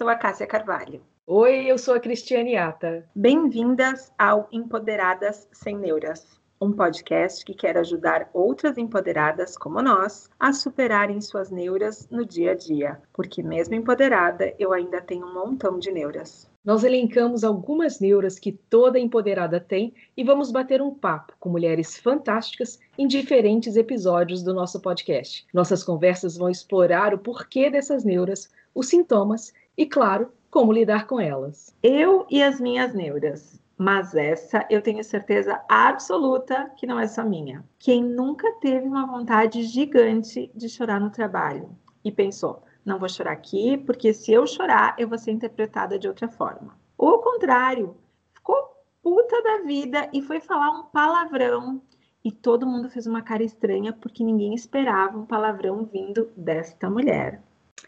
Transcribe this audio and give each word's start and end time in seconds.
sou 0.00 0.08
a 0.08 0.16
Cássia 0.16 0.46
Carvalho. 0.46 1.02
Oi, 1.26 1.66
eu 1.66 1.76
sou 1.76 1.92
a 1.92 2.00
Cristiane 2.00 2.56
Ata. 2.56 3.06
Bem-vindas 3.14 4.10
ao 4.18 4.48
Empoderadas 4.50 5.46
Sem 5.52 5.76
Neuras 5.76 6.40
um 6.62 6.72
podcast 6.72 7.42
que 7.42 7.54
quer 7.54 7.78
ajudar 7.78 8.28
outras 8.34 8.76
empoderadas 8.76 9.56
como 9.56 9.80
nós 9.80 10.28
a 10.38 10.52
superarem 10.52 11.18
suas 11.18 11.50
neuras 11.50 12.06
no 12.10 12.22
dia 12.22 12.52
a 12.52 12.54
dia, 12.54 13.00
porque 13.14 13.42
mesmo 13.42 13.74
empoderada, 13.74 14.54
eu 14.58 14.70
ainda 14.70 15.00
tenho 15.00 15.24
um 15.24 15.32
montão 15.32 15.78
de 15.78 15.90
neuras. 15.90 16.46
Nós 16.62 16.84
elencamos 16.84 17.44
algumas 17.44 17.98
neuras 17.98 18.38
que 18.38 18.52
toda 18.52 18.98
empoderada 18.98 19.58
tem 19.58 19.94
e 20.14 20.22
vamos 20.22 20.52
bater 20.52 20.82
um 20.82 20.92
papo 20.92 21.32
com 21.40 21.48
mulheres 21.48 21.96
fantásticas 21.96 22.78
em 22.98 23.06
diferentes 23.06 23.74
episódios 23.74 24.42
do 24.42 24.52
nosso 24.52 24.82
podcast. 24.82 25.46
Nossas 25.54 25.82
conversas 25.82 26.36
vão 26.36 26.50
explorar 26.50 27.14
o 27.14 27.18
porquê 27.18 27.70
dessas 27.70 28.04
neuras, 28.04 28.50
os 28.74 28.88
sintomas 28.88 29.54
e, 29.80 29.86
claro, 29.86 30.30
como 30.50 30.74
lidar 30.74 31.06
com 31.06 31.18
elas. 31.18 31.74
Eu 31.82 32.26
e 32.28 32.42
as 32.42 32.60
minhas 32.60 32.92
neuras 32.92 33.58
mas 33.82 34.14
essa 34.14 34.66
eu 34.68 34.82
tenho 34.82 35.02
certeza 35.02 35.58
absoluta 35.66 36.70
que 36.76 36.86
não 36.86 37.00
é 37.00 37.06
só 37.06 37.24
minha. 37.24 37.64
Quem 37.78 38.04
nunca 38.04 38.52
teve 38.60 38.86
uma 38.86 39.06
vontade 39.06 39.62
gigante 39.62 40.50
de 40.54 40.68
chorar 40.68 41.00
no 41.00 41.08
trabalho 41.08 41.70
e 42.04 42.12
pensou, 42.12 42.62
não 42.84 42.98
vou 42.98 43.08
chorar 43.08 43.32
aqui, 43.32 43.78
porque 43.78 44.12
se 44.12 44.34
eu 44.34 44.46
chorar, 44.46 44.94
eu 44.98 45.08
vou 45.08 45.16
ser 45.16 45.30
interpretada 45.30 45.98
de 45.98 46.06
outra 46.06 46.28
forma. 46.28 46.76
Ou 46.98 47.08
ao 47.08 47.22
contrário, 47.22 47.96
ficou 48.34 48.54
puta 49.02 49.42
da 49.42 49.62
vida 49.64 50.10
e 50.12 50.20
foi 50.20 50.40
falar 50.40 50.72
um 50.72 50.82
palavrão 50.82 51.80
e 52.22 52.30
todo 52.30 52.66
mundo 52.66 52.90
fez 52.90 53.06
uma 53.06 53.22
cara 53.22 53.42
estranha 53.42 53.94
porque 53.94 54.22
ninguém 54.22 54.52
esperava 54.52 55.16
um 55.16 55.24
palavrão 55.24 55.86
vindo 55.86 56.30
desta 56.36 56.90
mulher. 56.90 57.42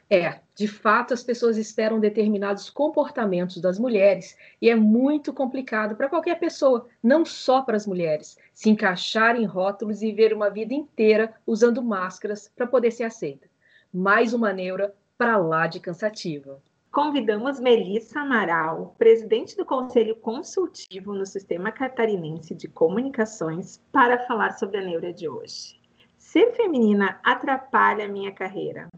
É, 0.08 0.40
de 0.54 0.68
fato, 0.68 1.14
as 1.14 1.22
pessoas 1.22 1.56
esperam 1.56 1.98
determinados 1.98 2.68
comportamentos 2.68 3.60
das 3.60 3.78
mulheres 3.78 4.36
e 4.60 4.68
é 4.68 4.74
muito 4.74 5.32
complicado 5.32 5.96
para 5.96 6.08
qualquer 6.08 6.38
pessoa, 6.38 6.86
não 7.02 7.24
só 7.24 7.62
para 7.62 7.76
as 7.76 7.86
mulheres, 7.86 8.36
se 8.52 8.70
encaixar 8.70 9.36
em 9.36 9.44
rótulos 9.44 10.02
e 10.02 10.12
ver 10.12 10.32
uma 10.34 10.50
vida 10.50 10.74
inteira 10.74 11.34
usando 11.46 11.82
máscaras 11.82 12.50
para 12.54 12.66
poder 12.66 12.90
ser 12.90 13.04
aceita. 13.04 13.48
Mais 13.92 14.32
uma 14.34 14.52
neura 14.52 14.94
para 15.16 15.36
lá 15.36 15.66
de 15.66 15.80
cansativa. 15.80 16.60
Convidamos 16.92 17.58
Melissa 17.58 18.20
Amaral, 18.20 18.94
presidente 18.98 19.56
do 19.56 19.64
Conselho 19.64 20.14
Consultivo 20.16 21.14
no 21.14 21.24
Sistema 21.24 21.72
Catarinense 21.72 22.54
de 22.54 22.68
Comunicações, 22.68 23.82
para 23.90 24.26
falar 24.26 24.58
sobre 24.58 24.76
a 24.76 24.82
neura 24.82 25.10
de 25.10 25.26
hoje. 25.26 25.80
Ser 26.18 26.52
feminina 26.52 27.18
atrapalha 27.24 28.04
a 28.04 28.08
minha 28.08 28.30
carreira. 28.30 28.88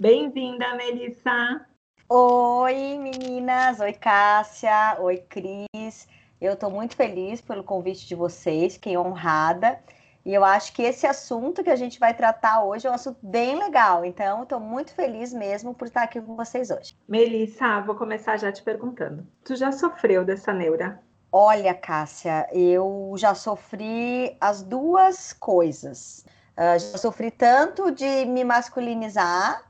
Bem-vinda, 0.00 0.76
Melissa. 0.76 1.66
Oi, 2.08 2.96
meninas. 2.98 3.80
Oi, 3.80 3.92
Cássia. 3.92 4.96
Oi, 5.00 5.16
Cris. 5.28 6.06
Eu 6.40 6.52
estou 6.52 6.70
muito 6.70 6.94
feliz 6.94 7.40
pelo 7.40 7.64
convite 7.64 8.06
de 8.06 8.14
vocês, 8.14 8.74
fiquei 8.74 8.96
honrada. 8.96 9.80
E 10.24 10.32
eu 10.32 10.44
acho 10.44 10.72
que 10.72 10.82
esse 10.82 11.04
assunto 11.04 11.64
que 11.64 11.70
a 11.70 11.74
gente 11.74 11.98
vai 11.98 12.14
tratar 12.14 12.62
hoje 12.62 12.86
é 12.86 12.90
um 12.92 12.94
assunto 12.94 13.18
bem 13.20 13.58
legal. 13.58 14.04
Então, 14.04 14.44
estou 14.44 14.60
muito 14.60 14.94
feliz 14.94 15.32
mesmo 15.32 15.74
por 15.74 15.88
estar 15.88 16.04
aqui 16.04 16.20
com 16.20 16.36
vocês 16.36 16.70
hoje. 16.70 16.96
Melissa, 17.08 17.80
vou 17.80 17.96
começar 17.96 18.36
já 18.36 18.52
te 18.52 18.62
perguntando. 18.62 19.26
Tu 19.44 19.56
já 19.56 19.72
sofreu 19.72 20.24
dessa 20.24 20.52
neura? 20.52 21.02
Olha, 21.32 21.74
Cássia, 21.74 22.46
eu 22.52 23.14
já 23.16 23.34
sofri 23.34 24.36
as 24.40 24.62
duas 24.62 25.32
coisas. 25.32 26.24
Uh, 26.56 26.78
já 26.78 26.98
sofri 26.98 27.32
tanto 27.32 27.90
de 27.90 28.24
me 28.26 28.44
masculinizar 28.44 29.67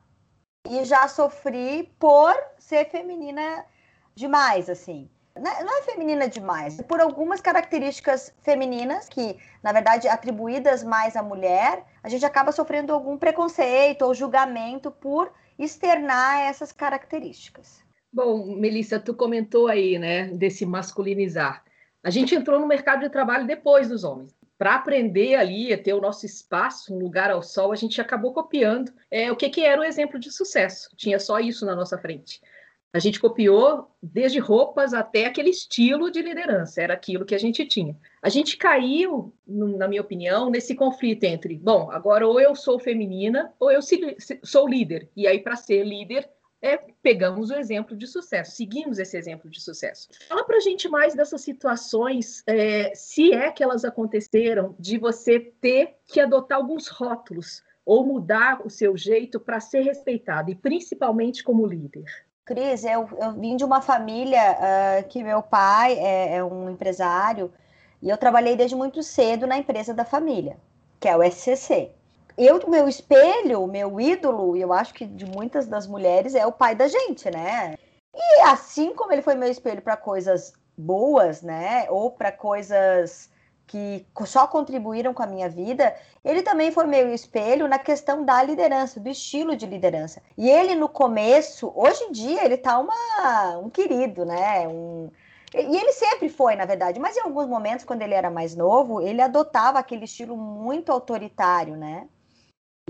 e 0.69 0.85
já 0.85 1.09
sofri 1.09 1.91
por 1.99 2.35
ser 2.59 2.89
feminina 2.91 3.65
demais, 4.15 4.69
assim. 4.69 5.09
Não 5.37 5.79
é 5.79 5.83
feminina 5.83 6.29
demais, 6.29 6.81
é 6.81 6.83
por 6.83 7.01
algumas 7.01 7.41
características 7.41 8.35
femininas 8.43 9.09
que, 9.09 9.37
na 9.63 9.71
verdade, 9.73 10.09
atribuídas 10.09 10.83
mais 10.83 11.15
à 11.15 11.23
mulher, 11.23 11.85
a 12.03 12.09
gente 12.09 12.27
acaba 12.27 12.51
sofrendo 12.51 12.93
algum 12.93 13.17
preconceito 13.17 14.03
ou 14.03 14.15
julgamento 14.15 14.91
por 14.91 15.33
externar 15.57 16.41
essas 16.41 16.73
características. 16.73 17.85
Bom, 18.13 18.57
Melissa, 18.57 18.99
tu 18.99 19.15
comentou 19.15 19.69
aí, 19.69 19.97
né, 19.97 20.25
desse 20.29 20.67
masculinizar. 20.67 21.63
A 22.03 22.11
gente 22.11 22.35
entrou 22.35 22.59
no 22.59 22.67
mercado 22.67 23.01
de 23.01 23.11
trabalho 23.11 23.47
depois 23.47 23.89
dos 23.89 24.03
homens 24.03 24.38
para 24.59 24.75
aprender 24.75 25.37
ali 25.37 25.73
a 25.73 25.79
ter 25.79 25.95
o 25.95 26.01
nosso 26.01 26.27
espaço, 26.27 26.93
um 26.93 26.99
lugar 26.99 27.31
ao 27.31 27.43
sol, 27.43 27.71
a 27.71 27.77
gente 27.77 28.01
acabou 28.01 28.33
copiando 28.33 28.93
é, 29.09 29.31
o 29.31 29.37
que, 29.37 29.49
que 29.49 29.65
era 29.65 29.81
o 29.81 29.85
exemplo 29.85 30.19
de 30.19 30.33
sucesso. 30.33 30.91
Tinha 30.97 31.21
só 31.21 31.39
isso 31.39 31.65
na 31.65 31.77
nossa 31.77 31.97
frente. 31.97 32.43
A 32.93 32.99
gente 32.99 33.21
copiou 33.21 33.91
desde 34.03 34.39
roupas 34.39 34.95
até 34.95 35.27
aquele 35.27 35.51
estilo 35.51 36.11
de 36.11 36.23
liderança, 36.23 36.83
era 36.83 36.95
aquilo 36.95 37.25
que 37.25 37.35
a 37.35 37.39
gente 37.39 37.65
tinha. 37.67 37.95
A 38.23 38.31
gente 38.31 38.57
caiu, 38.57 39.33
na 39.47 39.87
minha 39.87 40.01
opinião, 40.01 40.51
nesse 40.51 40.75
conflito 40.75 41.23
entre, 41.25 41.57
bom, 41.59 41.91
agora 41.91 42.27
ou 42.27 42.41
eu 42.41 42.57
sou 42.57 42.79
feminina 42.79 43.53
ou 43.61 43.71
eu 43.71 43.81
sou 44.43 44.67
líder. 44.67 45.09
E 45.15 45.27
aí, 45.27 45.39
para 45.39 45.55
ser 45.55 45.85
líder, 45.85 46.29
é, 46.61 46.79
pegamos 47.03 47.51
o 47.51 47.55
exemplo 47.55 47.97
de 47.97 48.07
sucesso, 48.07 48.53
seguimos 48.53 48.99
esse 48.99 49.17
exemplo 49.17 49.49
de 49.49 49.61
sucesso. 49.61 50.09
Fala 50.29 50.45
para 50.45 50.57
a 50.57 50.61
gente 50.61 50.89
mais 50.89 51.15
dessas 51.15 51.41
situações, 51.41 52.43
é, 52.47 52.93
se 52.95 53.33
é 53.33 53.51
que 53.51 53.63
elas 53.63 53.85
aconteceram, 53.85 54.75
de 54.79 54.99
você 54.99 55.39
ter 55.39 55.97
que 56.07 56.21
adotar 56.21 56.59
alguns 56.59 56.89
rótulos 56.89 57.63
ou 57.85 58.05
mudar 58.05 58.61
o 58.67 58.71
seu 58.71 58.97
jeito 58.97 59.41
para 59.41 59.61
ser 59.61 59.83
respeitado, 59.83 60.51
e 60.51 60.55
principalmente 60.55 61.43
como 61.43 61.67
líder. 61.67 62.05
Cris, 62.45 62.85
eu, 62.85 63.09
eu 63.21 63.33
vim 63.33 63.57
de 63.57 63.65
uma 63.65 63.81
família 63.81 64.53
uh, 64.53 65.09
que 65.09 65.23
meu 65.23 65.43
pai 65.43 65.99
é, 65.99 66.37
é 66.37 66.45
um 66.45 66.69
empresário 66.71 67.53
e 68.01 68.09
eu 68.09 68.17
trabalhei 68.17 68.57
desde 68.57 68.75
muito 68.75 69.03
cedo 69.03 69.47
na 69.47 69.59
empresa 69.59 69.95
da 69.95 70.05
família, 70.05 70.57
que 70.99 71.09
é 71.09 71.17
o 71.17 71.23
SCC 71.23 71.93
eu, 72.39 72.61
meu 72.69 72.89
espelho, 72.89 73.67
meu 73.67 74.01
ídolo, 74.01 74.57
e 74.57 74.61
eu 74.61 74.73
acho 74.73 74.95
que 74.95 75.05
de 75.05 75.27
muitas 75.27 75.67
das 75.67 75.87
mulheres, 75.87 76.35
é 76.35 76.47
o 76.47 76.53
pai 76.53 76.75
da 76.75 76.87
gente, 76.87 77.29
né? 77.31 77.77
E 78.15 78.41
assim 78.43 78.95
como 78.95 79.13
ele 79.13 79.23
foi 79.23 79.35
meu 79.35 79.51
espelho 79.51 79.83
para 79.83 79.97
coisas 79.97 80.53
boas, 80.77 81.43
né? 81.43 81.87
Ou 81.91 82.13
para 82.13 82.31
coisas 82.31 83.29
que 83.67 84.07
só 84.25 84.47
contribuíram 84.47 85.13
com 85.13 85.23
a 85.23 85.27
minha 85.27 85.49
vida, 85.49 85.95
ele 86.25 86.43
também 86.43 86.73
foi 86.73 86.87
meu 86.87 87.13
espelho 87.13 87.69
na 87.69 87.79
questão 87.79 88.25
da 88.25 88.43
liderança, 88.43 88.99
do 88.99 89.09
estilo 89.09 89.55
de 89.55 89.67
liderança. 89.67 90.23
E 90.39 90.49
ele 90.49 90.75
no 90.75 90.89
começo, 90.89 91.71
hoje 91.75 92.03
em 92.05 92.13
dia, 92.13 92.45
ele 92.45 92.57
tá 92.57 92.79
uma, 92.79 93.59
um 93.59 93.69
querido, 93.69 94.25
né? 94.25 94.67
Um, 94.67 95.11
e 95.55 95.77
ele 95.77 95.93
sempre 95.93 96.29
foi, 96.29 96.57
na 96.57 96.65
verdade, 96.65 96.99
mas 97.01 97.17
em 97.17 97.21
alguns 97.21 97.47
momentos, 97.47 97.85
quando 97.85 98.03
ele 98.03 98.15
era 98.15 98.31
mais 98.31 98.55
novo, 98.55 99.01
ele 99.01 99.21
adotava 99.21 99.79
aquele 99.79 100.05
estilo 100.05 100.37
muito 100.37 100.91
autoritário, 100.91 101.77
né? 101.77 102.09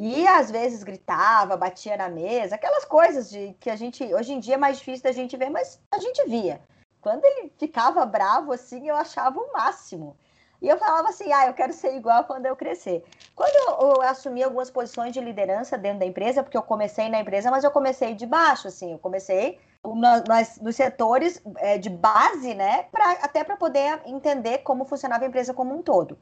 E 0.00 0.28
às 0.28 0.48
vezes 0.48 0.84
gritava, 0.84 1.56
batia 1.56 1.96
na 1.96 2.08
mesa, 2.08 2.54
aquelas 2.54 2.84
coisas 2.84 3.28
de 3.28 3.54
que 3.58 3.68
a 3.68 3.74
gente 3.74 4.02
hoje 4.14 4.32
em 4.32 4.38
dia 4.38 4.54
é 4.54 4.58
mais 4.58 4.78
difícil 4.78 5.02
da 5.02 5.12
gente 5.12 5.36
ver, 5.36 5.50
mas 5.50 5.80
a 5.90 5.98
gente 5.98 6.24
via. 6.28 6.60
Quando 7.00 7.24
ele 7.24 7.52
ficava 7.58 8.06
bravo 8.06 8.52
assim, 8.52 8.88
eu 8.88 8.94
achava 8.94 9.40
o 9.40 9.52
máximo. 9.52 10.16
E 10.62 10.68
eu 10.68 10.78
falava 10.78 11.08
assim: 11.08 11.32
"Ah, 11.32 11.46
eu 11.46 11.54
quero 11.54 11.72
ser 11.72 11.96
igual 11.96 12.24
quando 12.24 12.46
eu 12.46 12.54
crescer". 12.54 13.04
Quando 13.34 13.54
eu, 13.54 13.92
eu 13.96 14.02
assumi 14.02 14.42
algumas 14.42 14.70
posições 14.70 15.12
de 15.12 15.20
liderança 15.20 15.76
dentro 15.76 16.00
da 16.00 16.06
empresa, 16.06 16.42
porque 16.44 16.56
eu 16.56 16.62
comecei 16.62 17.08
na 17.08 17.20
empresa, 17.20 17.50
mas 17.50 17.64
eu 17.64 17.70
comecei 17.70 18.14
de 18.14 18.26
baixo 18.26 18.68
assim, 18.68 18.92
eu 18.92 18.98
comecei 18.98 19.58
nos 20.60 20.76
setores 20.76 21.40
é, 21.56 21.78
de 21.78 21.88
base, 21.88 22.52
né, 22.54 22.84
pra, 22.90 23.12
até 23.22 23.44
para 23.44 23.56
poder 23.56 24.00
entender 24.06 24.58
como 24.58 24.84
funcionava 24.84 25.24
a 25.24 25.28
empresa 25.28 25.54
como 25.54 25.74
um 25.74 25.82
todo 25.82 26.18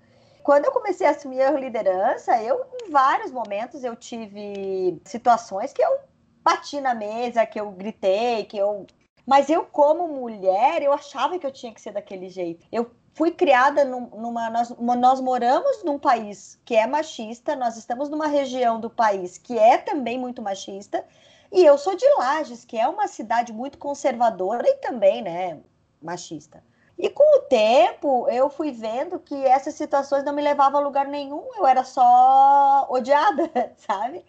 quando 0.46 0.66
eu 0.66 0.70
comecei 0.70 1.04
a 1.04 1.10
assumir 1.10 1.42
a 1.42 1.50
liderança, 1.50 2.40
eu, 2.40 2.64
em 2.80 2.88
vários 2.88 3.32
momentos, 3.32 3.82
eu 3.82 3.96
tive 3.96 4.96
situações 5.04 5.72
que 5.72 5.82
eu 5.82 5.98
bati 6.40 6.80
na 6.80 6.94
mesa, 6.94 7.44
que 7.44 7.58
eu 7.58 7.68
gritei, 7.72 8.44
que 8.44 8.56
eu. 8.56 8.86
Mas 9.26 9.50
eu, 9.50 9.64
como 9.64 10.06
mulher, 10.06 10.82
eu 10.82 10.92
achava 10.92 11.36
que 11.36 11.44
eu 11.44 11.50
tinha 11.50 11.74
que 11.74 11.80
ser 11.80 11.90
daquele 11.90 12.28
jeito. 12.28 12.64
Eu 12.70 12.92
fui 13.12 13.32
criada 13.32 13.84
num, 13.84 14.06
numa. 14.10 14.48
Nós, 14.48 14.70
nós 14.78 15.20
moramos 15.20 15.82
num 15.82 15.98
país 15.98 16.60
que 16.64 16.76
é 16.76 16.86
machista, 16.86 17.56
nós 17.56 17.76
estamos 17.76 18.08
numa 18.08 18.28
região 18.28 18.78
do 18.78 18.88
país 18.88 19.36
que 19.38 19.58
é 19.58 19.76
também 19.76 20.16
muito 20.16 20.40
machista. 20.40 21.04
E 21.50 21.64
eu 21.64 21.76
sou 21.76 21.96
de 21.96 22.06
Lages, 22.18 22.64
que 22.64 22.78
é 22.78 22.86
uma 22.86 23.08
cidade 23.08 23.52
muito 23.52 23.78
conservadora 23.78 24.68
e 24.68 24.74
também, 24.74 25.22
né, 25.22 25.58
machista. 26.00 26.62
E 26.98 27.08
com 27.10 27.24
o 27.38 27.42
tempo, 27.42 28.28
eu 28.28 28.48
fui 28.50 28.70
vendo 28.72 29.18
que 29.18 29.34
essas 29.44 29.74
situações 29.74 30.24
não 30.24 30.32
me 30.32 30.42
levavam 30.42 30.80
a 30.80 30.84
lugar 30.84 31.06
nenhum, 31.06 31.42
eu 31.56 31.66
era 31.66 31.84
só 31.84 32.86
odiada, 32.90 33.50
sabe? 33.76 34.24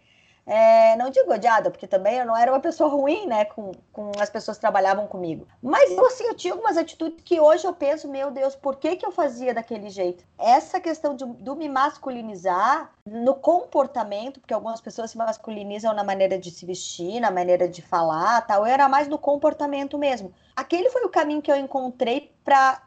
É, 0.48 0.96
não 0.96 1.10
digo 1.10 1.34
odiada, 1.34 1.70
porque 1.70 1.86
também 1.86 2.20
eu 2.20 2.26
não 2.26 2.36
era 2.36 2.50
uma 2.50 2.62
pessoa 2.62 2.90
ruim, 2.90 3.28
né, 3.28 3.44
com, 3.44 3.74
com 3.92 4.12
as 4.18 4.30
pessoas 4.30 4.56
que 4.56 4.62
trabalhavam 4.62 5.06
comigo. 5.06 5.46
Mas 5.62 5.92
eu, 5.92 6.06
assim, 6.06 6.24
eu 6.24 6.34
tinha 6.34 6.54
algumas 6.54 6.78
atitudes 6.78 7.22
que 7.22 7.38
hoje 7.38 7.68
eu 7.68 7.74
penso, 7.74 8.08
meu 8.08 8.32
Deus, 8.32 8.56
por 8.56 8.78
que, 8.78 8.96
que 8.96 9.06
eu 9.06 9.12
fazia 9.12 9.54
daquele 9.54 9.90
jeito? 9.90 10.24
Essa 10.40 10.80
questão 10.80 11.18
de, 11.18 11.26
do 11.26 11.54
me 11.54 11.68
masculinizar 11.68 12.94
no 13.06 13.36
comportamento, 13.36 14.40
porque 14.40 14.54
algumas 14.54 14.80
pessoas 14.80 15.12
se 15.12 15.18
masculinizam 15.18 15.94
na 15.94 16.04
maneira 16.04 16.40
de 16.40 16.50
se 16.50 16.66
vestir, 16.66 17.20
na 17.20 17.30
maneira 17.30 17.68
de 17.68 17.82
falar, 17.82 18.40
tal, 18.48 18.66
eu 18.66 18.74
era 18.74 18.88
mais 18.88 19.10
no 19.10 19.18
comportamento 19.18 19.98
mesmo. 19.98 20.34
Aquele 20.56 20.90
foi 20.90 21.04
o 21.04 21.10
caminho 21.10 21.42
que 21.42 21.52
eu 21.52 21.58
encontrei 21.58 22.34
para 22.46 22.82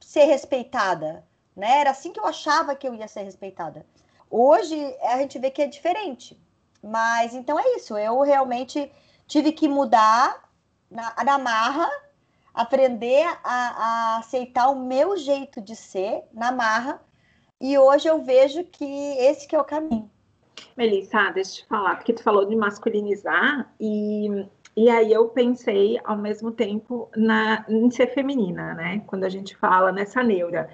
ser 0.00 0.24
respeitada, 0.24 1.24
né? 1.54 1.78
Era 1.78 1.90
assim 1.90 2.12
que 2.12 2.18
eu 2.18 2.26
achava 2.26 2.74
que 2.74 2.88
eu 2.88 2.94
ia 2.94 3.06
ser 3.06 3.22
respeitada. 3.22 3.86
Hoje 4.28 4.76
a 5.02 5.18
gente 5.18 5.38
vê 5.38 5.48
que 5.48 5.62
é 5.62 5.68
diferente. 5.68 6.36
Mas 6.84 7.34
então 7.34 7.58
é 7.58 7.76
isso. 7.76 7.96
Eu 7.96 8.20
realmente 8.20 8.90
tive 9.26 9.52
que 9.52 9.66
mudar 9.66 10.50
na, 10.90 11.14
na 11.24 11.38
marra, 11.38 11.88
aprender 12.52 13.26
a, 13.42 14.14
a 14.14 14.18
aceitar 14.18 14.68
o 14.68 14.76
meu 14.76 15.16
jeito 15.16 15.60
de 15.60 15.74
ser 15.74 16.22
na 16.32 16.52
marra. 16.52 17.00
E 17.60 17.78
hoje 17.78 18.08
eu 18.08 18.22
vejo 18.22 18.64
que 18.64 18.84
esse 19.18 19.48
que 19.48 19.56
é 19.56 19.60
o 19.60 19.64
caminho. 19.64 20.10
Melissa, 20.76 21.30
deixa 21.30 21.52
eu 21.52 21.64
te 21.64 21.66
falar, 21.66 21.96
porque 21.96 22.12
tu 22.12 22.22
falou 22.22 22.44
de 22.44 22.54
masculinizar 22.54 23.72
e, 23.80 24.46
e 24.76 24.90
aí 24.90 25.12
eu 25.12 25.28
pensei 25.28 25.98
ao 26.04 26.16
mesmo 26.16 26.50
tempo 26.50 27.08
na, 27.16 27.64
em 27.68 27.90
ser 27.90 28.08
feminina, 28.12 28.74
né? 28.74 29.02
Quando 29.06 29.24
a 29.24 29.28
gente 29.28 29.56
fala 29.56 29.90
nessa 29.90 30.22
neura. 30.22 30.68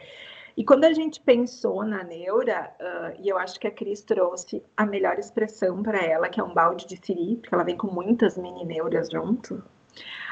E 0.57 0.65
quando 0.65 0.85
a 0.85 0.93
gente 0.93 1.21
pensou 1.21 1.85
na 1.85 2.03
neura, 2.03 2.75
uh, 2.81 3.21
e 3.23 3.29
eu 3.29 3.39
acho 3.39 3.59
que 3.59 3.67
a 3.67 3.71
Cris 3.71 4.03
trouxe 4.03 4.63
a 4.77 4.85
melhor 4.85 5.19
expressão 5.19 5.83
para 5.83 6.05
ela, 6.05 6.29
que 6.29 6.41
é 6.41 6.45
um 6.45 6.55
balde 6.55 6.87
de 6.87 6.97
siri, 6.97 7.37
porque 7.37 7.55
ela 7.55 7.65
vem 7.65 7.77
com 7.77 7.89
muitas 7.89 8.37
mini 8.37 8.65
neuras 8.65 9.11
junto. 9.11 9.63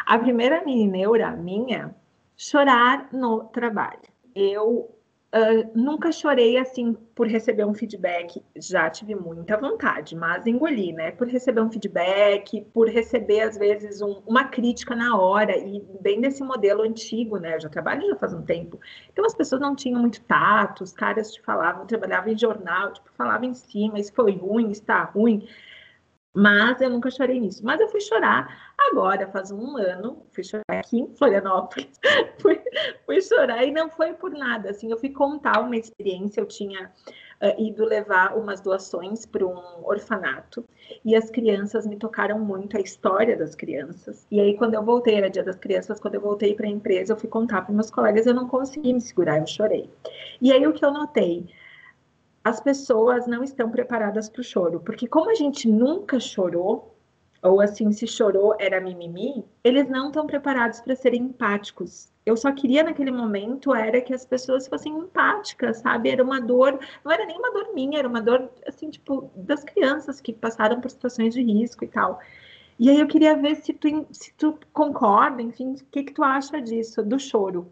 A 0.06 0.18
primeira 0.18 0.64
mini 0.64 0.86
neura 0.86 1.30
minha, 1.32 1.94
chorar 2.36 3.08
no 3.12 3.44
trabalho. 3.44 4.00
Eu 4.34 4.97
Uh, 5.30 5.70
nunca 5.78 6.10
chorei 6.10 6.56
assim 6.56 6.94
por 7.14 7.26
receber 7.26 7.66
um 7.66 7.74
feedback, 7.74 8.42
já 8.56 8.88
tive 8.88 9.14
muita 9.14 9.58
vontade, 9.58 10.16
mas 10.16 10.46
engoli, 10.46 10.90
né? 10.94 11.10
Por 11.10 11.28
receber 11.28 11.60
um 11.60 11.70
feedback, 11.70 12.62
por 12.72 12.88
receber 12.88 13.42
às 13.42 13.58
vezes 13.58 14.00
um, 14.00 14.22
uma 14.26 14.44
crítica 14.44 14.96
na 14.96 15.18
hora, 15.18 15.54
e 15.54 15.84
bem 16.00 16.18
desse 16.22 16.42
modelo 16.42 16.80
antigo, 16.80 17.36
né? 17.36 17.56
Eu 17.56 17.60
já 17.60 17.68
trabalho 17.68 18.08
já 18.08 18.16
faz 18.16 18.32
um 18.32 18.42
tempo. 18.42 18.80
Então 19.12 19.22
as 19.26 19.34
pessoas 19.34 19.60
não 19.60 19.76
tinham 19.76 20.00
muito 20.00 20.22
tato, 20.22 20.82
os 20.82 20.92
caras 20.94 21.30
te 21.30 21.42
falavam, 21.42 21.82
eu 21.82 21.86
trabalhava 21.86 22.30
em 22.30 22.38
jornal, 22.38 22.94
tipo, 22.94 23.10
falava 23.12 23.44
em 23.44 23.52
cima, 23.52 23.98
isso 24.00 24.14
foi 24.14 24.34
ruim, 24.34 24.70
está 24.70 25.02
ruim. 25.04 25.46
Mas 26.34 26.80
eu 26.80 26.90
nunca 26.90 27.10
chorei 27.10 27.40
nisso. 27.40 27.64
Mas 27.64 27.80
eu 27.80 27.88
fui 27.88 28.00
chorar 28.00 28.74
agora, 28.78 29.26
faz 29.28 29.50
um 29.50 29.76
ano, 29.76 30.24
fui 30.30 30.44
chorar 30.44 30.62
aqui 30.68 31.00
em 31.00 31.16
Florianópolis, 31.16 31.98
fui, 32.40 32.60
fui 33.04 33.20
chorar 33.20 33.64
e 33.64 33.72
não 33.72 33.90
foi 33.90 34.12
por 34.12 34.30
nada. 34.30 34.70
Assim, 34.70 34.90
eu 34.90 34.98
fui 34.98 35.10
contar 35.10 35.60
uma 35.60 35.76
experiência, 35.76 36.40
eu 36.40 36.46
tinha 36.46 36.92
uh, 37.42 37.60
ido 37.60 37.84
levar 37.84 38.36
umas 38.36 38.60
doações 38.60 39.26
para 39.26 39.46
um 39.46 39.84
orfanato 39.84 40.64
e 41.04 41.14
as 41.14 41.30
crianças 41.30 41.86
me 41.86 41.96
tocaram 41.96 42.38
muito 42.38 42.76
a 42.76 42.80
história 42.80 43.36
das 43.36 43.54
crianças. 43.54 44.26
E 44.30 44.40
aí, 44.40 44.56
quando 44.56 44.74
eu 44.74 44.82
voltei, 44.82 45.16
era 45.16 45.30
dia 45.30 45.42
das 45.42 45.56
crianças, 45.56 45.98
quando 45.98 46.14
eu 46.14 46.20
voltei 46.20 46.54
para 46.54 46.66
a 46.66 46.70
empresa, 46.70 47.12
eu 47.12 47.16
fui 47.16 47.28
contar 47.28 47.62
para 47.62 47.74
meus 47.74 47.90
colegas, 47.90 48.26
eu 48.26 48.34
não 48.34 48.48
consegui 48.48 48.92
me 48.92 49.00
segurar, 49.00 49.38
eu 49.38 49.46
chorei. 49.46 49.90
E 50.40 50.52
aí, 50.52 50.66
o 50.66 50.72
que 50.72 50.84
eu 50.84 50.92
notei? 50.92 51.48
As 52.48 52.60
pessoas 52.60 53.26
não 53.26 53.44
estão 53.44 53.70
preparadas 53.70 54.28
para 54.28 54.40
o 54.40 54.44
choro, 54.44 54.80
porque 54.80 55.06
como 55.06 55.30
a 55.30 55.34
gente 55.34 55.68
nunca 55.68 56.18
chorou, 56.18 56.96
ou 57.42 57.60
assim, 57.60 57.92
se 57.92 58.06
chorou 58.06 58.56
era 58.58 58.80
mimimi, 58.80 59.44
eles 59.62 59.88
não 59.88 60.08
estão 60.08 60.26
preparados 60.26 60.80
para 60.80 60.96
serem 60.96 61.22
empáticos. 61.22 62.10
Eu 62.26 62.36
só 62.36 62.50
queria 62.50 62.82
naquele 62.82 63.12
momento 63.12 63.74
era 63.74 64.00
que 64.00 64.12
as 64.12 64.24
pessoas 64.24 64.66
fossem 64.66 64.92
empáticas, 64.92 65.78
sabe? 65.78 66.10
Era 66.10 66.24
uma 66.24 66.40
dor, 66.40 66.78
não 67.04 67.12
era 67.12 67.24
nem 67.26 67.38
uma 67.38 67.52
dor 67.52 67.72
minha, 67.74 67.98
era 67.98 68.08
uma 68.08 68.20
dor 68.20 68.50
assim, 68.66 68.90
tipo, 68.90 69.30
das 69.36 69.62
crianças 69.62 70.20
que 70.20 70.32
passaram 70.32 70.80
por 70.80 70.90
situações 70.90 71.34
de 71.34 71.42
risco 71.42 71.84
e 71.84 71.88
tal. 71.88 72.18
E 72.78 72.90
aí 72.90 72.98
eu 72.98 73.06
queria 73.06 73.36
ver 73.36 73.56
se 73.56 73.72
tu, 73.72 74.06
se 74.10 74.32
tu 74.34 74.58
concorda, 74.72 75.42
enfim, 75.42 75.74
o 75.74 75.84
que, 75.86 76.04
que 76.04 76.12
tu 76.12 76.24
acha 76.24 76.60
disso, 76.60 77.02
do 77.02 77.18
choro. 77.18 77.70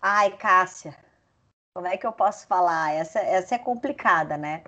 Ai, 0.00 0.36
Cássia, 0.36 0.96
como 1.74 1.86
é 1.86 1.96
que 1.96 2.06
eu 2.06 2.12
posso 2.12 2.46
falar? 2.46 2.94
Essa, 2.94 3.20
essa 3.20 3.54
é 3.54 3.58
complicada, 3.58 4.36
né? 4.36 4.62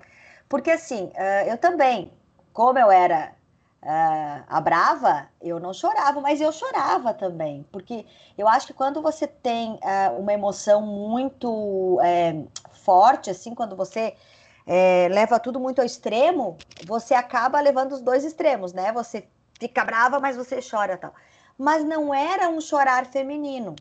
Porque 0.47 0.71
assim, 0.71 1.05
uh, 1.05 1.47
eu 1.47 1.57
também, 1.57 2.11
como 2.53 2.79
eu 2.79 2.89
era 2.89 3.33
uh, 3.81 4.43
a 4.47 4.61
brava, 4.61 5.27
eu 5.41 5.59
não 5.59 5.73
chorava, 5.73 6.21
mas 6.21 6.39
eu 6.39 6.51
chorava 6.51 7.13
também. 7.13 7.65
Porque 7.71 8.05
eu 8.37 8.47
acho 8.47 8.67
que 8.67 8.73
quando 8.73 9.01
você 9.01 9.27
tem 9.27 9.73
uh, 9.73 10.19
uma 10.19 10.33
emoção 10.33 10.81
muito 10.81 11.99
forte, 12.71 13.29
assim, 13.29 13.53
quando 13.53 13.75
você 13.75 14.15
leva 15.11 15.41
tudo 15.41 15.59
muito 15.59 15.79
ao 15.79 15.85
extremo, 15.85 16.57
você 16.85 17.13
acaba 17.13 17.59
levando 17.59 17.91
os 17.91 18.01
dois 18.01 18.23
extremos, 18.23 18.71
né? 18.71 18.93
Você 18.93 19.27
fica 19.59 19.83
brava, 19.83 20.21
mas 20.21 20.37
você 20.37 20.59
chora 20.61 20.97
tal. 20.97 21.13
Mas 21.57 21.83
não 21.83 22.13
era 22.13 22.47
um 22.49 22.61
chorar 22.61 23.05
feminino. 23.05 23.75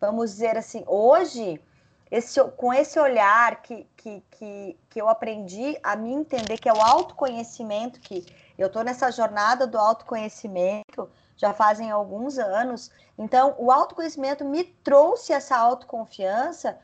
Vamos 0.00 0.30
dizer 0.32 0.56
assim, 0.56 0.82
hoje 0.86 1.60
esse, 2.10 2.42
com 2.56 2.72
esse 2.72 2.98
olhar 2.98 3.62
que, 3.62 3.86
que, 3.96 4.22
que, 4.30 4.78
que 4.88 5.00
eu 5.00 5.08
aprendi 5.08 5.78
a 5.82 5.94
me 5.94 6.12
entender, 6.12 6.58
que 6.58 6.68
é 6.68 6.72
o 6.72 6.80
autoconhecimento, 6.80 8.00
que 8.00 8.24
eu 8.56 8.66
estou 8.66 8.82
nessa 8.82 9.10
jornada 9.10 9.66
do 9.66 9.78
autoconhecimento 9.78 11.08
já 11.36 11.52
fazem 11.52 11.90
alguns 11.90 12.38
anos. 12.38 12.90
Então, 13.16 13.54
o 13.58 13.70
autoconhecimento 13.70 14.44
me 14.44 14.64
trouxe 14.64 15.32
essa 15.32 15.56
autoconfiança 15.56 16.78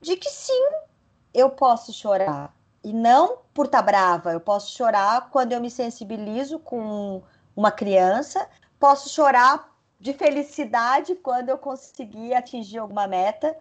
de 0.00 0.16
que 0.16 0.30
sim, 0.30 0.70
eu 1.34 1.50
posso 1.50 1.92
chorar. 1.92 2.54
E 2.82 2.92
não 2.92 3.38
por 3.52 3.66
estar 3.66 3.78
tá 3.78 3.84
brava, 3.84 4.32
eu 4.32 4.40
posso 4.40 4.72
chorar 4.72 5.28
quando 5.30 5.52
eu 5.52 5.60
me 5.60 5.70
sensibilizo 5.70 6.58
com 6.58 7.22
uma 7.54 7.70
criança, 7.70 8.48
posso 8.78 9.08
chorar 9.08 9.76
de 10.00 10.14
felicidade 10.14 11.16
quando 11.16 11.48
eu 11.48 11.58
conseguir 11.58 12.34
atingir 12.34 12.78
alguma 12.78 13.06
meta 13.06 13.56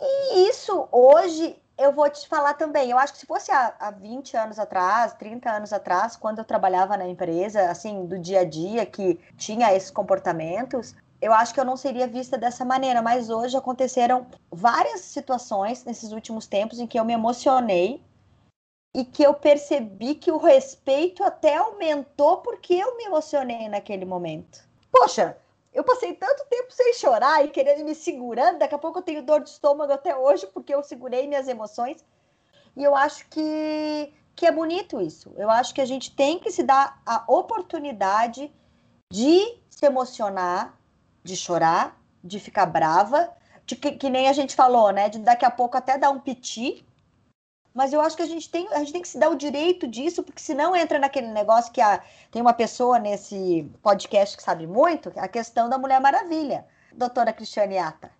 e 0.00 0.48
isso 0.48 0.88
hoje 0.90 1.56
eu 1.80 1.92
vou 1.92 2.08
te 2.10 2.28
falar 2.28 2.54
também. 2.54 2.90
Eu 2.90 2.98
acho 2.98 3.14
que 3.14 3.20
se 3.20 3.26
fosse 3.26 3.50
há, 3.50 3.74
há 3.78 3.90
20 3.90 4.36
anos 4.36 4.58
atrás, 4.58 5.14
30 5.14 5.50
anos 5.50 5.72
atrás, 5.72 6.14
quando 6.14 6.38
eu 6.38 6.44
trabalhava 6.44 6.96
na 6.96 7.08
empresa, 7.08 7.70
assim, 7.70 8.04
do 8.04 8.18
dia 8.18 8.40
a 8.40 8.44
dia, 8.44 8.84
que 8.84 9.18
tinha 9.36 9.72
esses 9.74 9.90
comportamentos, 9.90 10.94
eu 11.22 11.32
acho 11.32 11.54
que 11.54 11.60
eu 11.60 11.64
não 11.64 11.78
seria 11.78 12.06
vista 12.06 12.36
dessa 12.36 12.66
maneira. 12.66 13.00
Mas 13.00 13.30
hoje 13.30 13.56
aconteceram 13.56 14.26
várias 14.50 15.00
situações 15.00 15.82
nesses 15.84 16.12
últimos 16.12 16.46
tempos 16.46 16.78
em 16.78 16.86
que 16.86 17.00
eu 17.00 17.04
me 17.04 17.14
emocionei 17.14 18.02
e 18.94 19.04
que 19.04 19.22
eu 19.22 19.32
percebi 19.32 20.14
que 20.14 20.30
o 20.30 20.36
respeito 20.36 21.24
até 21.24 21.56
aumentou 21.56 22.38
porque 22.38 22.74
eu 22.74 22.96
me 22.96 23.04
emocionei 23.04 23.68
naquele 23.68 24.04
momento. 24.04 24.68
Poxa, 24.90 25.36
eu 25.72 25.84
passei 25.84 26.14
tanto 26.14 26.44
tempo 26.46 26.72
sem 26.72 26.94
chorar 26.94 27.44
e 27.44 27.48
querendo 27.48 27.84
me 27.84 27.94
segurando, 27.94 28.58
daqui 28.58 28.74
a 28.74 28.78
pouco 28.78 28.98
eu 28.98 29.02
tenho 29.02 29.22
dor 29.22 29.40
de 29.40 29.50
estômago 29.50 29.92
até 29.92 30.16
hoje 30.16 30.46
porque 30.48 30.74
eu 30.74 30.82
segurei 30.82 31.28
minhas 31.28 31.46
emoções. 31.46 32.04
E 32.76 32.82
eu 32.82 32.94
acho 32.94 33.28
que, 33.28 34.12
que 34.34 34.46
é 34.46 34.52
bonito 34.52 35.00
isso. 35.00 35.32
Eu 35.36 35.50
acho 35.50 35.72
que 35.74 35.80
a 35.80 35.86
gente 35.86 36.14
tem 36.14 36.38
que 36.38 36.50
se 36.50 36.62
dar 36.62 37.00
a 37.06 37.24
oportunidade 37.28 38.52
de 39.12 39.58
se 39.68 39.86
emocionar, 39.86 40.78
de 41.22 41.36
chorar, 41.36 42.00
de 42.22 42.38
ficar 42.38 42.66
brava, 42.66 43.32
de 43.64 43.76
que, 43.76 43.92
que 43.92 44.10
nem 44.10 44.28
a 44.28 44.32
gente 44.32 44.54
falou, 44.54 44.90
né? 44.90 45.08
De 45.08 45.18
daqui 45.18 45.44
a 45.44 45.50
pouco 45.50 45.76
até 45.76 45.96
dar 45.96 46.10
um 46.10 46.20
piti, 46.20 46.84
mas 47.74 47.92
eu 47.92 48.00
acho 48.00 48.16
que 48.16 48.22
a 48.22 48.26
gente 48.26 48.50
tem, 48.50 48.68
a 48.72 48.78
gente 48.78 48.92
tem 48.92 49.02
que 49.02 49.08
se 49.08 49.18
dar 49.18 49.30
o 49.30 49.36
direito 49.36 49.86
disso, 49.86 50.22
porque 50.22 50.40
senão 50.40 50.74
entra 50.74 50.98
naquele 50.98 51.28
negócio 51.28 51.72
que 51.72 51.80
a, 51.80 52.02
tem 52.30 52.42
uma 52.42 52.52
pessoa 52.52 52.98
nesse 52.98 53.70
podcast 53.82 54.36
que 54.36 54.42
sabe 54.42 54.66
muito, 54.66 55.12
a 55.16 55.28
questão 55.28 55.68
da 55.68 55.78
Mulher 55.78 56.00
Maravilha, 56.00 56.66
doutora 56.92 57.32
Cristiane 57.32 57.78
Ata. 57.78 58.10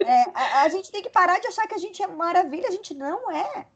É, 0.00 0.22
a, 0.34 0.62
a 0.62 0.68
gente 0.68 0.90
tem 0.90 1.02
que 1.02 1.10
parar 1.10 1.38
de 1.38 1.46
achar 1.46 1.66
que 1.66 1.74
a 1.74 1.78
gente 1.78 2.02
é 2.02 2.06
maravilha, 2.06 2.68
a 2.68 2.72
gente 2.72 2.94
não 2.94 3.30
é 3.30 3.66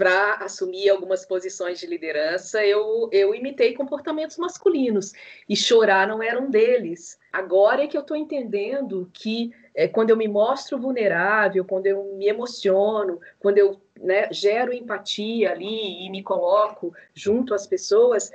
para 0.00 0.36
assumir 0.36 0.88
algumas 0.88 1.26
posições 1.26 1.78
de 1.78 1.86
liderança, 1.86 2.64
eu, 2.64 3.10
eu 3.12 3.34
imitei 3.34 3.74
comportamentos 3.74 4.38
masculinos 4.38 5.12
e 5.46 5.54
chorar 5.54 6.08
não 6.08 6.22
era 6.22 6.40
um 6.40 6.48
deles. 6.48 7.18
Agora 7.30 7.84
é 7.84 7.86
que 7.86 7.98
eu 7.98 8.00
estou 8.00 8.16
entendendo 8.16 9.10
que 9.12 9.52
é, 9.74 9.86
quando 9.86 10.08
eu 10.08 10.16
me 10.16 10.26
mostro 10.26 10.78
vulnerável, 10.78 11.66
quando 11.66 11.86
eu 11.86 12.14
me 12.16 12.26
emociono, 12.26 13.20
quando 13.38 13.58
eu 13.58 13.78
né, 14.00 14.28
gero 14.32 14.72
empatia 14.72 15.52
ali 15.52 16.06
e 16.06 16.10
me 16.10 16.22
coloco 16.22 16.94
junto 17.14 17.54
às 17.54 17.66
pessoas, 17.66 18.32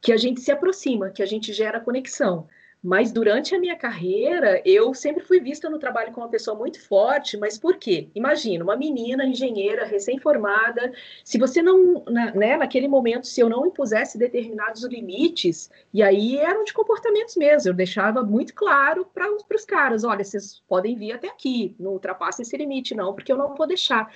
que 0.00 0.12
a 0.12 0.16
gente 0.16 0.40
se 0.40 0.52
aproxima, 0.52 1.10
que 1.10 1.22
a 1.22 1.26
gente 1.26 1.52
gera 1.52 1.80
conexão. 1.80 2.46
Mas 2.86 3.10
durante 3.10 3.54
a 3.54 3.58
minha 3.58 3.74
carreira, 3.74 4.60
eu 4.62 4.92
sempre 4.92 5.24
fui 5.24 5.40
vista 5.40 5.70
no 5.70 5.78
trabalho 5.78 6.12
como 6.12 6.26
uma 6.26 6.30
pessoa 6.30 6.54
muito 6.54 6.86
forte, 6.86 7.34
mas 7.38 7.56
por 7.56 7.78
quê? 7.78 8.10
Imagina, 8.14 8.62
uma 8.62 8.76
menina 8.76 9.24
engenheira 9.24 9.86
recém-formada, 9.86 10.92
se 11.24 11.38
você 11.38 11.62
não, 11.62 12.04
né, 12.06 12.58
naquele 12.58 12.86
momento, 12.86 13.26
se 13.26 13.40
eu 13.40 13.48
não 13.48 13.64
impusesse 13.64 14.18
determinados 14.18 14.84
limites, 14.84 15.70
e 15.94 16.02
aí 16.02 16.36
eram 16.36 16.62
de 16.62 16.74
comportamentos 16.74 17.36
mesmo, 17.36 17.70
eu 17.70 17.74
deixava 17.74 18.22
muito 18.22 18.52
claro 18.52 19.06
para 19.14 19.30
os 19.54 19.64
caras, 19.64 20.04
olha, 20.04 20.22
vocês 20.22 20.62
podem 20.68 20.94
vir 20.94 21.12
até 21.12 21.28
aqui, 21.28 21.74
não 21.80 21.92
ultrapasse 21.92 22.42
esse 22.42 22.54
limite 22.54 22.94
não, 22.94 23.14
porque 23.14 23.32
eu 23.32 23.38
não 23.38 23.54
vou 23.54 23.66
deixar 23.66 24.12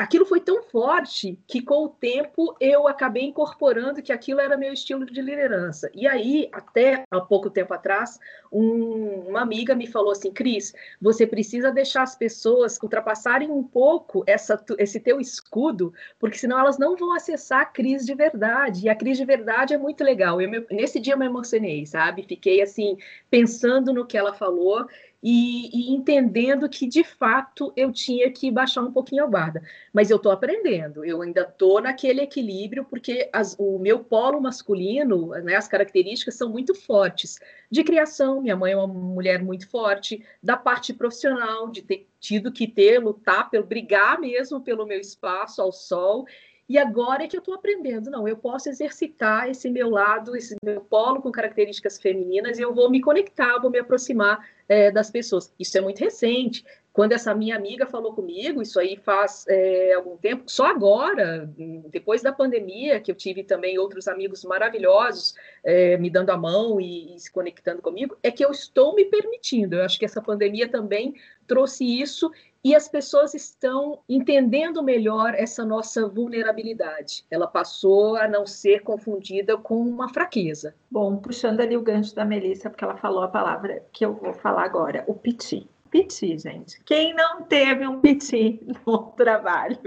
aquilo 0.00 0.24
foi 0.24 0.40
tão 0.40 0.62
forte 0.62 1.38
que 1.46 1.60
com 1.60 1.84
o 1.84 1.88
tempo 1.88 2.56
eu 2.58 2.88
acabei 2.88 3.24
incorporando 3.24 4.02
que 4.02 4.12
aquilo 4.12 4.40
era 4.40 4.56
meu 4.56 4.72
estilo 4.72 5.04
de 5.04 5.20
liderança. 5.20 5.90
E 5.94 6.06
aí, 6.06 6.48
até 6.52 7.04
há 7.10 7.20
pouco 7.20 7.50
tempo 7.50 7.74
atrás, 7.74 8.18
um, 8.50 9.28
uma 9.28 9.42
amiga 9.42 9.74
me 9.74 9.86
falou 9.86 10.12
assim, 10.12 10.32
Cris, 10.32 10.72
você 11.00 11.26
precisa 11.26 11.70
deixar 11.70 12.02
as 12.02 12.16
pessoas 12.16 12.78
ultrapassarem 12.82 13.50
um 13.50 13.62
pouco 13.62 14.24
essa, 14.26 14.62
esse 14.78 14.98
teu 14.98 15.20
escudo, 15.20 15.92
porque 16.18 16.38
senão 16.38 16.58
elas 16.58 16.78
não 16.78 16.96
vão 16.96 17.14
acessar 17.14 17.60
a 17.60 17.66
Cris 17.66 18.06
de 18.06 18.14
verdade. 18.14 18.86
E 18.86 18.88
a 18.88 18.94
Cris 18.94 19.18
de 19.18 19.24
verdade 19.24 19.74
é 19.74 19.78
muito 19.78 20.02
legal. 20.02 20.38
Me, 20.38 20.66
nesse 20.70 20.98
dia 20.98 21.12
eu 21.12 21.18
me 21.18 21.26
emocionei, 21.26 21.84
sabe? 21.84 22.22
Fiquei 22.22 22.62
assim, 22.62 22.96
pensando 23.30 23.92
no 23.92 24.06
que 24.06 24.16
ela 24.16 24.32
falou 24.32 24.86
e, 25.22 25.68
e, 25.68 25.92
entendendo 25.92 26.68
que 26.68 26.86
de 26.86 27.04
fato 27.04 27.72
eu 27.76 27.92
tinha 27.92 28.30
que 28.30 28.50
baixar 28.50 28.82
um 28.82 28.92
pouquinho 28.92 29.24
a 29.24 29.26
guarda. 29.26 29.62
Mas 29.92 30.10
eu 30.10 30.16
estou 30.16 30.32
aprendendo, 30.32 31.04
eu 31.04 31.20
ainda 31.20 31.42
estou 31.42 31.80
naquele 31.80 32.22
equilíbrio, 32.22 32.84
porque 32.84 33.28
as, 33.32 33.54
o 33.58 33.78
meu 33.78 33.98
polo 34.02 34.40
masculino, 34.40 35.28
né, 35.42 35.56
as 35.56 35.68
características 35.68 36.34
são 36.36 36.48
muito 36.48 36.74
fortes. 36.74 37.38
De 37.70 37.84
criação, 37.84 38.40
minha 38.40 38.56
mãe 38.56 38.72
é 38.72 38.76
uma 38.76 38.86
mulher 38.86 39.42
muito 39.42 39.68
forte, 39.68 40.24
da 40.42 40.56
parte 40.56 40.94
profissional, 40.94 41.70
de 41.70 41.82
ter 41.82 42.08
tido 42.18 42.52
que 42.52 42.66
ter, 42.66 42.98
lutar, 42.98 43.50
pelo, 43.50 43.66
brigar 43.66 44.20
mesmo 44.20 44.60
pelo 44.60 44.86
meu 44.86 45.00
espaço 45.00 45.60
ao 45.60 45.72
sol. 45.72 46.26
E 46.70 46.78
agora 46.78 47.24
é 47.24 47.26
que 47.26 47.36
eu 47.36 47.40
estou 47.40 47.52
aprendendo, 47.52 48.12
não, 48.12 48.28
eu 48.28 48.36
posso 48.36 48.68
exercitar 48.68 49.50
esse 49.50 49.68
meu 49.68 49.90
lado, 49.90 50.36
esse 50.36 50.54
meu 50.64 50.80
polo 50.80 51.20
com 51.20 51.32
características 51.32 52.00
femininas, 52.00 52.60
e 52.60 52.62
eu 52.62 52.72
vou 52.72 52.88
me 52.88 53.00
conectar, 53.00 53.58
vou 53.58 53.72
me 53.72 53.80
aproximar 53.80 54.48
é, 54.68 54.88
das 54.88 55.10
pessoas. 55.10 55.52
Isso 55.58 55.76
é 55.76 55.80
muito 55.80 55.98
recente. 55.98 56.64
Quando 56.92 57.10
essa 57.10 57.34
minha 57.34 57.56
amiga 57.56 57.86
falou 57.86 58.12
comigo, 58.12 58.62
isso 58.62 58.78
aí 58.78 58.96
faz 58.96 59.44
é, 59.48 59.94
algum 59.94 60.16
tempo, 60.16 60.44
só 60.46 60.66
agora, 60.66 61.52
depois 61.88 62.22
da 62.22 62.32
pandemia, 62.32 63.00
que 63.00 63.10
eu 63.10 63.16
tive 63.16 63.42
também 63.42 63.76
outros 63.76 64.06
amigos 64.06 64.44
maravilhosos 64.44 65.34
é, 65.64 65.96
me 65.96 66.08
dando 66.08 66.30
a 66.30 66.36
mão 66.36 66.80
e, 66.80 67.16
e, 67.16 67.18
se 67.18 67.32
conectando 67.32 67.82
comigo, 67.82 68.16
é 68.22 68.30
que 68.30 68.44
eu 68.44 68.50
estou 68.52 68.94
me 68.94 69.04
permitindo. 69.06 69.74
Eu 69.74 69.84
acho 69.84 69.98
que 69.98 70.04
essa 70.04 70.22
pandemia 70.22 70.68
também 70.68 71.14
trouxe 71.48 71.84
isso 71.84 72.30
e 72.62 72.74
as 72.74 72.88
pessoas 72.88 73.34
estão 73.34 74.00
entendendo 74.08 74.82
melhor 74.82 75.34
essa 75.34 75.64
nossa 75.64 76.06
vulnerabilidade. 76.06 77.24
Ela 77.30 77.46
passou 77.46 78.16
a 78.16 78.28
não 78.28 78.46
ser 78.46 78.82
confundida 78.82 79.56
com 79.56 79.80
uma 79.80 80.08
fraqueza. 80.08 80.74
Bom, 80.90 81.16
puxando 81.16 81.60
ali 81.60 81.76
o 81.76 81.82
gancho 81.82 82.14
da 82.14 82.24
Melissa, 82.24 82.68
porque 82.68 82.84
ela 82.84 82.96
falou 82.96 83.22
a 83.22 83.28
palavra 83.28 83.82
que 83.92 84.04
eu 84.04 84.14
vou 84.14 84.34
falar 84.34 84.64
agora, 84.64 85.04
o 85.06 85.14
piti. 85.14 85.66
Piti, 85.90 86.38
gente. 86.38 86.80
Quem 86.84 87.14
não 87.14 87.42
teve 87.42 87.86
um 87.86 88.00
piti 88.00 88.60
no 88.86 88.98
trabalho? 89.12 89.78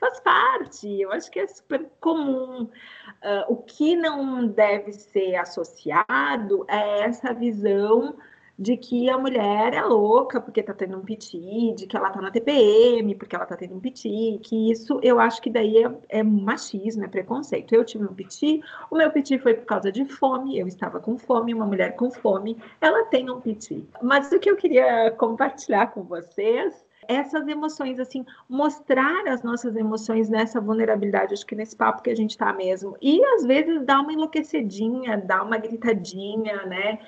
Faz 0.00 0.20
parte, 0.20 1.00
eu 1.00 1.12
acho 1.12 1.30
que 1.30 1.40
é 1.40 1.46
super 1.46 1.86
comum. 2.00 2.62
Uh, 2.62 3.44
o 3.48 3.56
que 3.56 3.96
não 3.96 4.46
deve 4.46 4.92
ser 4.92 5.34
associado 5.36 6.64
é 6.68 7.00
essa 7.00 7.34
visão 7.34 8.16
de 8.58 8.76
que 8.76 9.08
a 9.08 9.16
mulher 9.16 9.72
é 9.72 9.82
louca 9.82 10.40
porque 10.40 10.62
tá 10.62 10.74
tendo 10.74 10.96
um 10.96 11.02
piti, 11.02 11.72
de 11.76 11.86
que 11.86 11.96
ela 11.96 12.10
tá 12.10 12.20
na 12.20 12.30
TPM 12.30 13.14
porque 13.14 13.36
ela 13.36 13.46
tá 13.46 13.56
tendo 13.56 13.76
um 13.76 13.80
piti, 13.80 14.40
que 14.42 14.70
isso 14.70 14.98
eu 15.02 15.20
acho 15.20 15.40
que 15.40 15.48
daí 15.48 15.84
é, 15.84 15.90
é 16.08 16.22
machismo, 16.22 17.04
é 17.04 17.08
preconceito. 17.08 17.72
Eu 17.72 17.84
tive 17.84 18.04
um 18.04 18.14
piti, 18.14 18.60
o 18.90 18.96
meu 18.96 19.10
piti 19.12 19.38
foi 19.38 19.54
por 19.54 19.64
causa 19.64 19.92
de 19.92 20.04
fome, 20.04 20.58
eu 20.58 20.66
estava 20.66 20.98
com 20.98 21.16
fome, 21.16 21.54
uma 21.54 21.66
mulher 21.66 21.94
com 21.94 22.10
fome, 22.10 22.56
ela 22.80 23.04
tem 23.04 23.30
um 23.30 23.40
piti. 23.40 23.86
Mas 24.02 24.32
o 24.32 24.40
que 24.40 24.50
eu 24.50 24.56
queria 24.56 25.12
compartilhar 25.12 25.88
com 25.88 26.02
vocês 26.02 26.84
essas 27.06 27.48
emoções, 27.48 27.98
assim, 27.98 28.24
mostrar 28.48 29.26
as 29.28 29.42
nossas 29.42 29.74
emoções 29.74 30.28
nessa 30.28 30.60
vulnerabilidade, 30.60 31.32
acho 31.32 31.46
que 31.46 31.54
nesse 31.54 31.74
papo 31.74 32.02
que 32.02 32.10
a 32.10 32.14
gente 32.14 32.36
tá 32.36 32.52
mesmo. 32.52 32.96
E 33.00 33.24
às 33.34 33.44
vezes 33.44 33.82
dar 33.86 34.00
uma 34.00 34.12
enlouquecidinha, 34.12 35.16
dar 35.16 35.42
uma 35.42 35.56
gritadinha, 35.56 36.66
né? 36.66 36.98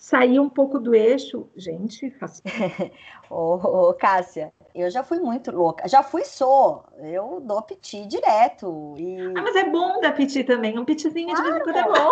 Sair 0.00 0.40
um 0.40 0.48
pouco 0.48 0.80
do 0.80 0.94
eixo, 0.94 1.46
gente, 1.54 2.10
ô, 3.28 3.90
ô, 3.90 3.92
Cássia, 3.92 4.50
eu 4.74 4.90
já 4.90 5.04
fui 5.04 5.20
muito 5.20 5.50
louca. 5.50 5.86
Já 5.86 6.02
fui 6.02 6.24
sou. 6.24 6.84
Eu 6.98 7.38
dou 7.40 7.60
piti 7.60 8.06
direto. 8.06 8.94
E... 8.96 9.20
Ah, 9.36 9.42
mas 9.42 9.54
é 9.56 9.64
bom 9.64 10.00
dar 10.00 10.14
piti 10.14 10.42
também. 10.42 10.78
Um 10.78 10.86
pitizinho 10.86 11.34
claro. 11.34 11.42
de 11.42 11.50
vez 11.50 11.60
em 11.60 11.64
quando 11.64 11.76
é 11.76 11.82
bom. 11.82 12.10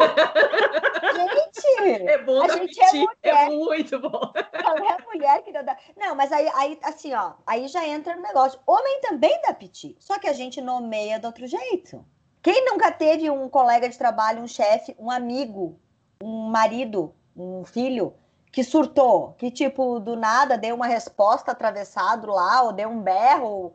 gente! 1.14 1.49
É 1.78 2.18
bom 2.18 2.42
a 2.42 2.49
gente 2.49 2.78
é 2.80 2.90
piti. 2.90 3.07
É, 3.23 3.30
é, 3.30 3.49
muito 3.49 3.99
bom. 3.99 4.33
Não 4.64 4.90
é 4.90 4.97
mulher 5.07 5.42
que 5.42 5.50
não 5.50 5.64
dá. 5.64 5.76
Não, 5.97 6.14
mas 6.14 6.30
aí, 6.30 6.49
aí, 6.54 6.78
assim, 6.83 7.14
ó, 7.14 7.33
aí 7.47 7.68
já 7.68 7.87
entra 7.87 8.16
no 8.16 8.23
negócio. 8.23 8.61
Homem 8.66 9.00
também 9.00 9.40
dá 9.47 9.54
piti. 9.54 9.97
Só 9.99 10.18
que 10.18 10.28
a 10.28 10.33
gente 10.35 10.61
nomeia 10.61 11.18
de 11.18 11.25
outro 11.25 11.47
jeito. 11.47 12.04
Quem 12.42 12.66
nunca 12.66 12.92
teve 12.92 13.30
um 13.30 13.49
colega 13.49 13.88
de 13.88 13.97
trabalho, 13.97 14.42
um 14.42 14.49
chefe, 14.49 14.95
um 14.99 15.11
amigo, 15.11 15.78
um 16.23 16.49
marido 16.49 17.14
um 17.38 17.64
filho 17.64 18.14
que 18.50 18.64
surtou, 18.64 19.35
que 19.38 19.50
tipo, 19.50 20.00
do 20.00 20.16
nada 20.16 20.57
deu 20.59 20.75
uma 20.75 20.87
resposta 20.87 21.52
atravessado 21.52 22.26
lá, 22.28 22.62
ou 22.62 22.73
deu 22.73 22.88
um 22.88 23.00
berro, 23.00 23.73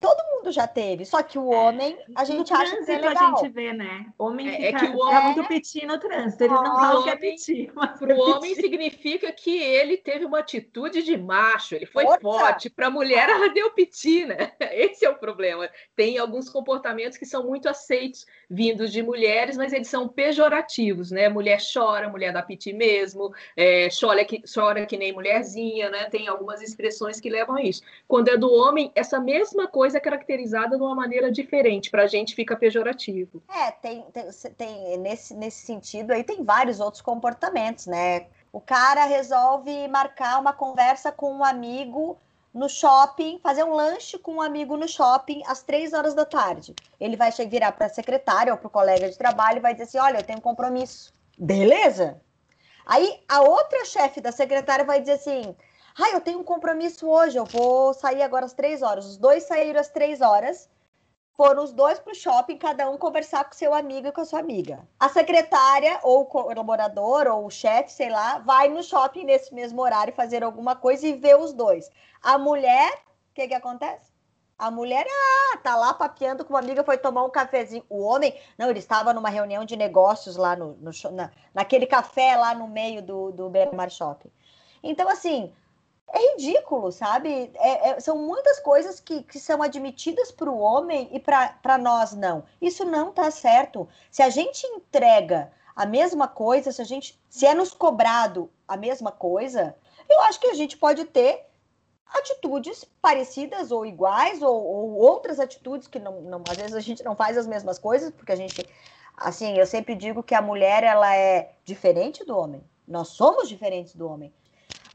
Todo 0.00 0.16
mundo 0.32 0.52
já 0.52 0.64
teve, 0.64 1.04
só 1.04 1.22
que 1.24 1.36
o 1.36 1.46
homem, 1.46 1.98
a 2.14 2.24
gente 2.24 2.52
no 2.52 2.56
acha 2.56 2.84
que 2.84 2.90
é 2.90 2.98
legal. 2.98 3.34
a 3.34 3.36
gente 3.38 3.48
vê, 3.48 3.72
né? 3.72 4.06
Homem 4.16 4.48
é, 4.48 4.68
é 4.68 4.72
que 4.72 4.84
o 4.84 4.96
homem 4.96 5.16
é 5.16 5.24
muito 5.24 5.48
petit 5.48 5.84
no 5.84 5.98
trânsito, 5.98 6.44
ele 6.44 6.54
não 6.54 6.76
fala 6.76 7.02
que 7.02 7.10
é 7.10 7.16
petit. 7.16 7.72
Para 7.98 8.14
o 8.14 8.20
homem 8.20 8.54
significa 8.54 9.32
que 9.32 9.58
ele 9.60 9.96
teve 9.96 10.24
uma 10.24 10.38
atitude 10.38 11.02
de 11.02 11.16
macho, 11.16 11.74
ele 11.74 11.84
foi 11.86 12.04
Outra. 12.04 12.20
forte. 12.20 12.70
Para 12.70 12.86
a 12.86 12.90
mulher, 12.90 13.28
ela 13.28 13.48
deu 13.48 13.72
petit, 13.72 14.24
né? 14.24 14.52
Esse 14.70 15.04
é 15.04 15.10
o 15.10 15.18
problema. 15.18 15.68
Tem 15.96 16.16
alguns 16.16 16.48
comportamentos 16.48 17.18
que 17.18 17.26
são 17.26 17.44
muito 17.44 17.68
aceitos 17.68 18.24
vindos 18.48 18.92
de 18.92 19.02
mulheres, 19.02 19.56
mas 19.56 19.72
eles 19.72 19.88
são 19.88 20.06
pejorativos, 20.06 21.10
né? 21.10 21.28
Mulher 21.28 21.58
chora, 21.60 22.08
mulher 22.08 22.32
dá 22.32 22.40
petit 22.40 22.72
mesmo, 22.72 23.34
é, 23.56 23.88
chora, 23.88 24.24
que, 24.24 24.42
chora 24.42 24.86
que 24.86 24.96
nem 24.96 25.12
mulherzinha, 25.12 25.90
né? 25.90 26.04
Tem 26.04 26.28
algumas 26.28 26.62
expressões 26.62 27.18
que 27.18 27.28
levam 27.28 27.56
a 27.56 27.62
isso. 27.62 27.82
Quando 28.06 28.28
é 28.28 28.36
do 28.36 28.48
homem, 28.52 28.92
essa 28.94 29.18
mesma 29.18 29.66
coisa 29.66 29.87
coisa 29.88 29.96
é 29.96 30.00
caracterizada 30.00 30.76
de 30.76 30.82
uma 30.82 30.94
maneira 30.94 31.32
diferente, 31.32 31.90
para 31.90 32.02
a 32.02 32.06
gente 32.06 32.34
fica 32.34 32.54
pejorativo. 32.54 33.42
É, 33.48 33.70
tem, 33.70 34.04
tem, 34.12 34.30
tem, 34.56 34.98
nesse, 34.98 35.34
nesse 35.34 35.64
sentido 35.64 36.10
aí 36.12 36.22
tem 36.22 36.44
vários 36.44 36.78
outros 36.78 37.00
comportamentos, 37.00 37.86
né? 37.86 38.26
O 38.52 38.60
cara 38.60 39.06
resolve 39.06 39.88
marcar 39.88 40.38
uma 40.40 40.52
conversa 40.52 41.10
com 41.10 41.32
um 41.32 41.44
amigo 41.44 42.18
no 42.52 42.68
shopping, 42.68 43.38
fazer 43.42 43.64
um 43.64 43.72
lanche 43.72 44.18
com 44.18 44.34
um 44.34 44.42
amigo 44.42 44.76
no 44.76 44.86
shopping 44.86 45.42
às 45.46 45.62
três 45.62 45.94
horas 45.94 46.14
da 46.14 46.26
tarde. 46.26 46.74
Ele 47.00 47.16
vai 47.16 47.30
virar 47.30 47.72
para 47.72 47.86
a 47.86 47.90
secretária 47.90 48.52
ou 48.52 48.58
para 48.58 48.68
o 48.68 48.70
colega 48.70 49.08
de 49.08 49.16
trabalho 49.16 49.58
e 49.58 49.60
vai 49.60 49.72
dizer 49.72 49.84
assim: 49.84 49.98
Olha, 49.98 50.18
eu 50.18 50.22
tenho 50.22 50.38
um 50.38 50.42
compromisso. 50.42 51.14
Beleza? 51.38 52.20
Aí 52.84 53.20
a 53.28 53.40
outra 53.42 53.84
chefe 53.84 54.20
da 54.20 54.32
secretária 54.32 54.84
vai 54.84 55.00
dizer 55.00 55.12
assim: 55.12 55.54
ah, 55.98 56.10
eu 56.12 56.20
tenho 56.20 56.38
um 56.38 56.44
compromisso 56.44 57.08
hoje, 57.08 57.36
eu 57.36 57.44
vou 57.44 57.92
sair 57.92 58.22
agora 58.22 58.46
às 58.46 58.52
três 58.52 58.82
horas. 58.82 59.04
Os 59.04 59.16
dois 59.16 59.42
saíram 59.44 59.80
às 59.80 59.88
três 59.88 60.20
horas, 60.20 60.70
foram 61.34 61.64
os 61.64 61.72
dois 61.72 61.98
para 61.98 62.12
o 62.12 62.14
shopping, 62.14 62.56
cada 62.56 62.88
um 62.88 62.96
conversar 62.96 63.44
com 63.44 63.52
seu 63.52 63.74
amigo 63.74 64.06
e 64.06 64.12
com 64.12 64.20
a 64.20 64.24
sua 64.24 64.38
amiga. 64.38 64.86
A 64.98 65.08
secretária, 65.08 65.98
ou 66.04 66.20
o 66.20 66.26
colaborador, 66.26 67.26
ou 67.26 67.46
o 67.46 67.50
chefe, 67.50 67.90
sei 67.90 68.10
lá, 68.10 68.38
vai 68.38 68.68
no 68.68 68.82
shopping 68.82 69.24
nesse 69.24 69.52
mesmo 69.52 69.82
horário 69.82 70.12
fazer 70.14 70.44
alguma 70.44 70.76
coisa 70.76 71.06
e 71.06 71.14
vê 71.14 71.34
os 71.34 71.52
dois. 71.52 71.90
A 72.22 72.38
mulher, 72.38 72.92
o 73.30 73.34
que, 73.34 73.48
que 73.48 73.54
acontece? 73.54 74.12
A 74.56 74.70
mulher, 74.70 75.06
ah, 75.08 75.58
tá 75.58 75.76
lá 75.76 75.94
papeando 75.94 76.44
com 76.44 76.52
uma 76.52 76.58
amiga, 76.60 76.82
foi 76.82 76.98
tomar 76.98 77.24
um 77.24 77.30
cafezinho. 77.30 77.84
O 77.88 78.02
homem, 78.02 78.36
não, 78.56 78.70
ele 78.70 78.80
estava 78.80 79.12
numa 79.12 79.28
reunião 79.28 79.64
de 79.64 79.76
negócios 79.76 80.36
lá 80.36 80.54
no, 80.56 80.74
no 80.74 80.90
na, 81.12 81.30
naquele 81.54 81.86
café 81.86 82.36
lá 82.36 82.54
no 82.54 82.66
meio 82.66 83.00
do, 83.00 83.30
do 83.30 83.48
Bermar 83.48 83.90
Shopping. 83.90 84.30
Então, 84.82 85.08
assim, 85.08 85.52
é 86.12 86.32
ridículo, 86.32 86.90
sabe? 86.90 87.50
É, 87.54 87.90
é, 87.90 88.00
são 88.00 88.16
muitas 88.16 88.58
coisas 88.60 88.98
que, 88.98 89.22
que 89.22 89.38
são 89.38 89.62
admitidas 89.62 90.30
para 90.30 90.50
o 90.50 90.58
homem 90.58 91.08
e 91.12 91.20
para 91.20 91.78
nós 91.78 92.14
não. 92.14 92.44
Isso 92.60 92.84
não 92.84 93.10
está 93.10 93.30
certo. 93.30 93.88
Se 94.10 94.22
a 94.22 94.30
gente 94.30 94.66
entrega 94.66 95.52
a 95.76 95.86
mesma 95.86 96.26
coisa, 96.26 96.72
se 96.72 96.80
a 96.80 96.84
gente 96.84 97.20
se 97.28 97.46
é 97.46 97.54
nos 97.54 97.72
cobrado 97.72 98.50
a 98.66 98.76
mesma 98.76 99.12
coisa, 99.12 99.76
eu 100.08 100.20
acho 100.22 100.40
que 100.40 100.48
a 100.48 100.54
gente 100.54 100.76
pode 100.76 101.04
ter 101.04 101.46
atitudes 102.06 102.84
parecidas 103.02 103.70
ou 103.70 103.84
iguais 103.84 104.40
ou, 104.42 104.64
ou 104.64 104.94
outras 104.96 105.38
atitudes 105.38 105.86
que 105.86 105.98
não, 105.98 106.22
não, 106.22 106.42
às 106.48 106.56
vezes 106.56 106.74
a 106.74 106.80
gente 106.80 107.04
não 107.04 107.14
faz 107.14 107.36
as 107.36 107.46
mesmas 107.46 107.78
coisas 107.78 108.10
porque 108.10 108.32
a 108.32 108.36
gente 108.36 108.66
assim 109.14 109.58
eu 109.58 109.66
sempre 109.66 109.94
digo 109.94 110.22
que 110.22 110.34
a 110.34 110.40
mulher 110.40 110.82
ela 110.82 111.14
é 111.14 111.52
diferente 111.66 112.24
do 112.24 112.34
homem 112.34 112.64
Nós 112.86 113.08
somos 113.08 113.46
diferentes 113.46 113.94
do 113.94 114.08
homem. 114.08 114.32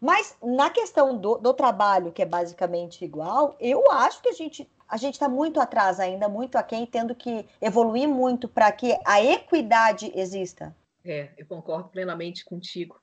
Mas 0.03 0.35
na 0.43 0.69
questão 0.69 1.17
do, 1.17 1.37
do 1.37 1.53
trabalho, 1.53 2.11
que 2.11 2.21
é 2.21 2.25
basicamente 2.25 3.05
igual, 3.05 3.55
eu 3.57 3.89
acho 3.89 4.21
que 4.21 4.27
a 4.27 4.33
gente 4.33 4.69
a 4.85 4.97
gente 4.97 5.13
está 5.13 5.29
muito 5.29 5.61
atrás 5.61 5.97
ainda, 5.97 6.27
muito 6.27 6.57
aquém, 6.57 6.85
tendo 6.85 7.15
que 7.15 7.47
evoluir 7.61 8.07
muito 8.07 8.47
para 8.49 8.69
que 8.73 8.95
a 9.05 9.23
equidade 9.23 10.11
exista. 10.13 10.75
É, 11.05 11.29
eu 11.37 11.45
concordo 11.45 11.87
plenamente 11.87 12.43
contigo. 12.43 13.01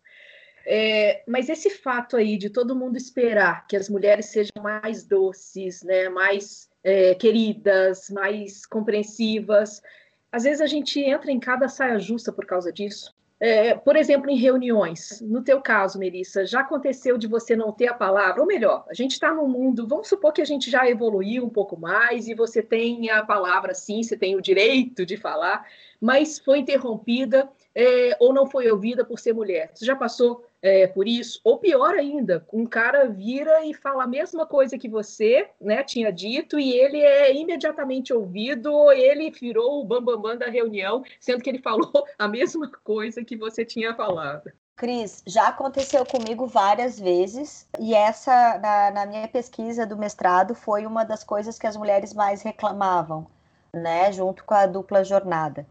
É, 0.67 1.25
mas 1.27 1.49
esse 1.49 1.71
fato 1.71 2.19
aí 2.19 2.37
de 2.37 2.51
todo 2.51 2.77
mundo 2.77 2.99
esperar 2.99 3.67
que 3.67 3.77
as 3.77 3.89
mulheres 3.89 4.27
sejam 4.27 4.63
mais 4.63 5.03
doces, 5.03 5.83
né, 5.83 6.11
mais 6.11 6.69
é, 6.85 7.15
queridas, 7.15 8.11
mais 8.11 8.67
compreensivas, 8.67 9.83
às 10.31 10.45
vezes 10.45 10.61
a 10.61 10.67
gente 10.67 11.01
entra 11.01 11.33
em 11.33 11.41
cada 11.41 11.67
saia 11.67 11.99
justa 11.99 12.31
por 12.31 12.45
causa 12.45 12.71
disso. 12.71 13.13
É, 13.43 13.75
por 13.75 13.97
exemplo, 13.97 14.29
em 14.29 14.37
reuniões, 14.37 15.19
no 15.23 15.43
teu 15.43 15.63
caso, 15.63 15.99
Melissa, 15.99 16.45
já 16.45 16.61
aconteceu 16.61 17.17
de 17.17 17.27
você 17.27 17.57
não 17.57 17.73
ter 17.73 17.89
a 17.89 17.95
palavra, 17.95 18.43
ou 18.43 18.47
melhor, 18.47 18.85
a 18.87 18.93
gente 18.93 19.13
está 19.13 19.33
no 19.33 19.49
mundo, 19.49 19.89
vamos 19.89 20.09
supor 20.09 20.31
que 20.31 20.43
a 20.43 20.45
gente 20.45 20.71
já 20.71 20.87
evoluiu 20.87 21.47
um 21.47 21.49
pouco 21.49 21.75
mais 21.75 22.29
e 22.29 22.35
você 22.35 22.63
tem 22.63 23.09
a 23.09 23.25
palavra 23.25 23.73
sim, 23.73 24.03
você 24.03 24.15
tem 24.15 24.37
o 24.37 24.43
direito 24.43 25.07
de 25.07 25.17
falar, 25.17 25.67
mas 25.99 26.39
foi 26.39 26.59
interrompida 26.59 27.51
é, 27.75 28.15
ou 28.21 28.35
não 28.35 28.47
foi 28.47 28.71
ouvida 28.71 29.07
por 29.07 29.19
ser 29.19 29.33
mulher. 29.33 29.71
Você 29.73 29.87
já 29.87 29.97
passou 29.97 30.45
é, 30.63 30.87
por 30.87 31.09
isso? 31.09 31.41
Ou 31.43 31.59
pior 31.59 31.95
ainda, 31.95 32.47
um 32.53 32.67
cara 32.67 33.09
vira 33.09 33.65
e 33.65 33.73
fala 33.73 34.05
a 34.05 34.07
mesma 34.07 34.47
coisa 34.47 34.77
que 34.77 34.89
você 34.89 35.49
né, 35.61 35.83
tinha 35.83 36.13
dito 36.13 36.59
e 36.59 36.73
ele 36.73 37.01
é 37.01 37.35
imediatamente 37.35 38.13
ouvido, 38.13 38.73
ou 38.73 38.93
ele 38.93 39.31
virou 39.31 39.81
o 39.81 39.85
bambambam 39.85 40.23
bam, 40.23 40.31
bam 40.31 40.39
da 40.39 40.51
reunião, 40.51 41.03
sendo 41.19 41.43
que 41.43 41.49
ele 41.49 41.63
falou 41.63 41.91
a 42.19 42.29
mesma 42.29 42.71
coisa 42.85 43.25
que 43.25 43.37
você 43.37 43.65
tinha 43.65 43.95
falado. 43.95 44.51
Cris, 44.77 45.23
já 45.27 45.49
aconteceu 45.49 46.07
comigo 46.07 46.47
várias 46.47 46.99
vezes, 46.99 47.69
e 47.79 47.95
essa, 47.95 48.59
na, 48.59 48.91
na 48.91 49.07
minha 49.07 49.29
pesquisa 49.29 49.87
do 49.87 49.97
mestrado, 49.97 50.55
foi 50.55 50.87
uma 50.87 51.05
das 51.05 51.23
coisas 51.23 51.59
que 51.59 51.67
as 51.67 51.77
mulheres 51.77 52.15
mais 52.15 52.43
reclamavam, 52.43 53.27
né, 53.75 54.11
junto 54.11 54.43
com 54.45 54.55
a 54.55 54.67
dupla 54.67 55.05
jornada. 55.05 55.67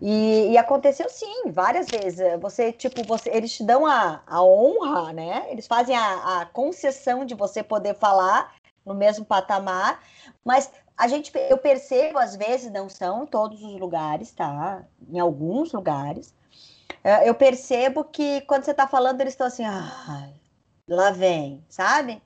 E, 0.00 0.52
e, 0.52 0.58
aconteceu 0.58 1.08
sim, 1.08 1.50
várias 1.50 1.86
vezes. 1.88 2.38
Você, 2.40 2.70
tipo, 2.70 3.02
você, 3.04 3.30
eles 3.30 3.52
te 3.52 3.64
dão 3.64 3.86
a, 3.86 4.22
a 4.26 4.42
honra, 4.42 5.12
né? 5.12 5.46
Eles 5.50 5.66
fazem 5.66 5.96
a, 5.96 6.40
a 6.40 6.46
concessão 6.46 7.24
de 7.24 7.34
você 7.34 7.62
poder 7.62 7.94
falar 7.94 8.54
no 8.84 8.94
mesmo 8.94 9.24
patamar, 9.24 10.00
mas 10.44 10.70
a 10.96 11.08
gente, 11.08 11.32
eu 11.50 11.58
percebo, 11.58 12.18
às 12.18 12.36
vezes, 12.36 12.70
não 12.72 12.88
são 12.88 13.24
em 13.24 13.26
todos 13.26 13.62
os 13.62 13.78
lugares, 13.78 14.32
tá? 14.32 14.84
Em 15.08 15.18
alguns 15.18 15.72
lugares. 15.72 16.34
É, 17.02 17.28
eu 17.28 17.34
percebo 17.34 18.04
que 18.04 18.40
quando 18.42 18.64
você 18.64 18.72
tá 18.72 18.86
falando, 18.86 19.20
eles 19.20 19.32
estão 19.32 19.46
assim, 19.46 19.64
ah, 19.64 20.28
lá 20.88 21.10
vem, 21.10 21.64
sabe? 21.68 22.22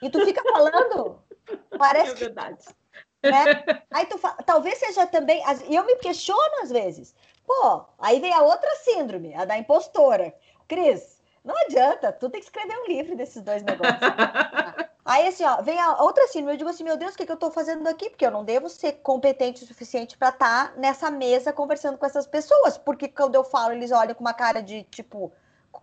E 0.00 0.08
tu 0.08 0.24
fica 0.24 0.42
falando, 0.42 1.18
parece 1.76 2.12
é 2.12 2.14
verdade. 2.14 2.56
que 2.58 2.74
né? 3.22 3.82
Aí 3.90 4.06
tu 4.06 4.18
fala, 4.18 4.36
talvez 4.44 4.78
seja 4.78 5.06
também, 5.06 5.42
e 5.68 5.74
eu 5.74 5.84
me 5.84 5.96
questiono 5.96 6.62
às 6.62 6.70
vezes. 6.70 7.14
Pô, 7.46 7.86
aí 7.98 8.20
vem 8.20 8.30
a 8.34 8.42
outra 8.42 8.70
síndrome, 8.76 9.34
a 9.34 9.46
da 9.46 9.56
impostora. 9.56 10.34
Cris, 10.68 11.18
não 11.42 11.56
adianta, 11.64 12.12
tu 12.12 12.28
tem 12.28 12.40
que 12.40 12.46
escrever 12.46 12.78
um 12.78 12.86
livro 12.86 13.16
desses 13.16 13.40
dois 13.42 13.62
negócios. 13.62 13.96
aí 15.02 15.26
assim, 15.26 15.44
ó, 15.44 15.62
vem 15.62 15.80
a 15.80 16.02
outra 16.02 16.28
síndrome, 16.28 16.52
eu 16.52 16.58
digo 16.58 16.68
assim, 16.68 16.84
meu 16.84 16.98
Deus, 16.98 17.14
o 17.14 17.16
que, 17.16 17.24
que 17.24 17.32
eu 17.32 17.38
tô 17.38 17.50
fazendo 17.50 17.88
aqui? 17.88 18.10
Porque 18.10 18.26
eu 18.26 18.30
não 18.30 18.44
devo 18.44 18.68
ser 18.68 19.00
competente 19.00 19.64
o 19.64 19.66
suficiente 19.66 20.18
para 20.18 20.28
estar 20.28 20.68
tá 20.68 20.78
nessa 20.78 21.10
mesa 21.10 21.50
conversando 21.50 21.96
com 21.96 22.04
essas 22.04 22.26
pessoas, 22.26 22.76
porque 22.76 23.08
quando 23.08 23.34
eu 23.34 23.42
falo, 23.42 23.72
eles 23.72 23.92
olham 23.92 24.14
com 24.14 24.20
uma 24.20 24.34
cara 24.34 24.60
de 24.60 24.82
tipo, 24.84 25.32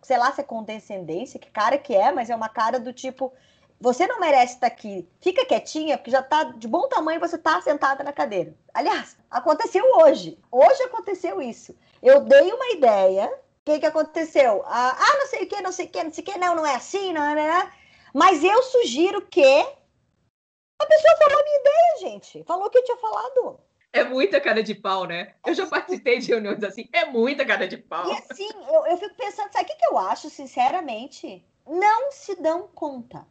sei 0.03 0.17
lá 0.17 0.31
se 0.31 0.41
é 0.41 0.43
condescendência, 0.43 1.39
que 1.39 1.49
cara 1.49 1.79
que 1.79 1.95
é, 1.95 2.11
mas 2.11 2.29
é 2.29 2.35
uma 2.35 2.49
cara 2.49 2.79
do 2.79 2.93
tipo, 2.93 3.33
você 3.79 4.07
não 4.07 4.19
merece 4.19 4.55
estar 4.55 4.67
aqui. 4.67 5.07
Fica 5.19 5.45
quietinha, 5.45 5.97
porque 5.97 6.11
já 6.11 6.21
está 6.21 6.43
de 6.43 6.67
bom 6.67 6.87
tamanho 6.87 7.19
você 7.19 7.35
está 7.35 7.61
sentada 7.61 8.03
na 8.03 8.13
cadeira. 8.13 8.55
Aliás, 8.73 9.17
aconteceu 9.29 9.83
hoje. 9.97 10.39
Hoje 10.51 10.83
aconteceu 10.83 11.41
isso. 11.41 11.75
Eu 12.01 12.21
dei 12.21 12.51
uma 12.51 12.69
ideia. 12.71 13.27
O 13.27 13.65
que, 13.65 13.79
que 13.79 13.85
aconteceu? 13.85 14.63
Ah, 14.65 14.95
ah, 14.97 15.17
não 15.17 15.27
sei 15.27 15.43
o 15.43 15.47
que, 15.47 15.61
não 15.61 15.71
sei 15.71 15.85
o 15.87 15.89
que, 15.89 16.03
não 16.03 16.13
sei 16.13 16.23
o 16.23 16.25
que, 16.25 16.37
não, 16.37 16.55
não 16.55 16.65
é 16.65 16.75
assim, 16.75 17.11
não, 17.11 17.35
não, 17.35 17.47
não. 17.47 17.69
Mas 18.13 18.43
eu 18.43 18.61
sugiro 18.63 19.21
que. 19.23 19.43
A 20.81 20.85
pessoa 20.85 21.17
falou 21.17 21.39
a 21.39 21.43
minha 21.43 21.59
ideia, 21.59 22.11
gente. 22.11 22.43
Falou 22.43 22.67
o 22.67 22.69
que 22.69 22.77
eu 22.77 22.83
tinha 22.83 22.97
falado. 22.97 23.59
É 23.91 24.03
muita 24.03 24.41
cara 24.41 24.61
de 24.61 24.75
pau, 24.75 25.05
né? 25.05 25.33
Eu 25.45 25.53
já 25.53 25.65
participei 25.67 26.19
de 26.19 26.27
reuniões 26.27 26.63
assim. 26.63 26.87
É 26.93 27.05
muita 27.05 27.45
cara 27.45 27.67
de 27.67 27.77
pau. 27.77 28.07
E 28.07 28.11
assim, 28.11 28.49
eu, 28.67 28.85
eu 28.85 28.97
fico 28.97 29.15
pensando, 29.15 29.51
sabe 29.51 29.65
o 29.65 29.67
que, 29.67 29.75
que 29.75 29.87
eu 29.87 29.97
acho, 29.97 30.29
sinceramente? 30.29 31.43
Não 31.65 32.11
se 32.11 32.35
dão 32.41 32.67
conta 32.67 33.25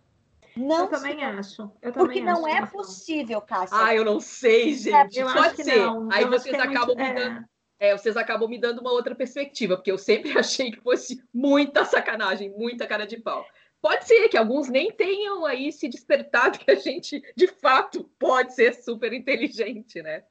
não 0.56 0.84
eu 0.84 0.88
também 0.88 1.18
se... 1.18 1.24
acho. 1.24 1.62
Eu 1.82 1.92
Porque 1.92 2.20
também 2.20 2.24
não 2.24 2.46
acho 2.46 2.56
é 2.56 2.66
possível, 2.66 3.40
Cássia. 3.40 3.76
Ah, 3.76 3.94
eu 3.94 4.04
não 4.04 4.20
sei, 4.20 4.74
gente. 4.74 5.20
É, 5.20 5.24
Pode 5.24 5.62
ser. 5.62 5.76
Não. 5.78 6.08
Aí 6.12 6.22
eu 6.22 6.30
vocês 6.30 6.54
acabam 6.54 6.96
muito... 6.96 6.98
me 6.98 7.04
é. 7.04 7.14
dando. 7.14 7.44
É, 7.80 7.96
vocês 7.96 8.16
acabam 8.16 8.48
me 8.48 8.58
dando 8.58 8.80
uma 8.80 8.92
outra 8.92 9.14
perspectiva, 9.14 9.76
porque 9.76 9.90
eu 9.90 9.98
sempre 9.98 10.32
achei 10.38 10.70
que 10.70 10.80
fosse 10.80 11.22
muita 11.32 11.84
sacanagem, 11.84 12.50
muita 12.50 12.86
cara 12.86 13.06
de 13.06 13.18
pau. 13.18 13.44
Pode 13.80 14.06
ser 14.06 14.28
que 14.28 14.36
alguns 14.38 14.68
nem 14.68 14.90
tenham 14.90 15.44
aí 15.44 15.70
se 15.70 15.88
despertado 15.88 16.58
que 16.58 16.70
a 16.70 16.74
gente, 16.76 17.20
de 17.36 17.46
fato, 17.46 18.10
pode 18.18 18.54
ser 18.54 18.72
super 18.74 19.12
inteligente, 19.12 20.00
né? 20.02 20.24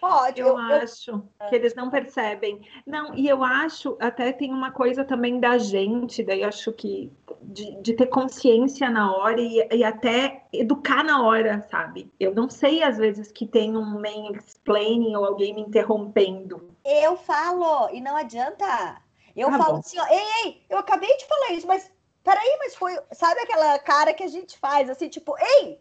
Pode. 0.00 0.40
Eu, 0.40 0.48
eu 0.48 0.56
acho 0.56 1.10
eu... 1.10 1.48
que 1.48 1.54
eles 1.54 1.74
não 1.74 1.90
percebem. 1.90 2.60
Não, 2.86 3.14
e 3.14 3.28
eu 3.28 3.42
acho, 3.42 3.96
até 4.00 4.32
tem 4.32 4.52
uma 4.52 4.70
coisa 4.70 5.04
também 5.04 5.40
da 5.40 5.58
gente, 5.58 6.22
daí 6.22 6.44
acho 6.44 6.72
que 6.72 7.12
de, 7.42 7.80
de 7.80 7.94
ter 7.94 8.06
consciência 8.06 8.90
na 8.90 9.14
hora 9.14 9.40
e, 9.40 9.66
e, 9.70 9.84
até 9.84 10.44
educar 10.52 11.02
na 11.04 11.22
hora, 11.22 11.62
sabe? 11.70 12.12
Eu 12.18 12.34
não 12.34 12.48
sei, 12.48 12.82
às 12.82 12.98
vezes, 12.98 13.30
que 13.30 13.46
tem 13.46 13.76
um 13.76 14.02
explaining 14.34 15.14
ou 15.16 15.24
alguém 15.24 15.54
me 15.54 15.62
interrompendo. 15.62 16.70
Eu 16.84 17.16
falo, 17.16 17.88
e 17.92 18.00
não 18.00 18.16
adianta. 18.16 19.00
Eu 19.34 19.48
ah, 19.48 19.58
falo 19.58 19.74
bom. 19.74 19.78
assim, 19.78 19.98
ó, 19.98 20.06
ei, 20.06 20.44
ei, 20.44 20.62
eu 20.70 20.78
acabei 20.78 21.14
de 21.16 21.26
falar 21.26 21.52
isso, 21.52 21.66
mas 21.66 21.90
peraí, 22.24 22.56
mas 22.58 22.74
foi. 22.74 22.98
Sabe 23.12 23.40
aquela 23.40 23.78
cara 23.78 24.12
que 24.12 24.22
a 24.22 24.28
gente 24.28 24.58
faz, 24.58 24.90
assim, 24.90 25.08
tipo, 25.08 25.34
ei, 25.38 25.78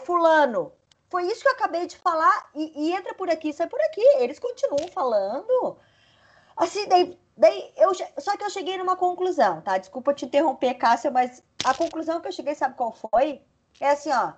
fulano, 0.00 0.72
foi 1.14 1.26
isso 1.28 1.42
que 1.42 1.48
eu 1.48 1.52
acabei 1.52 1.86
de 1.86 1.96
falar 1.96 2.50
e, 2.52 2.72
e, 2.74 2.92
entra 2.92 3.14
por 3.14 3.30
aqui, 3.30 3.52
sai 3.52 3.68
por 3.68 3.80
aqui. 3.82 4.02
Eles 4.18 4.40
continuam 4.40 4.88
falando. 4.88 5.78
Assim, 6.56 6.88
daí, 6.88 7.16
daí 7.36 7.72
eu 7.76 7.94
só 7.94 8.36
que 8.36 8.42
eu 8.42 8.50
cheguei 8.50 8.76
numa 8.76 8.96
conclusão, 8.96 9.60
tá? 9.60 9.78
Desculpa 9.78 10.12
te 10.12 10.24
interromper, 10.24 10.74
Cássia, 10.74 11.12
mas 11.12 11.40
a 11.64 11.72
conclusão 11.72 12.20
que 12.20 12.26
eu 12.26 12.32
cheguei, 12.32 12.56
sabe 12.56 12.74
qual 12.74 12.90
foi? 12.90 13.40
É 13.80 13.90
assim, 13.90 14.10
ó, 14.10 14.32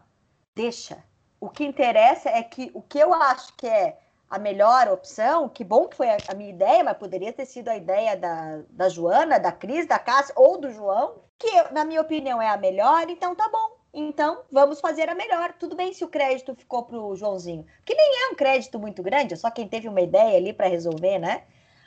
deixa. 0.54 1.02
O 1.40 1.48
que 1.48 1.64
interessa 1.64 2.28
é 2.28 2.42
que 2.42 2.70
o 2.74 2.82
que 2.82 2.98
eu 2.98 3.14
acho 3.14 3.54
que 3.54 3.66
é 3.66 3.98
a 4.28 4.38
melhor 4.38 4.86
opção, 4.88 5.48
que 5.48 5.64
bom 5.64 5.88
que 5.88 5.96
foi 5.96 6.08
a, 6.10 6.34
minha 6.34 6.50
ideia, 6.50 6.84
mas 6.84 6.98
poderia 6.98 7.32
ter 7.32 7.46
sido 7.46 7.70
a 7.70 7.76
ideia 7.76 8.18
da, 8.18 8.60
da 8.68 8.90
Joana, 8.90 9.40
da 9.40 9.50
Cris, 9.50 9.86
da 9.86 9.98
Cássia 9.98 10.34
ou 10.36 10.60
do 10.60 10.70
João, 10.70 11.22
que 11.38 11.72
na 11.72 11.86
minha 11.86 12.02
opinião 12.02 12.42
é 12.42 12.50
a 12.50 12.58
melhor, 12.58 13.08
então 13.08 13.34
tá 13.34 13.48
bom 13.48 13.75
então 13.98 14.42
vamos 14.52 14.78
fazer 14.78 15.08
a 15.08 15.14
melhor. 15.14 15.54
Tudo 15.54 15.74
bem 15.74 15.92
se 15.94 16.04
o 16.04 16.08
crédito 16.08 16.54
ficou 16.54 16.84
para 16.84 16.98
o 16.98 17.16
Joãozinho, 17.16 17.64
que 17.84 17.94
nem 17.94 18.24
é 18.24 18.28
um 18.28 18.34
crédito 18.34 18.78
muito 18.78 19.02
grande, 19.02 19.32
é 19.32 19.36
só 19.36 19.50
quem 19.50 19.66
teve 19.66 19.88
uma 19.88 20.02
ideia 20.02 20.36
ali 20.36 20.52
para 20.52 20.68
resolver, 20.68 21.18
né? 21.18 21.44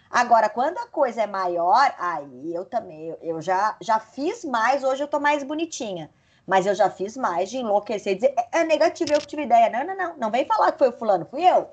Agora, 0.10 0.50
quando 0.50 0.80
a 0.80 0.88
coisa 0.88 1.22
é 1.22 1.28
maior, 1.28 1.94
aí 2.00 2.54
eu 2.54 2.66
também, 2.66 3.16
eu 3.22 3.40
já, 3.42 3.78
já 3.80 4.00
fiz 4.00 4.44
mais, 4.44 4.84
hoje 4.84 5.04
eu 5.04 5.08
tô 5.08 5.20
mais 5.20 5.44
bonitinha. 5.44 6.10
Mas 6.48 6.66
eu 6.66 6.74
já 6.74 6.90
fiz 6.90 7.16
mais 7.16 7.48
de 7.52 7.58
enlouquecer, 7.58 8.16
dizer, 8.16 8.34
é, 8.36 8.62
é 8.62 8.64
negativo, 8.64 9.14
eu 9.14 9.20
que 9.20 9.28
tive 9.28 9.44
ideia. 9.44 9.70
Não, 9.70 9.86
não, 9.86 9.96
não, 9.96 10.18
não 10.18 10.32
vem 10.32 10.46
falar 10.46 10.72
que 10.72 10.80
foi 10.80 10.90
o 10.90 10.98
fulano, 10.98 11.28
fui 11.30 11.48
eu. 11.48 11.70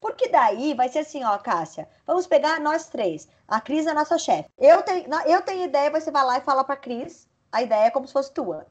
Porque 0.00 0.28
daí 0.28 0.74
vai 0.74 0.90
ser 0.90 0.98
assim, 0.98 1.24
ó, 1.24 1.38
Cássia, 1.38 1.88
vamos 2.06 2.26
pegar 2.26 2.60
nós 2.60 2.88
três. 2.88 3.26
A 3.48 3.58
Cris 3.58 3.86
é 3.86 3.90
a 3.90 3.94
nossa 3.94 4.18
chefe. 4.18 4.50
Eu 4.58 4.82
tenho, 4.82 5.06
eu 5.26 5.40
tenho 5.40 5.64
ideia, 5.64 5.90
você 5.90 6.10
vai 6.10 6.24
lá 6.24 6.36
e 6.36 6.42
fala 6.42 6.62
pra 6.62 6.76
Cris, 6.76 7.26
a 7.50 7.62
ideia 7.62 7.86
é 7.86 7.90
como 7.90 8.06
se 8.06 8.12
fosse 8.12 8.34
tua. 8.34 8.66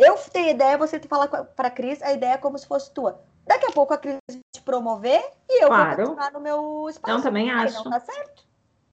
Eu 0.00 0.16
tenho 0.32 0.50
ideia, 0.50 0.78
você 0.78 0.98
fala 1.00 1.28
para 1.28 1.68
a 1.68 1.70
Cris, 1.70 2.02
a 2.02 2.12
ideia 2.12 2.32
é 2.32 2.38
como 2.38 2.58
se 2.58 2.66
fosse 2.66 2.92
tua. 2.92 3.20
Daqui 3.46 3.66
a 3.66 3.72
pouco 3.72 3.92
a 3.92 3.98
Cris 3.98 4.16
vai 4.30 4.40
te 4.54 4.62
promover 4.62 5.22
e 5.48 5.62
eu 5.62 5.68
claro. 5.68 5.96
vou 5.96 5.96
continuar 6.06 6.32
no 6.32 6.40
meu 6.40 6.86
espaço. 6.88 7.16
Não, 7.16 7.22
também 7.22 7.50
acho. 7.50 7.84
Não 7.84 7.90
tá 7.90 8.00
certo. 8.00 8.44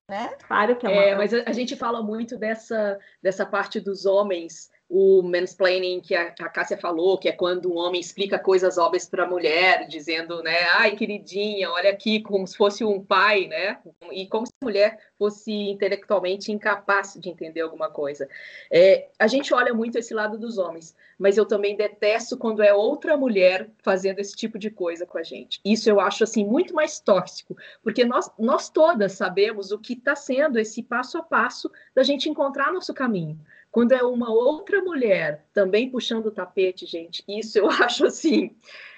Né? 0.10 0.30
Claro 0.48 0.76
que 0.76 0.86
é 0.86 0.90
uma... 0.90 1.04
É, 1.04 1.16
mas 1.16 1.34
a, 1.34 1.44
a 1.46 1.52
gente 1.52 1.76
fala 1.76 2.02
muito 2.02 2.38
dessa, 2.38 3.00
dessa 3.22 3.46
parte 3.46 3.80
dos 3.80 4.06
homens 4.06 4.72
o 4.90 5.22
mansplaining 5.22 6.00
que 6.00 6.16
a, 6.16 6.32
Cássia 6.32 6.78
falou, 6.78 7.18
que 7.18 7.28
é 7.28 7.34
quando 7.34 7.72
um 7.72 7.78
homem 7.78 8.00
explica 8.00 8.40
coisas 8.40 8.78
óbvias 8.78 9.06
para 9.06 9.24
a 9.24 9.30
mulher, 9.30 9.86
dizendo, 9.88 10.42
né, 10.42 10.64
ai, 10.76 10.96
queridinha, 10.96 11.70
olha 11.70 11.90
aqui, 11.90 12.22
como 12.22 12.48
se 12.48 12.56
fosse 12.56 12.86
um 12.86 13.04
pai, 13.04 13.48
né, 13.48 13.80
e 14.12 14.28
como 14.28 14.46
se 14.46 14.54
a 14.62 14.66
mulher 14.66 14.98
fosse 15.18 15.52
intelectualmente 15.52 16.52
incapaz 16.52 17.18
de 17.20 17.30
entender 17.30 17.62
alguma 17.62 17.90
coisa. 17.90 18.30
É, 18.72 19.10
a 19.20 19.28
gente 19.28 19.54
olha 19.54 19.74
muito 19.74 19.98
esse 19.98 20.14
lado 20.14 20.38
dos 20.38 20.58
homens, 20.58 20.96
mas 21.20 21.38
eu 21.38 21.46
também 21.46 21.76
detesto 21.76 22.38
quando 22.38 22.64
é 22.64 22.74
outra 22.74 23.18
mulher 23.18 23.70
fazendo 23.84 24.20
esse 24.20 24.36
tipo 24.36 24.58
de 24.58 24.70
coisa 24.70 25.06
com 25.06 25.18
a 25.18 25.24
gente. 25.24 25.60
Isso 25.66 25.90
eu 25.90 26.00
acho, 26.00 26.24
assim, 26.24 26.46
muito 26.46 26.74
mais 26.74 27.00
tóxico, 27.00 27.58
porque 27.84 28.06
nós, 28.06 28.32
nós 28.40 28.70
todas 28.70 29.14
sabemos 29.14 29.72
o 29.72 29.80
que 29.80 29.94
está 29.94 30.16
sendo 30.16 30.58
esse 30.58 30.82
passo 30.82 31.18
a 31.18 31.24
passo 31.24 31.70
da 31.94 32.04
gente 32.04 32.30
encontrar 32.30 32.72
nosso 32.72 32.94
caminho. 32.94 33.38
Quando 33.72 33.92
é 33.92 34.04
uma 34.04 34.32
outra 34.32 34.82
mulher 34.82 35.46
também 35.54 35.90
puxando 35.90 36.28
o 36.28 36.32
tapete, 36.32 36.86
gente, 36.86 37.24
isso 37.28 37.58
eu 37.58 37.70
acho 37.72 38.06
assim. 38.06 38.56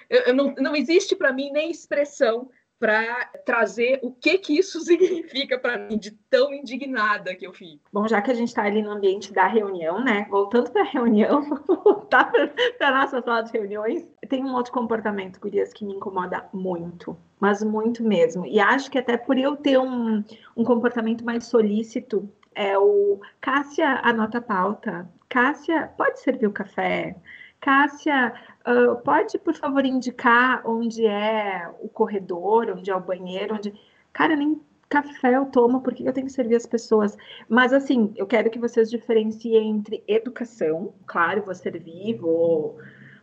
Eu, 0.08 0.22
eu 0.22 0.34
não, 0.34 0.54
não 0.56 0.76
existe 0.76 1.14
para 1.14 1.32
mim 1.32 1.50
nem 1.52 1.70
expressão 1.70 2.50
para 2.80 3.26
trazer 3.44 4.00
o 4.02 4.10
que 4.10 4.38
que 4.38 4.58
isso 4.58 4.80
significa 4.80 5.58
para 5.58 5.76
mim, 5.76 5.98
de 5.98 6.12
tão 6.30 6.52
indignada 6.52 7.34
que 7.34 7.46
eu 7.46 7.52
fico. 7.52 7.82
Bom, 7.92 8.08
já 8.08 8.22
que 8.22 8.30
a 8.30 8.34
gente 8.34 8.48
está 8.48 8.64
ali 8.64 8.80
no 8.80 8.90
ambiente 8.90 9.32
da 9.34 9.46
reunião, 9.46 10.02
né? 10.02 10.26
Voltando 10.30 10.70
para 10.70 10.80
a 10.80 10.86
reunião, 10.86 11.42
voltar 11.84 12.32
para 12.78 12.88
a 12.88 13.00
nossa 13.02 13.20
sala 13.20 13.42
de 13.42 13.52
reuniões, 13.52 14.08
tem 14.30 14.42
um 14.42 14.54
outro 14.54 14.72
comportamento, 14.72 15.38
Gurias, 15.38 15.74
que 15.74 15.84
me 15.84 15.94
incomoda 15.94 16.48
muito, 16.54 17.16
mas 17.38 17.62
muito 17.62 18.02
mesmo. 18.02 18.46
E 18.46 18.58
acho 18.58 18.90
que 18.90 18.98
até 18.98 19.18
por 19.18 19.36
eu 19.36 19.56
ter 19.56 19.78
um, 19.78 20.24
um 20.56 20.64
comportamento 20.64 21.22
mais 21.22 21.44
solícito 21.44 22.32
é 22.54 22.78
o 22.78 23.20
Cássia 23.40 24.00
anota 24.02 24.38
a 24.38 24.42
pauta. 24.42 25.08
Cássia, 25.28 25.88
pode 25.96 26.20
servir 26.20 26.46
o 26.46 26.52
café? 26.52 27.16
Cássia, 27.60 28.34
uh, 28.66 28.96
pode, 29.02 29.38
por 29.38 29.54
favor, 29.54 29.84
indicar 29.84 30.62
onde 30.66 31.06
é 31.06 31.68
o 31.80 31.88
corredor, 31.88 32.70
onde 32.70 32.90
é 32.90 32.96
o 32.96 33.00
banheiro, 33.00 33.54
onde. 33.54 33.72
Cara, 34.12 34.34
nem 34.34 34.60
café 34.88 35.36
eu 35.36 35.46
tomo, 35.46 35.80
porque 35.80 36.06
eu 36.06 36.12
tenho 36.12 36.26
que 36.26 36.32
servir 36.32 36.56
as 36.56 36.66
pessoas. 36.66 37.16
Mas, 37.48 37.72
assim, 37.72 38.12
eu 38.16 38.26
quero 38.26 38.50
que 38.50 38.58
vocês 38.58 38.90
diferenciem 38.90 39.70
entre 39.70 40.02
educação, 40.08 40.92
claro, 41.06 41.42
vou 41.42 41.54
servir, 41.54 42.16
vou 42.16 42.78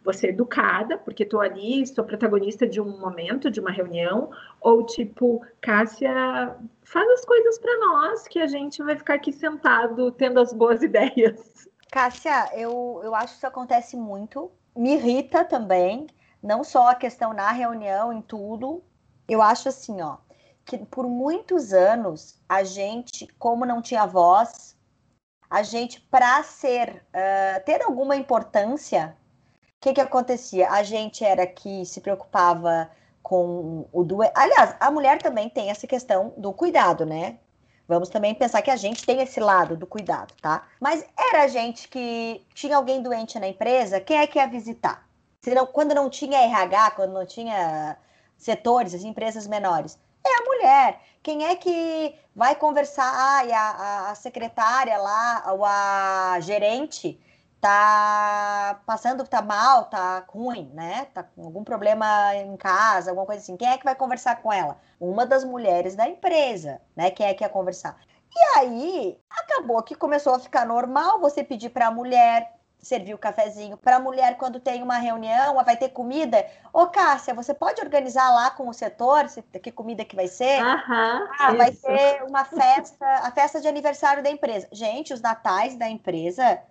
vou 0.08 0.13
ser 0.13 0.30
educada, 0.30 0.98
porque 0.98 1.24
estou 1.24 1.41
ali, 1.41 1.86
sou 1.86 2.02
protagonista 2.02 2.65
de 2.65 2.80
um 2.80 2.98
momento, 2.98 3.52
de 3.52 3.60
uma 3.60 3.72
reunião, 3.72 4.32
ou 4.62 4.86
tipo, 4.86 5.46
Cássia, 5.60 6.56
faz 6.82 7.10
as 7.10 7.26
coisas 7.26 7.60
para 7.60 7.78
nós, 7.78 8.26
que 8.26 8.39
a 8.39 8.48
gente 8.48 8.82
vai 8.82 8.96
ficar 8.96 9.15
aqui 9.15 9.34
sentado 9.34 10.10
tendo 10.13 10.39
as 10.39 10.54
boas 10.54 10.80
ideias. 10.82 11.67
Cássia, 11.91 12.58
eu, 12.58 13.02
eu 13.04 13.13
acho 13.13 13.34
que 13.34 13.38
isso 13.39 13.48
acontece 13.48 13.98
muito, 13.98 14.50
me 14.74 14.93
irrita 14.93 15.43
também, 15.43 16.08
não 16.41 16.63
só 16.63 16.88
a 16.88 16.96
questão 16.96 17.34
na 17.34 17.52
reunião, 17.52 18.13
em 18.13 18.22
tudo. 18.22 18.82
Eu 19.28 19.41
acho 19.41 19.67
assim, 19.67 20.02
ó, 20.02 20.15
que 20.63 20.78
por 20.78 21.06
muitos 21.06 21.74
anos 21.74 22.41
a 22.48 22.63
gente, 22.63 23.28
como 23.38 23.65
não 23.65 23.82
tinha 23.82 24.06
voz, 24.06 24.74
a 25.50 25.63
gente, 25.63 26.00
para 26.00 26.41
ser, 26.43 27.04
uh, 27.10 27.65
ter 27.65 27.82
alguma 27.82 28.15
importância, 28.15 29.17
que, 29.80 29.94
que 29.94 30.02
acontecia? 30.02 30.70
A 30.72 30.84
gente 30.84 31.24
era 31.24 31.46
que 31.46 31.86
se 31.86 32.02
preocupava 32.02 32.90
com 33.22 33.88
o 33.92 34.04
doente. 34.04 34.32
Aliás, 34.36 34.76
a 34.80 34.90
mulher 34.90 35.22
também 35.22 35.50
tem 35.50 35.70
essa 35.70 35.86
questão 35.86 36.34
do 36.38 36.54
cuidado, 36.54 37.06
né? 37.06 37.40
Vamos 37.88 38.10
também 38.10 38.36
pensar 38.36 38.62
que 38.62 38.72
a 38.72 38.76
gente 38.76 39.06
tem 39.06 39.22
esse 39.22 39.40
lado 39.40 39.78
do 39.78 39.88
cuidado, 39.88 40.34
tá? 40.42 40.68
Mas 40.80 41.06
era 41.18 41.44
a 41.44 41.48
gente 41.48 41.88
que 41.88 42.46
tinha 42.54 42.76
alguém 42.76 43.02
doente 43.02 43.40
na 43.40 43.48
empresa, 43.48 44.02
quem 44.02 44.18
é 44.18 44.28
que 44.28 44.40
ia 44.40 44.48
visitar? 44.48 45.08
Senão, 45.42 45.66
quando 45.66 45.96
não 45.96 46.10
tinha 46.10 46.40
RH, 46.40 46.92
quando 46.92 47.13
não 47.13 47.26
tinha 47.26 47.98
setores, 48.38 48.94
as 48.94 49.04
empresas 49.04 49.48
menores, 49.48 49.98
é 50.26 50.38
a 50.38 50.46
mulher. 50.46 51.02
Quem 51.24 51.46
é 51.46 51.56
que 51.56 52.13
vai 52.36 52.56
conversar? 52.56 53.10
Ah, 53.13 53.42
a, 53.54 54.12
a 54.12 54.16
secretária 54.16 54.98
lá, 54.98 55.46
ou 55.54 55.63
a 55.63 56.38
gerente 56.42 57.20
tá 57.68 58.80
passando, 58.86 59.28
tá 59.28 59.42
mal, 59.42 59.86
tá 59.86 60.24
ruim, 60.30 60.72
né? 60.74 61.08
Tá 61.14 61.24
com 61.24 61.44
algum 61.44 61.66
problema 61.66 62.34
em 62.36 62.56
casa, 62.56 63.12
alguma 63.12 63.26
coisa 63.26 63.42
assim. 63.42 63.58
Quem 63.58 63.70
é 63.70 63.78
que 63.78 63.84
vai 63.84 63.96
conversar 63.96 64.42
com 64.42 64.54
ela? 64.54 64.78
Uma 65.00 65.26
das 65.26 65.44
mulheres 65.44 65.94
da 65.94 66.08
empresa, 66.08 66.80
né? 66.96 67.12
Quem 67.12 67.26
é 67.26 67.34
que 67.34 67.44
ia 67.44 67.50
conversar? 67.50 67.98
E 68.34 68.58
aí, 68.58 69.20
acabou 69.30 69.84
que 69.84 69.96
começou 69.96 70.36
a 70.36 70.40
ficar 70.40 70.66
normal 70.66 71.20
você 71.20 71.44
pedir 71.44 71.70
para 71.70 71.88
a 71.88 71.92
mulher 71.92 72.54
servir 72.80 73.14
o 73.14 73.18
cafezinho. 73.18 73.76
Para 73.76 73.98
a 73.98 74.00
mulher, 74.00 74.38
quando 74.38 74.62
tem 74.62 74.82
uma 74.82 74.98
reunião, 74.98 75.62
vai 75.66 75.76
ter 75.76 75.90
comida. 75.90 76.46
Ô, 76.72 76.88
Cássia, 76.88 77.34
você 77.34 77.54
pode 77.54 77.82
organizar 77.82 78.30
lá 78.30 78.50
com 78.52 78.70
o 78.70 78.74
setor 78.74 79.26
que 79.62 79.72
comida 79.72 80.06
que 80.06 80.16
vai 80.16 80.28
ser? 80.28 80.62
Aham, 80.62 81.28
ah, 81.40 81.54
vai 81.54 81.74
ser 81.74 82.24
uma 82.24 82.46
festa, 82.46 83.06
a 83.06 83.32
festa 83.32 83.60
de 83.60 83.68
aniversário 83.68 84.24
da 84.24 84.30
empresa. 84.30 84.70
Gente, 84.72 85.14
os 85.14 85.20
natais 85.20 85.76
da 85.76 85.90
empresa 85.90 86.62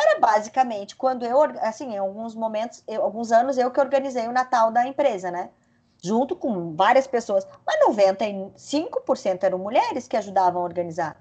era 0.00 0.20
basicamente 0.20 0.96
quando 0.96 1.24
eu, 1.24 1.42
assim, 1.60 1.94
em 1.94 1.98
alguns 1.98 2.34
momentos, 2.34 2.82
eu, 2.86 3.02
alguns 3.02 3.32
anos, 3.32 3.58
eu 3.58 3.70
que 3.70 3.80
organizei 3.80 4.26
o 4.26 4.32
Natal 4.32 4.70
da 4.70 4.86
empresa, 4.86 5.30
né? 5.30 5.50
Junto 6.02 6.34
com 6.34 6.74
várias 6.74 7.06
pessoas. 7.06 7.46
Mas 7.66 7.80
95% 7.86 9.44
eram 9.44 9.58
mulheres 9.58 10.08
que 10.08 10.16
ajudavam 10.16 10.62
a 10.62 10.64
organizar. 10.64 11.16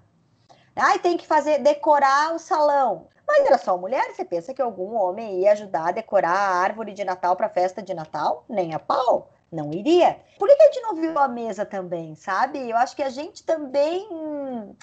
Ai, 0.76 1.00
tem 1.00 1.18
que 1.18 1.28
fazer, 1.28 1.60
decorar 1.60 2.34
o 2.34 2.40
salão. 2.40 3.08
Mas 3.28 3.46
era 3.46 3.58
só 3.58 3.78
mulher? 3.78 4.12
Você 4.12 4.26
pensa 4.26 4.54
que 4.54 4.62
algum 4.62 4.96
homem 4.96 5.42
ia 5.42 5.52
ajudar 5.52 5.90
a 5.90 5.92
decorar 5.92 6.32
a 6.32 6.56
árvore 6.56 6.94
de 6.94 7.04
Natal 7.04 7.36
para 7.36 7.48
a 7.48 7.50
festa 7.50 7.82
de 7.82 7.94
Natal? 7.94 8.44
Nem 8.50 8.74
a 8.74 8.80
pau. 8.80 9.30
Não 9.52 9.72
iria. 9.72 10.20
Por 10.38 10.48
que 10.48 10.62
a 10.62 10.66
gente 10.66 10.82
não 10.82 10.96
viu 10.96 11.18
a 11.18 11.28
mesa 11.28 11.66
também, 11.66 12.16
sabe? 12.16 12.70
Eu 12.70 12.78
acho 12.78 12.96
que 12.96 13.04
a 13.04 13.10
gente 13.10 13.44
também 13.44 14.08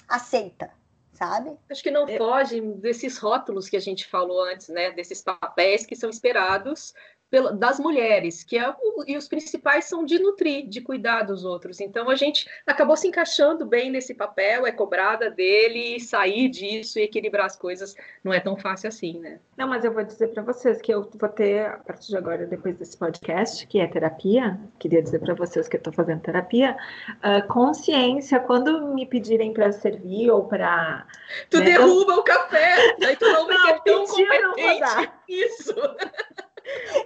aceita 0.07 0.69
sabe? 1.17 1.57
Acho 1.69 1.81
que 1.81 1.89
não 1.89 2.07
foge 2.07 2.61
desses 2.61 3.17
rótulos 3.17 3.67
que 3.67 3.75
a 3.75 3.81
gente 3.81 4.05
falou 4.05 4.43
antes, 4.43 4.69
né? 4.69 4.91
Desses 4.91 5.21
papéis 5.21 5.85
que 5.85 5.95
são 5.95 6.09
esperados 6.09 6.93
das 7.57 7.79
mulheres, 7.79 8.43
que 8.43 8.57
é 8.57 8.69
o, 8.69 9.03
e 9.05 9.17
os 9.17 9.27
principais 9.27 9.85
são 9.85 10.05
de 10.05 10.17
nutrir, 10.17 10.67
de 10.67 10.79
cuidar 10.79 11.23
dos 11.23 11.43
outros. 11.43 11.81
Então 11.81 12.09
a 12.09 12.15
gente 12.15 12.49
acabou 12.65 12.95
se 12.95 13.07
encaixando 13.07 13.65
bem 13.65 13.91
nesse 13.91 14.13
papel, 14.13 14.65
é 14.65 14.71
cobrada 14.71 15.29
dele, 15.29 15.99
sair 15.99 16.47
disso 16.47 16.99
e 16.99 17.03
equilibrar 17.03 17.45
as 17.45 17.57
coisas 17.57 17.95
não 18.23 18.33
é 18.33 18.39
tão 18.39 18.55
fácil 18.55 18.87
assim, 18.87 19.19
né? 19.19 19.39
Não, 19.57 19.67
mas 19.67 19.83
eu 19.83 19.91
vou 19.91 20.03
dizer 20.03 20.29
para 20.29 20.43
vocês 20.43 20.81
que 20.81 20.93
eu 20.93 21.09
vou 21.13 21.29
ter, 21.29 21.65
a 21.65 21.77
partir 21.77 22.07
de 22.07 22.17
agora, 22.17 22.45
depois 22.45 22.77
desse 22.77 22.97
podcast, 22.97 23.67
que 23.67 23.79
é 23.79 23.87
terapia, 23.87 24.59
queria 24.79 25.01
dizer 25.01 25.19
para 25.19 25.33
vocês 25.33 25.67
que 25.67 25.75
eu 25.75 25.79
estou 25.79 25.93
fazendo 25.93 26.21
terapia, 26.21 26.77
uh, 27.09 27.45
consciência, 27.47 28.39
quando 28.39 28.93
me 28.93 29.05
pedirem 29.05 29.53
para 29.53 29.71
servir 29.71 30.29
ou 30.29 30.45
para. 30.45 31.05
Tu 31.49 31.59
né, 31.59 31.65
derruba 31.65 32.13
eu... 32.13 32.19
o 32.19 32.23
café, 32.23 32.95
aí 33.03 33.15
tu 33.15 33.25
não 33.25 33.47
vai 33.47 33.57
ser 33.57 33.81
tão 33.81 34.05
competente. 34.05 34.79
Não. 34.79 35.07
Isso. 35.27 35.75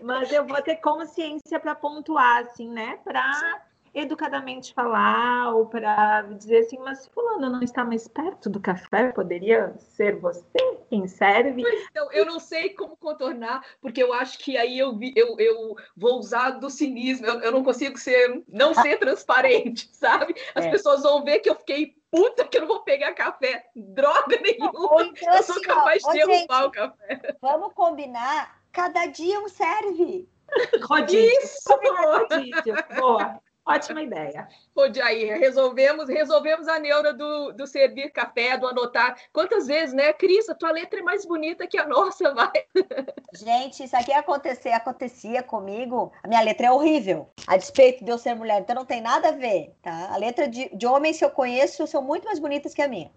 Mas 0.01 0.31
eu 0.31 0.45
vou 0.45 0.61
ter 0.61 0.77
consciência 0.77 1.59
para 1.59 1.75
pontuar, 1.75 2.43
assim, 2.43 2.69
né? 2.69 2.99
Para 3.03 3.61
educadamente 3.93 4.73
falar 4.73 5.53
ou 5.53 5.65
para 5.65 6.21
dizer 6.21 6.59
assim, 6.59 6.77
mas 6.79 7.07
fulano 7.07 7.49
não 7.49 7.61
está 7.61 7.83
mais 7.83 8.07
perto 8.07 8.49
do 8.49 8.59
café, 8.59 9.11
poderia 9.11 9.73
ser 9.77 10.15
você 10.15 10.47
quem 10.89 11.07
serve? 11.07 11.63
Então, 11.89 12.11
eu 12.11 12.25
não 12.25 12.39
sei 12.39 12.69
como 12.69 12.95
contornar, 12.95 13.63
porque 13.81 14.01
eu 14.01 14.13
acho 14.13 14.39
que 14.39 14.57
aí 14.57 14.77
eu, 14.77 14.97
eu, 15.15 15.37
eu 15.39 15.75
vou 15.95 16.19
usar 16.19 16.51
do 16.51 16.69
cinismo, 16.69 17.25
eu, 17.25 17.39
eu 17.41 17.51
não 17.51 17.63
consigo 17.63 17.97
ser, 17.97 18.43
não 18.47 18.73
ser 18.73 18.97
transparente, 18.97 19.89
sabe? 19.95 20.35
As 20.55 20.65
é. 20.65 20.71
pessoas 20.71 21.03
vão 21.03 21.23
ver 21.23 21.39
que 21.39 21.49
eu 21.49 21.55
fiquei 21.55 21.95
puta 22.09 22.45
que 22.45 22.57
eu 22.57 22.61
não 22.61 22.67
vou 22.67 22.83
pegar 22.83 23.13
café, 23.13 23.65
droga 23.73 24.39
nenhuma, 24.41 25.03
então, 25.05 25.33
eu 25.33 25.43
sou 25.43 25.55
assim, 25.55 25.61
capaz 25.61 26.03
ó, 26.03 26.11
de 26.11 26.17
derrubar 26.17 26.63
gente, 26.63 26.67
o 26.67 26.71
café. 26.71 27.37
Vamos 27.41 27.73
combinar 27.73 28.60
cada 28.71 29.05
dia 29.07 29.39
um 29.39 29.49
serve. 29.49 30.27
Rodízio. 30.83 31.39
Isso! 31.43 31.69
Rodízio. 31.69 32.75
Boa. 32.95 33.41
Ótima 33.65 34.01
ideia. 34.01 34.47
aí 35.03 35.25
resolvemos, 35.25 36.09
resolvemos 36.09 36.67
a 36.67 36.79
neura 36.79 37.13
do, 37.13 37.51
do 37.51 37.67
servir 37.67 38.09
café, 38.09 38.57
do 38.57 38.67
anotar. 38.67 39.15
Quantas 39.31 39.67
vezes, 39.67 39.93
né, 39.93 40.11
Cris? 40.13 40.49
A 40.49 40.55
tua 40.55 40.71
letra 40.71 40.99
é 40.99 41.03
mais 41.03 41.25
bonita 41.25 41.67
que 41.67 41.77
a 41.77 41.87
nossa, 41.87 42.33
vai. 42.33 42.51
Gente, 43.35 43.83
isso 43.83 43.95
aqui 43.95 44.11
acontecer, 44.11 44.71
acontecia 44.71 45.43
comigo. 45.43 46.11
A 46.23 46.27
minha 46.27 46.41
letra 46.41 46.67
é 46.67 46.71
horrível. 46.71 47.29
A 47.45 47.55
despeito 47.55 48.03
de 48.03 48.11
eu 48.11 48.17
ser 48.17 48.33
mulher, 48.33 48.61
então 48.61 48.75
não 48.75 48.85
tem 48.85 48.99
nada 48.99 49.29
a 49.29 49.33
ver, 49.33 49.75
tá? 49.81 50.11
A 50.11 50.17
letra 50.17 50.47
de, 50.47 50.75
de 50.75 50.87
homens 50.87 51.19
que 51.19 51.25
eu 51.25 51.31
conheço 51.31 51.85
são 51.85 52.01
muito 52.01 52.25
mais 52.25 52.39
bonitas 52.39 52.73
que 52.73 52.81
a 52.81 52.87
minha. 52.87 53.11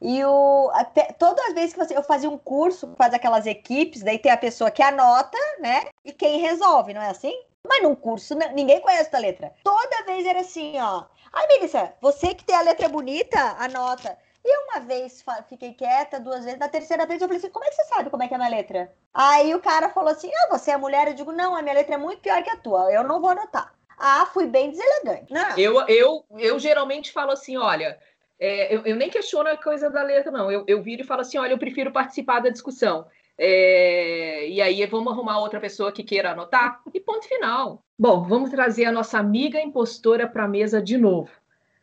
E 0.00 0.24
o, 0.24 0.70
até, 0.74 1.12
todas 1.12 1.44
as 1.46 1.54
vezes 1.54 1.72
que 1.72 1.78
você, 1.78 1.96
eu 1.96 2.02
fazia 2.02 2.28
um 2.28 2.38
curso, 2.38 2.94
faz 2.96 3.14
aquelas 3.14 3.46
equipes, 3.46 4.02
daí 4.02 4.18
tem 4.18 4.30
a 4.30 4.36
pessoa 4.36 4.70
que 4.70 4.82
anota, 4.82 5.38
né? 5.58 5.86
E 6.04 6.12
quem 6.12 6.40
resolve, 6.40 6.92
não 6.92 7.00
é 7.00 7.08
assim? 7.08 7.34
Mas 7.66 7.82
num 7.82 7.94
curso, 7.94 8.34
ninguém 8.54 8.80
conhece 8.80 9.14
a 9.14 9.18
letra. 9.18 9.52
Toda 9.64 10.04
vez 10.04 10.24
era 10.26 10.40
assim, 10.40 10.78
ó. 10.78 11.04
Ai, 11.32 11.46
Melissa, 11.48 11.92
você 12.00 12.34
que 12.34 12.44
tem 12.44 12.56
a 12.56 12.62
letra 12.62 12.88
bonita, 12.88 13.56
anota. 13.58 14.16
E 14.44 14.58
uma 14.58 14.80
vez 14.80 15.24
fiquei 15.48 15.74
quieta, 15.74 16.20
duas 16.20 16.44
vezes, 16.44 16.60
na 16.60 16.68
terceira 16.68 17.04
vez 17.04 17.20
eu 17.20 17.26
falei 17.26 17.38
assim: 17.38 17.50
como 17.50 17.64
é 17.64 17.68
que 17.68 17.74
você 17.74 17.84
sabe 17.86 18.10
como 18.10 18.22
é 18.22 18.28
que 18.28 18.34
é 18.34 18.36
a 18.36 18.38
minha 18.38 18.50
letra? 18.50 18.92
Aí 19.12 19.52
o 19.52 19.60
cara 19.60 19.88
falou 19.88 20.10
assim: 20.10 20.30
ah, 20.32 20.56
você 20.56 20.70
é 20.70 20.76
mulher? 20.76 21.08
Eu 21.08 21.14
digo: 21.14 21.32
não, 21.32 21.56
a 21.56 21.62
minha 21.62 21.74
letra 21.74 21.96
é 21.96 21.98
muito 21.98 22.20
pior 22.22 22.40
que 22.44 22.50
a 22.50 22.56
tua, 22.56 22.92
eu 22.92 23.02
não 23.02 23.20
vou 23.20 23.30
anotar. 23.30 23.74
Ah, 23.98 24.26
fui 24.26 24.46
bem 24.46 24.70
deselegante. 24.70 25.32
Não. 25.32 25.58
Eu, 25.58 25.80
eu, 25.88 26.24
eu 26.38 26.58
geralmente 26.60 27.10
falo 27.10 27.32
assim: 27.32 27.56
olha, 27.56 27.98
é, 28.38 28.74
eu, 28.74 28.82
eu, 28.84 28.96
nem 28.96 29.08
questiono 29.08 29.48
a 29.48 29.56
coisa 29.56 29.88
da 29.90 30.02
letra, 30.02 30.30
não. 30.30 30.50
Eu, 30.50 30.64
eu 30.66 30.82
viro 30.82 31.02
e 31.02 31.06
falo 31.06 31.22
assim: 31.22 31.38
olha, 31.38 31.52
eu 31.52 31.58
prefiro 31.58 31.92
participar 31.92 32.40
da 32.40 32.50
discussão. 32.50 33.06
É, 33.38 34.48
e 34.48 34.60
aí 34.62 34.84
vamos 34.86 35.12
arrumar 35.12 35.40
outra 35.40 35.60
pessoa 35.60 35.92
que 35.92 36.02
queira 36.02 36.32
anotar 36.32 36.80
e 36.92 37.00
ponto 37.00 37.28
final. 37.28 37.84
Bom, 37.98 38.22
vamos 38.22 38.50
trazer 38.50 38.86
a 38.86 38.92
nossa 38.92 39.18
amiga 39.18 39.60
impostora 39.60 40.26
para 40.26 40.44
a 40.44 40.48
mesa 40.48 40.80
de 40.80 40.96
novo. 40.96 41.30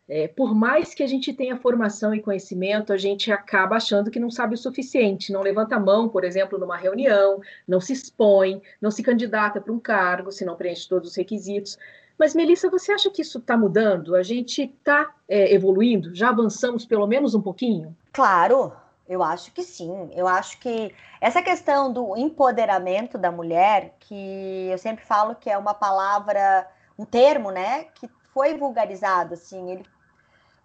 É, 0.07 0.27
por 0.27 0.53
mais 0.53 0.93
que 0.93 1.01
a 1.01 1.07
gente 1.07 1.31
tenha 1.33 1.57
formação 1.57 2.13
e 2.13 2.21
conhecimento, 2.21 2.91
a 2.91 2.97
gente 2.97 3.31
acaba 3.31 3.77
achando 3.77 4.11
que 4.11 4.19
não 4.19 4.29
sabe 4.29 4.55
o 4.55 4.57
suficiente, 4.57 5.31
não 5.31 5.41
levanta 5.41 5.77
a 5.77 5.79
mão, 5.79 6.09
por 6.09 6.25
exemplo, 6.25 6.59
numa 6.59 6.75
reunião, 6.75 7.39
não 7.65 7.79
se 7.79 7.93
expõe, 7.93 8.61
não 8.81 8.91
se 8.91 9.01
candidata 9.01 9.61
para 9.61 9.71
um 9.71 9.79
cargo, 9.79 10.31
se 10.31 10.43
não 10.43 10.57
preenche 10.57 10.89
todos 10.89 11.11
os 11.11 11.15
requisitos. 11.15 11.77
Mas, 12.19 12.35
Melissa, 12.35 12.69
você 12.69 12.91
acha 12.91 13.09
que 13.09 13.21
isso 13.21 13.39
está 13.39 13.57
mudando? 13.57 14.15
A 14.15 14.21
gente 14.21 14.63
está 14.63 15.13
é, 15.27 15.53
evoluindo? 15.53 16.13
Já 16.13 16.29
avançamos 16.29 16.85
pelo 16.85 17.07
menos 17.07 17.33
um 17.33 17.41
pouquinho? 17.41 17.95
Claro, 18.11 18.73
eu 19.07 19.23
acho 19.23 19.51
que 19.51 19.63
sim. 19.63 20.09
Eu 20.13 20.27
acho 20.27 20.59
que 20.59 20.93
essa 21.19 21.41
questão 21.41 21.91
do 21.91 22.15
empoderamento 22.17 23.17
da 23.17 23.31
mulher, 23.31 23.95
que 23.99 24.67
eu 24.69 24.77
sempre 24.77 25.05
falo 25.05 25.35
que 25.35 25.49
é 25.49 25.57
uma 25.57 25.73
palavra, 25.73 26.67
um 26.99 27.05
termo, 27.05 27.51
né, 27.51 27.85
que 27.95 28.09
foi 28.33 28.57
vulgarizado, 28.57 29.35
assim, 29.35 29.71
ele 29.71 29.83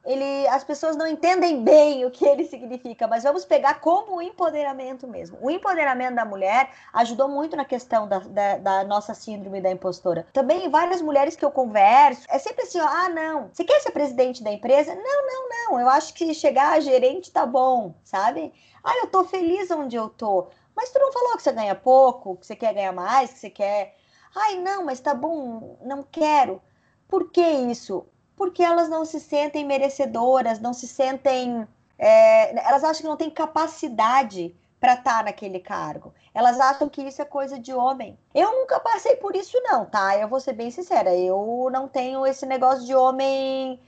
ele, 0.08 0.48
as 0.48 0.64
pessoas 0.64 0.96
não 0.96 1.06
entendem 1.06 1.62
bem 1.62 2.06
o 2.06 2.10
que 2.10 2.26
ele 2.26 2.46
significa, 2.46 3.06
mas 3.06 3.24
vamos 3.24 3.44
pegar 3.44 3.78
como 3.80 4.16
o 4.16 4.22
empoderamento 4.22 5.06
mesmo. 5.06 5.36
O 5.42 5.50
empoderamento 5.50 6.14
da 6.14 6.24
mulher 6.24 6.70
ajudou 6.94 7.28
muito 7.28 7.54
na 7.54 7.64
questão 7.66 8.08
da, 8.08 8.18
da, 8.20 8.56
da 8.56 8.84
nossa 8.84 9.12
síndrome 9.12 9.60
da 9.60 9.70
impostora. 9.70 10.26
Também 10.32 10.70
várias 10.70 11.02
mulheres 11.02 11.36
que 11.36 11.44
eu 11.44 11.50
converso, 11.50 12.24
é 12.30 12.38
sempre 12.38 12.62
assim, 12.62 12.80
ó, 12.80 12.86
ah, 12.86 13.10
não, 13.10 13.50
você 13.52 13.64
quer 13.64 13.80
ser 13.80 13.90
presidente 13.90 14.42
da 14.42 14.50
empresa? 14.50 14.94
Não, 14.94 15.26
não, 15.26 15.48
não, 15.48 15.80
eu 15.80 15.88
acho 15.90 16.14
que 16.14 16.32
chegar 16.32 16.72
a 16.72 16.80
gerente 16.80 17.30
tá 17.30 17.44
bom, 17.44 17.94
sabe? 18.02 18.50
Ah, 18.82 18.96
eu 19.02 19.08
tô 19.08 19.24
feliz 19.24 19.70
onde 19.70 19.94
eu 19.94 20.08
tô. 20.08 20.46
Mas 20.74 20.90
tu 20.90 20.98
não 20.98 21.12
falou 21.12 21.36
que 21.36 21.42
você 21.42 21.52
ganha 21.52 21.74
pouco, 21.74 22.36
que 22.36 22.46
você 22.46 22.56
quer 22.56 22.72
ganhar 22.72 22.92
mais, 22.92 23.34
que 23.34 23.40
você 23.40 23.50
quer... 23.50 23.94
Ai, 24.34 24.56
não, 24.56 24.86
mas 24.86 25.00
tá 25.00 25.12
bom, 25.12 25.76
não 25.82 26.02
quero. 26.02 26.62
Por 27.06 27.30
que 27.30 27.42
isso? 27.42 28.06
Porque 28.38 28.62
elas 28.62 28.88
não 28.88 29.04
se 29.04 29.20
sentem 29.20 29.66
merecedoras, 29.66 30.60
não 30.60 30.72
se 30.72 30.86
sentem. 30.88 31.66
É, 31.98 32.66
elas 32.66 32.84
acham 32.84 33.02
que 33.02 33.08
não 33.08 33.16
têm 33.16 33.28
capacidade 33.28 34.54
para 34.80 34.94
estar 34.94 35.18
tá 35.18 35.22
naquele 35.24 35.58
cargo. 35.58 36.14
Elas 36.32 36.60
acham 36.60 36.88
que 36.88 37.02
isso 37.02 37.20
é 37.20 37.24
coisa 37.24 37.58
de 37.58 37.74
homem. 37.74 38.16
Eu 38.32 38.52
nunca 38.52 38.78
passei 38.78 39.16
por 39.16 39.34
isso, 39.34 39.60
não, 39.64 39.84
tá? 39.84 40.16
Eu 40.16 40.28
vou 40.28 40.38
ser 40.38 40.52
bem 40.52 40.70
sincera. 40.70 41.14
Eu 41.14 41.68
não 41.72 41.88
tenho 41.88 42.24
esse 42.24 42.46
negócio 42.46 42.86
de 42.86 42.94
homem 42.94 43.80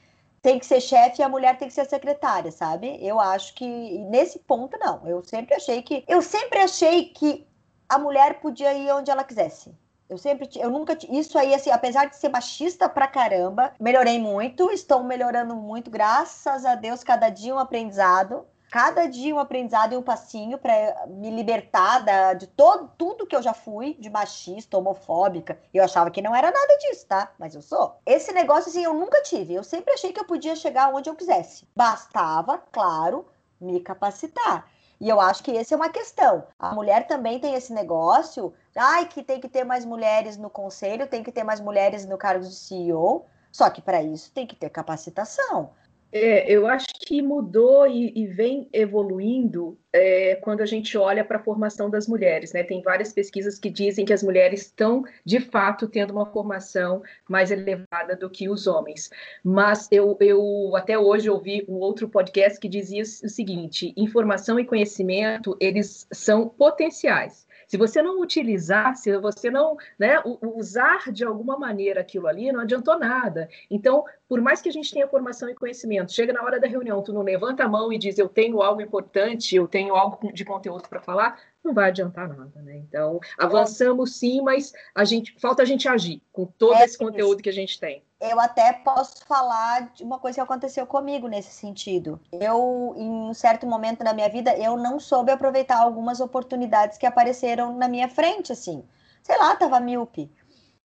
tem 0.42 0.58
que 0.58 0.66
ser 0.66 0.80
chefe 0.80 1.20
e 1.20 1.24
a 1.24 1.28
mulher 1.28 1.58
tem 1.58 1.68
que 1.68 1.74
ser 1.74 1.84
secretária, 1.84 2.50
sabe? 2.50 2.98
Eu 3.04 3.20
acho 3.20 3.54
que 3.54 3.98
nesse 4.10 4.38
ponto 4.38 4.76
não. 4.78 5.06
Eu 5.06 5.22
sempre 5.22 5.54
achei 5.54 5.82
que 5.82 6.04
eu 6.08 6.22
sempre 6.22 6.58
achei 6.60 7.04
que 7.10 7.46
a 7.88 7.98
mulher 7.98 8.40
podia 8.40 8.72
ir 8.74 8.90
onde 8.92 9.10
ela 9.10 9.24
quisesse. 9.24 9.72
Eu 10.10 10.18
sempre, 10.18 10.50
eu 10.56 10.68
nunca, 10.68 10.98
isso 11.08 11.38
aí, 11.38 11.54
assim, 11.54 11.70
apesar 11.70 12.06
de 12.06 12.16
ser 12.16 12.30
machista 12.30 12.88
pra 12.88 13.06
caramba, 13.06 13.72
melhorei 13.78 14.18
muito, 14.18 14.68
estou 14.72 15.04
melhorando 15.04 15.54
muito, 15.54 15.88
graças 15.88 16.64
a 16.64 16.74
Deus, 16.74 17.04
cada 17.04 17.28
dia 17.28 17.54
um 17.54 17.58
aprendizado. 17.60 18.44
Cada 18.72 19.06
dia 19.06 19.34
um 19.34 19.38
aprendizado 19.40 19.92
e 19.92 19.96
um 19.96 20.02
passinho 20.02 20.56
para 20.56 21.04
me 21.08 21.28
libertar 21.28 22.04
da, 22.04 22.34
de 22.34 22.46
todo, 22.46 22.88
tudo 22.96 23.26
que 23.26 23.34
eu 23.34 23.42
já 23.42 23.52
fui, 23.52 23.96
de 23.98 24.08
machista, 24.08 24.78
homofóbica. 24.78 25.60
Eu 25.74 25.82
achava 25.82 26.08
que 26.08 26.22
não 26.22 26.36
era 26.36 26.52
nada 26.52 26.78
disso, 26.78 27.04
tá? 27.04 27.32
Mas 27.36 27.52
eu 27.52 27.62
sou. 27.62 27.96
Esse 28.06 28.32
negócio, 28.32 28.70
assim, 28.70 28.84
eu 28.84 28.94
nunca 28.94 29.22
tive. 29.22 29.54
Eu 29.54 29.64
sempre 29.64 29.92
achei 29.92 30.12
que 30.12 30.20
eu 30.20 30.24
podia 30.24 30.54
chegar 30.54 30.94
onde 30.94 31.10
eu 31.10 31.16
quisesse. 31.16 31.66
Bastava, 31.74 32.58
claro, 32.70 33.26
me 33.60 33.80
capacitar. 33.80 34.68
E 35.00 35.08
eu 35.08 35.20
acho 35.20 35.42
que 35.42 35.56
essa 35.56 35.74
é 35.74 35.76
uma 35.76 35.88
questão. 35.88 36.46
A 36.58 36.74
mulher 36.74 37.06
também 37.06 37.40
tem 37.40 37.54
esse 37.54 37.72
negócio, 37.72 38.52
ai, 38.76 39.06
que 39.06 39.22
tem 39.22 39.40
que 39.40 39.48
ter 39.48 39.64
mais 39.64 39.84
mulheres 39.84 40.36
no 40.36 40.50
conselho, 40.50 41.06
tem 41.08 41.22
que 41.22 41.32
ter 41.32 41.42
mais 41.42 41.60
mulheres 41.60 42.04
no 42.04 42.18
cargo 42.18 42.44
de 42.44 42.54
CEO. 42.54 43.26
Só 43.50 43.68
que 43.70 43.80
para 43.82 44.02
isso 44.02 44.30
tem 44.32 44.46
que 44.46 44.54
ter 44.54 44.70
capacitação. 44.70 45.72
É, 46.12 46.50
eu 46.50 46.66
acho 46.66 46.88
que 46.98 47.22
mudou 47.22 47.86
e, 47.86 48.12
e 48.16 48.26
vem 48.26 48.68
evoluindo 48.72 49.78
é, 49.92 50.34
quando 50.36 50.60
a 50.60 50.66
gente 50.66 50.98
olha 50.98 51.24
para 51.24 51.38
a 51.38 51.42
formação 51.42 51.88
das 51.88 52.08
mulheres. 52.08 52.52
Né? 52.52 52.64
Tem 52.64 52.82
várias 52.82 53.12
pesquisas 53.12 53.58
que 53.58 53.70
dizem 53.70 54.04
que 54.04 54.12
as 54.12 54.22
mulheres 54.22 54.62
estão, 54.62 55.04
de 55.24 55.38
fato, 55.38 55.88
tendo 55.88 56.12
uma 56.12 56.26
formação 56.26 57.02
mais 57.28 57.50
elevada 57.50 58.16
do 58.16 58.28
que 58.28 58.48
os 58.48 58.66
homens. 58.66 59.10
Mas 59.44 59.88
eu, 59.90 60.16
eu 60.20 60.74
até 60.74 60.98
hoje 60.98 61.30
ouvi 61.30 61.64
um 61.68 61.74
outro 61.74 62.08
podcast 62.08 62.58
que 62.58 62.68
dizia 62.68 63.02
o 63.02 63.28
seguinte: 63.28 63.92
informação 63.96 64.58
e 64.58 64.64
conhecimento 64.64 65.56
eles 65.60 66.08
são 66.12 66.48
potenciais. 66.48 67.46
Se 67.70 67.76
você 67.76 68.02
não 68.02 68.20
utilizar, 68.20 68.96
se 68.96 69.16
você 69.18 69.48
não 69.48 69.76
né, 69.96 70.20
usar 70.42 71.12
de 71.12 71.24
alguma 71.24 71.56
maneira 71.56 72.00
aquilo 72.00 72.26
ali, 72.26 72.50
não 72.50 72.62
adiantou 72.62 72.98
nada. 72.98 73.48
Então, 73.70 74.04
por 74.28 74.40
mais 74.40 74.60
que 74.60 74.68
a 74.68 74.72
gente 74.72 74.92
tenha 74.92 75.06
formação 75.06 75.48
e 75.48 75.54
conhecimento, 75.54 76.12
chega 76.12 76.32
na 76.32 76.42
hora 76.42 76.58
da 76.58 76.66
reunião, 76.66 77.00
tu 77.00 77.12
não 77.12 77.22
levanta 77.22 77.62
a 77.62 77.68
mão 77.68 77.92
e 77.92 77.96
diz 77.96 78.18
eu 78.18 78.28
tenho 78.28 78.60
algo 78.60 78.82
importante, 78.82 79.54
eu 79.54 79.68
tenho 79.68 79.94
algo 79.94 80.32
de 80.32 80.44
conteúdo 80.44 80.88
para 80.88 81.00
falar, 81.00 81.38
não 81.64 81.74
vai 81.74 81.88
adiantar 81.88 82.28
nada, 82.28 82.62
né? 82.62 82.76
Então, 82.78 83.20
avançamos 83.38 84.16
sim, 84.16 84.40
mas 84.40 84.72
a 84.94 85.04
gente 85.04 85.34
falta 85.38 85.62
a 85.62 85.66
gente 85.66 85.88
agir 85.88 86.22
com 86.32 86.46
todo 86.46 86.74
é 86.74 86.84
esse 86.84 86.96
conteúdo 86.96 87.42
que 87.42 87.48
a 87.48 87.52
gente 87.52 87.78
tem. 87.78 88.02
Eu 88.20 88.38
até 88.38 88.72
posso 88.72 89.24
falar 89.24 89.92
de 89.94 90.02
uma 90.02 90.18
coisa 90.18 90.36
que 90.36 90.40
aconteceu 90.40 90.86
comigo 90.86 91.26
nesse 91.26 91.52
sentido. 91.52 92.20
Eu, 92.32 92.94
em 92.96 93.08
um 93.08 93.32
certo 93.32 93.66
momento 93.66 94.04
da 94.04 94.12
minha 94.12 94.28
vida, 94.28 94.54
eu 94.58 94.76
não 94.76 95.00
soube 95.00 95.32
aproveitar 95.32 95.78
algumas 95.78 96.20
oportunidades 96.20 96.98
que 96.98 97.06
apareceram 97.06 97.76
na 97.76 97.88
minha 97.88 98.08
frente, 98.08 98.52
assim. 98.52 98.84
Sei 99.22 99.38
lá, 99.38 99.56
tava 99.56 99.80
míope. 99.80 100.30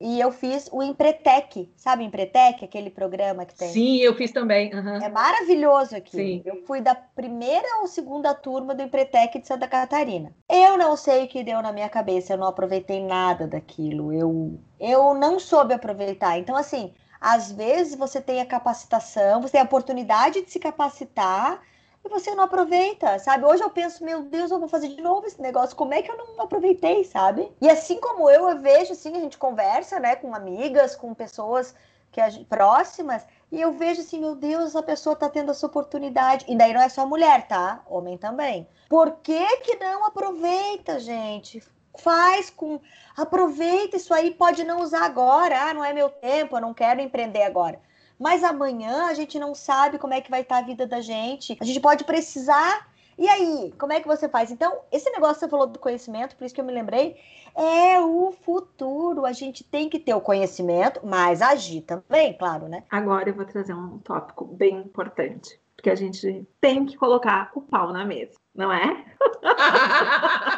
E 0.01 0.19
eu 0.19 0.33
fiz 0.33 0.67
o 0.73 0.83
Empretec, 0.83 1.71
sabe 1.77 2.05
Empretec, 2.05 2.65
aquele 2.65 2.89
programa 2.89 3.45
que 3.45 3.55
tem? 3.55 3.69
Sim, 3.69 3.99
eu 3.99 4.15
fiz 4.15 4.33
também. 4.33 4.75
Uhum. 4.75 4.97
É 4.97 5.11
maravilhoso 5.11 5.95
aqui. 5.95 6.17
Sim. 6.17 6.43
Eu 6.43 6.63
fui 6.65 6.81
da 6.81 6.95
primeira 6.95 7.81
ou 7.83 7.87
segunda 7.87 8.33
turma 8.33 8.75
do 8.75 8.83
Empretec 8.83 9.39
de 9.39 9.47
Santa 9.47 9.69
Catarina. 9.69 10.35
Eu 10.49 10.79
não 10.79 10.97
sei 10.97 11.25
o 11.25 11.29
que 11.29 11.45
deu 11.45 11.61
na 11.61 11.71
minha 11.71 11.89
cabeça, 11.91 12.33
eu 12.33 12.39
não 12.39 12.47
aproveitei 12.47 13.05
nada 13.05 13.47
daquilo. 13.47 14.11
Eu, 14.11 14.59
eu 14.81 15.13
não 15.13 15.39
soube 15.39 15.75
aproveitar. 15.75 16.39
Então, 16.39 16.57
assim, 16.57 16.95
às 17.21 17.53
vezes 17.53 17.95
você 17.95 18.23
tem 18.23 18.41
a 18.41 18.47
capacitação, 18.47 19.43
você 19.43 19.53
tem 19.53 19.61
a 19.61 19.65
oportunidade 19.65 20.41
de 20.41 20.51
se 20.51 20.59
capacitar 20.59 21.61
e 22.05 22.09
você 22.09 22.35
não 22.35 22.45
aproveita, 22.45 23.19
sabe? 23.19 23.45
Hoje 23.45 23.63
eu 23.63 23.71
penso, 23.71 24.05
meu 24.05 24.23
Deus, 24.23 24.51
eu 24.51 24.59
vou 24.59 24.69
fazer 24.69 24.89
de 24.89 25.01
novo 25.01 25.27
esse 25.27 25.41
negócio, 25.41 25.77
como 25.77 25.95
é 25.95 26.03
que 26.03 26.11
eu 26.11 26.17
não 26.17 26.43
aproveitei, 26.43 27.05
sabe? 27.05 27.51
E 27.61 27.69
assim 27.69 27.99
como 28.01 28.31
eu, 28.31 28.49
eu 28.49 28.59
vejo, 28.59 28.93
assim, 28.93 29.17
a 29.17 29.21
gente 29.21 29.37
conversa, 29.37 30.01
né, 30.01 30.17
com 30.17 30.35
amigas, 30.35 30.97
com 30.97 31.13
pessoas 31.15 31.75
que 32.11 32.29
gente, 32.31 32.45
próximas, 32.47 33.25
e 33.53 33.61
eu 33.61 33.73
vejo 33.73 34.01
assim, 34.01 34.21
meu 34.21 34.35
Deus, 34.35 34.67
essa 34.67 34.83
pessoa 34.83 35.17
tá 35.17 35.29
tendo 35.29 35.51
essa 35.51 35.67
oportunidade. 35.67 36.45
E 36.49 36.57
daí 36.57 36.73
não 36.73 36.81
é 36.81 36.89
só 36.89 37.07
mulher, 37.07 37.47
tá? 37.49 37.83
Homem 37.89 38.17
também. 38.17 38.67
Por 38.89 39.17
que 39.23 39.57
que 39.59 39.77
não 39.77 40.07
aproveita, 40.07 41.01
gente? 41.01 41.63
Faz 41.99 42.49
com. 42.49 42.81
Aproveita 43.17 43.97
isso 43.97 44.15
aí, 44.15 44.33
pode 44.33 44.63
não 44.63 44.81
usar 44.81 45.05
agora. 45.05 45.69
Ah, 45.69 45.75
não 45.75 45.85
é 45.85 45.93
meu 45.93 46.09
tempo, 46.09 46.57
eu 46.57 46.61
não 46.61 46.73
quero 46.73 47.01
empreender 47.01 47.43
agora. 47.43 47.81
Mas 48.21 48.45
amanhã 48.45 49.07
a 49.07 49.15
gente 49.15 49.39
não 49.39 49.55
sabe 49.55 49.99
como 49.99 50.13
é 50.13 50.21
que 50.21 50.31
vai 50.31 50.43
estar 50.43 50.59
a 50.59 50.63
vida 50.63 50.87
da 50.87 51.01
gente. 51.01 51.57
A 51.59 51.65
gente 51.65 51.81
pode 51.81 52.05
precisar. 52.05 52.87
E 53.17 53.27
aí, 53.27 53.73
como 53.79 53.95
é 53.95 54.01
que 54.01 54.07
você 54.07 54.29
faz? 54.29 54.51
Então, 54.51 54.81
esse 54.93 55.11
negócio 55.11 55.37
que 55.37 55.41
você 55.41 55.49
falou 55.49 55.67
do 55.67 55.79
conhecimento, 55.79 56.37
por 56.37 56.45
isso 56.45 56.55
que 56.55 56.61
eu 56.61 56.65
me 56.65 56.73
lembrei, 56.73 57.17
é 57.55 57.99
o 57.99 58.31
futuro. 58.31 59.25
A 59.25 59.33
gente 59.33 59.65
tem 59.65 59.89
que 59.89 59.99
ter 59.99 60.13
o 60.13 60.21
conhecimento, 60.21 61.01
mas 61.03 61.41
agir 61.41 61.81
também, 61.81 62.37
claro, 62.37 62.69
né? 62.69 62.85
Agora 62.91 63.31
eu 63.31 63.35
vou 63.35 63.47
trazer 63.47 63.73
um 63.73 63.99
tópico 63.99 64.45
bem 64.45 64.77
importante 64.77 65.59
porque 65.81 65.89
a 65.89 65.95
gente 65.95 66.47
tem 66.61 66.85
que 66.85 66.95
colocar 66.95 67.51
o 67.55 67.63
pau 67.63 67.91
na 67.91 68.05
mesa, 68.05 68.35
não 68.55 68.71
é? 68.71 69.03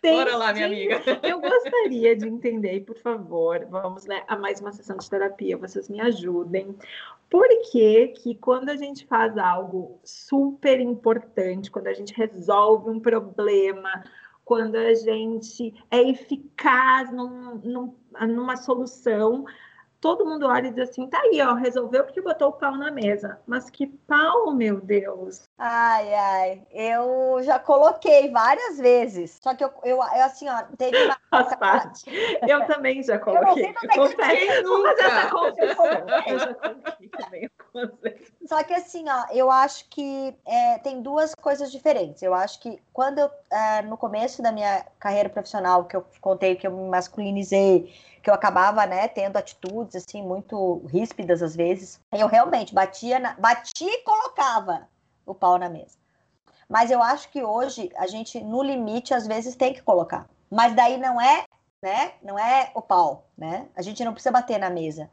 Tem, 0.00 0.16
Bora 0.16 0.36
lá, 0.36 0.52
minha 0.52 0.66
amiga. 0.66 1.02
Eu 1.22 1.40
gostaria 1.40 2.16
de 2.16 2.26
entender, 2.26 2.80
por 2.80 2.96
favor, 2.96 3.66
vamos 3.68 4.06
né, 4.06 4.24
a 4.26 4.36
mais 4.36 4.60
uma 4.60 4.72
sessão 4.72 4.96
de 4.96 5.08
terapia, 5.08 5.58
vocês 5.58 5.90
me 5.90 6.00
ajudem. 6.00 6.74
Por 7.28 7.46
que 7.70 8.08
que 8.08 8.34
quando 8.34 8.70
a 8.70 8.76
gente 8.76 9.06
faz 9.06 9.36
algo 9.36 10.00
super 10.02 10.80
importante, 10.80 11.70
quando 11.70 11.88
a 11.88 11.92
gente 11.92 12.14
resolve 12.14 12.88
um 12.88 12.98
problema, 12.98 14.02
quando 14.42 14.76
a 14.76 14.94
gente 14.94 15.74
é 15.90 16.08
eficaz 16.08 17.12
num, 17.12 17.56
num, 17.56 17.94
numa 18.26 18.56
solução, 18.56 19.44
todo 20.00 20.24
mundo 20.24 20.46
olha 20.46 20.68
e 20.68 20.72
diz 20.72 20.88
assim, 20.88 21.06
tá 21.06 21.20
aí, 21.20 21.40
ó, 21.42 21.54
resolveu 21.54 22.04
porque 22.04 22.20
botou 22.20 22.48
o 22.48 22.52
pau 22.52 22.76
na 22.76 22.90
mesa. 22.90 23.38
Mas 23.46 23.68
que 23.68 23.86
pau, 23.86 24.52
meu 24.52 24.80
Deus! 24.80 25.48
Ai, 25.58 26.14
ai, 26.14 26.62
eu 26.72 27.42
já 27.42 27.58
coloquei 27.58 28.30
várias 28.30 28.78
vezes. 28.78 29.38
Só 29.42 29.54
que 29.54 29.62
eu, 29.62 29.70
eu, 29.84 29.96
eu 29.96 30.24
assim, 30.24 30.48
ó, 30.48 30.62
teve 30.76 30.96
uma. 31.04 31.16
Faz 31.30 31.54
parte. 31.56 32.04
Eu 32.48 32.66
também 32.66 33.02
já 33.02 33.18
coloquei. 33.18 33.66
Eu 33.66 33.72
não 33.72 33.80
sei 33.80 33.88
Confesso. 33.90 34.62
Vou 34.64 34.82
fazer 34.82 35.02
essa 35.02 35.30
confissão. 35.30 35.86
Eu 36.26 36.38
já 36.38 36.54
coloquei 36.54 37.08
também. 37.08 37.50
Só 38.50 38.64
que 38.64 38.74
assim, 38.74 39.04
ó, 39.08 39.26
eu 39.30 39.48
acho 39.48 39.88
que 39.88 40.36
é, 40.44 40.76
tem 40.78 41.00
duas 41.00 41.36
coisas 41.36 41.70
diferentes. 41.70 42.20
Eu 42.20 42.34
acho 42.34 42.58
que 42.58 42.82
quando 42.92 43.20
eu, 43.20 43.30
é, 43.48 43.80
no 43.82 43.96
começo 43.96 44.42
da 44.42 44.50
minha 44.50 44.84
carreira 44.98 45.28
profissional, 45.28 45.84
que 45.84 45.94
eu 45.94 46.04
contei 46.20 46.56
que 46.56 46.66
eu 46.66 46.72
me 46.72 46.88
masculinizei, 46.88 47.94
que 48.20 48.28
eu 48.28 48.34
acabava, 48.34 48.84
né, 48.86 49.06
tendo 49.06 49.36
atitudes 49.36 49.94
assim 49.94 50.20
muito 50.20 50.84
ríspidas 50.88 51.44
às 51.44 51.54
vezes. 51.54 52.00
Eu 52.10 52.26
realmente 52.26 52.74
batia, 52.74 53.20
na, 53.20 53.34
batia 53.34 53.88
e 53.88 54.02
colocava 54.02 54.88
o 55.24 55.32
pau 55.32 55.56
na 55.56 55.68
mesa. 55.68 55.96
Mas 56.68 56.90
eu 56.90 57.00
acho 57.00 57.28
que 57.28 57.44
hoje 57.44 57.92
a 57.94 58.08
gente 58.08 58.40
no 58.40 58.64
limite 58.64 59.14
às 59.14 59.28
vezes 59.28 59.54
tem 59.54 59.72
que 59.72 59.82
colocar. 59.82 60.28
Mas 60.50 60.74
daí 60.74 60.96
não 60.98 61.20
é, 61.20 61.44
né? 61.80 62.14
Não 62.20 62.36
é 62.36 62.72
o 62.74 62.82
pau, 62.82 63.26
né? 63.38 63.68
A 63.76 63.82
gente 63.82 64.04
não 64.04 64.12
precisa 64.12 64.32
bater 64.32 64.58
na 64.58 64.70
mesa. 64.70 65.08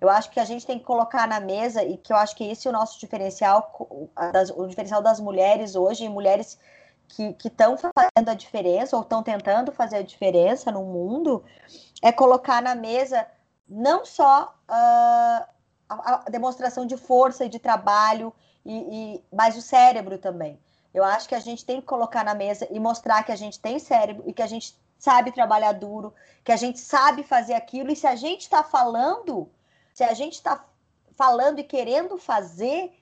Eu 0.00 0.08
acho 0.08 0.30
que 0.30 0.38
a 0.38 0.44
gente 0.44 0.66
tem 0.66 0.78
que 0.78 0.84
colocar 0.84 1.26
na 1.26 1.40
mesa 1.40 1.82
e 1.82 1.96
que 1.96 2.12
eu 2.12 2.16
acho 2.16 2.36
que 2.36 2.44
esse 2.44 2.68
é 2.68 2.70
o 2.70 2.72
nosso 2.72 3.00
diferencial, 3.00 3.74
o 4.56 4.66
diferencial 4.66 5.02
das 5.02 5.18
mulheres 5.18 5.74
hoje, 5.74 6.08
mulheres 6.08 6.58
que 7.08 7.48
estão 7.48 7.76
fazendo 7.76 8.28
a 8.28 8.34
diferença 8.34 8.94
ou 8.94 9.02
estão 9.02 9.22
tentando 9.22 9.72
fazer 9.72 9.96
a 9.96 10.02
diferença 10.02 10.70
no 10.70 10.84
mundo, 10.84 11.42
é 12.02 12.12
colocar 12.12 12.62
na 12.62 12.74
mesa 12.74 13.26
não 13.68 14.04
só 14.04 14.54
uh, 14.68 15.44
a, 15.88 16.24
a, 16.26 16.30
demonstração 16.30 16.86
de 16.86 16.96
força 16.96 17.44
e 17.44 17.48
de 17.48 17.58
trabalho, 17.58 18.32
e, 18.64 18.76
e, 19.16 19.24
mas 19.32 19.56
o 19.56 19.62
cérebro 19.62 20.18
também. 20.18 20.60
Eu 20.92 21.04
acho 21.04 21.28
que 21.28 21.34
a 21.34 21.40
gente 21.40 21.64
tem 21.64 21.80
que 21.80 21.86
colocar 21.86 22.24
na 22.24 22.34
mesa 22.34 22.66
e 22.70 22.78
mostrar 22.78 23.22
que 23.22 23.32
a 23.32 23.36
gente 23.36 23.58
tem 23.58 23.78
cérebro 23.78 24.24
e 24.26 24.32
que 24.32 24.42
a 24.42 24.46
gente 24.46 24.76
sabe 24.98 25.32
trabalhar 25.32 25.72
duro, 25.72 26.12
que 26.44 26.52
a 26.52 26.56
gente 26.56 26.78
sabe 26.78 27.22
fazer 27.22 27.54
aquilo, 27.54 27.90
e 27.90 27.96
se 27.96 28.06
a 28.06 28.16
gente 28.16 28.42
está 28.42 28.64
falando, 28.64 29.48
se 29.98 30.04
a 30.04 30.14
gente 30.14 30.34
está 30.34 30.64
falando 31.16 31.58
e 31.58 31.64
querendo 31.64 32.16
fazer, 32.18 32.92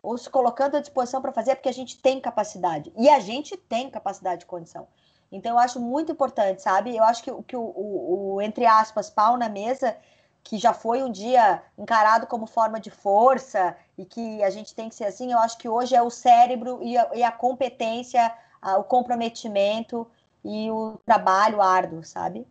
ou 0.00 0.16
se 0.16 0.30
colocando 0.30 0.76
à 0.76 0.80
disposição 0.80 1.20
para 1.20 1.32
fazer, 1.32 1.50
é 1.50 1.54
porque 1.56 1.68
a 1.68 1.72
gente 1.72 1.98
tem 2.00 2.20
capacidade. 2.20 2.92
E 2.96 3.08
a 3.08 3.18
gente 3.18 3.56
tem 3.56 3.90
capacidade 3.90 4.42
de 4.42 4.46
condição. 4.46 4.86
Então, 5.32 5.54
eu 5.54 5.58
acho 5.58 5.80
muito 5.80 6.12
importante, 6.12 6.62
sabe? 6.62 6.96
Eu 6.96 7.02
acho 7.02 7.24
que, 7.24 7.42
que 7.42 7.56
o, 7.56 7.60
o, 7.60 8.34
o, 8.34 8.40
entre 8.40 8.66
aspas, 8.66 9.10
pau 9.10 9.36
na 9.36 9.48
mesa, 9.48 9.96
que 10.44 10.56
já 10.56 10.72
foi 10.72 11.02
um 11.02 11.10
dia 11.10 11.60
encarado 11.76 12.28
como 12.28 12.46
forma 12.46 12.78
de 12.78 12.88
força 12.88 13.76
e 13.98 14.04
que 14.04 14.40
a 14.44 14.50
gente 14.50 14.76
tem 14.76 14.88
que 14.88 14.94
ser 14.94 15.06
assim, 15.06 15.32
eu 15.32 15.40
acho 15.40 15.58
que 15.58 15.68
hoje 15.68 15.96
é 15.96 16.02
o 16.02 16.08
cérebro 16.08 16.78
e 16.82 16.96
a, 16.96 17.10
e 17.14 17.22
a 17.24 17.32
competência, 17.32 18.32
a, 18.62 18.78
o 18.78 18.84
comprometimento 18.84 20.08
e 20.44 20.70
o 20.70 21.00
trabalho 21.04 21.60
árduo, 21.60 22.04
sabe? 22.04 22.46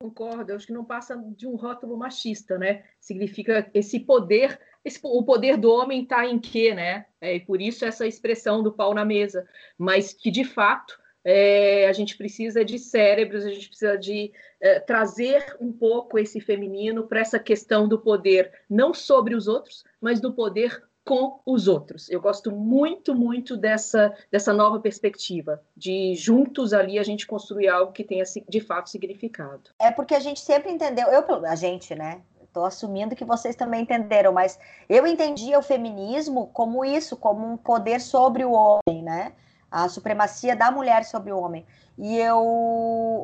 Concordo, 0.00 0.52
acho 0.52 0.66
que 0.66 0.72
não 0.72 0.84
passa 0.84 1.16
de 1.36 1.46
um 1.46 1.56
rótulo 1.56 1.96
machista, 1.96 2.56
né? 2.56 2.84
Significa 3.00 3.68
esse 3.74 3.98
poder 3.98 4.60
esse, 4.84 5.00
o 5.02 5.22
poder 5.22 5.56
do 5.56 5.70
homem 5.70 6.02
está 6.02 6.26
em 6.26 6.38
quê, 6.38 6.74
né? 6.74 7.06
É, 7.20 7.36
e 7.36 7.40
por 7.40 7.60
isso 7.60 7.84
essa 7.84 8.06
expressão 8.06 8.62
do 8.62 8.72
pau 8.72 8.94
na 8.94 9.04
mesa, 9.04 9.46
mas 9.76 10.12
que 10.12 10.30
de 10.30 10.44
fato 10.44 10.98
é, 11.24 11.88
a 11.88 11.92
gente 11.92 12.16
precisa 12.16 12.64
de 12.64 12.78
cérebros, 12.78 13.44
a 13.44 13.50
gente 13.50 13.68
precisa 13.68 13.98
de 13.98 14.32
é, 14.60 14.80
trazer 14.80 15.56
um 15.60 15.72
pouco 15.72 16.18
esse 16.18 16.40
feminino 16.40 17.06
para 17.06 17.20
essa 17.20 17.38
questão 17.38 17.88
do 17.88 17.98
poder, 17.98 18.52
não 18.68 18.94
sobre 18.94 19.34
os 19.34 19.46
outros, 19.46 19.84
mas 20.00 20.20
do 20.20 20.32
poder 20.32 20.82
com 21.08 21.40
os 21.46 21.66
outros. 21.68 22.10
Eu 22.10 22.20
gosto 22.20 22.52
muito, 22.52 23.14
muito 23.14 23.56
dessa, 23.56 24.14
dessa 24.30 24.52
nova 24.52 24.78
perspectiva, 24.78 25.58
de 25.74 26.14
juntos 26.14 26.74
ali 26.74 26.98
a 26.98 27.02
gente 27.02 27.26
construir 27.26 27.66
algo 27.66 27.92
que 27.92 28.04
tenha 28.04 28.24
de 28.46 28.60
fato 28.60 28.90
significado. 28.90 29.70
É 29.78 29.90
porque 29.90 30.14
a 30.14 30.20
gente 30.20 30.38
sempre 30.38 30.70
entendeu, 30.70 31.08
eu, 31.08 31.46
a 31.46 31.54
gente, 31.54 31.94
né? 31.94 32.20
Estou 32.42 32.62
assumindo 32.62 33.16
que 33.16 33.24
vocês 33.24 33.56
também 33.56 33.82
entenderam, 33.82 34.34
mas 34.34 34.58
eu 34.86 35.06
entendia 35.06 35.58
o 35.58 35.62
feminismo 35.62 36.50
como 36.52 36.84
isso, 36.84 37.16
como 37.16 37.50
um 37.50 37.56
poder 37.56 38.02
sobre 38.02 38.44
o 38.44 38.52
homem, 38.52 39.02
né? 39.02 39.32
A 39.70 39.88
supremacia 39.88 40.56
da 40.56 40.70
mulher 40.70 41.04
sobre 41.04 41.32
o 41.32 41.38
homem. 41.38 41.66
E 41.98 42.16
eu 42.16 42.38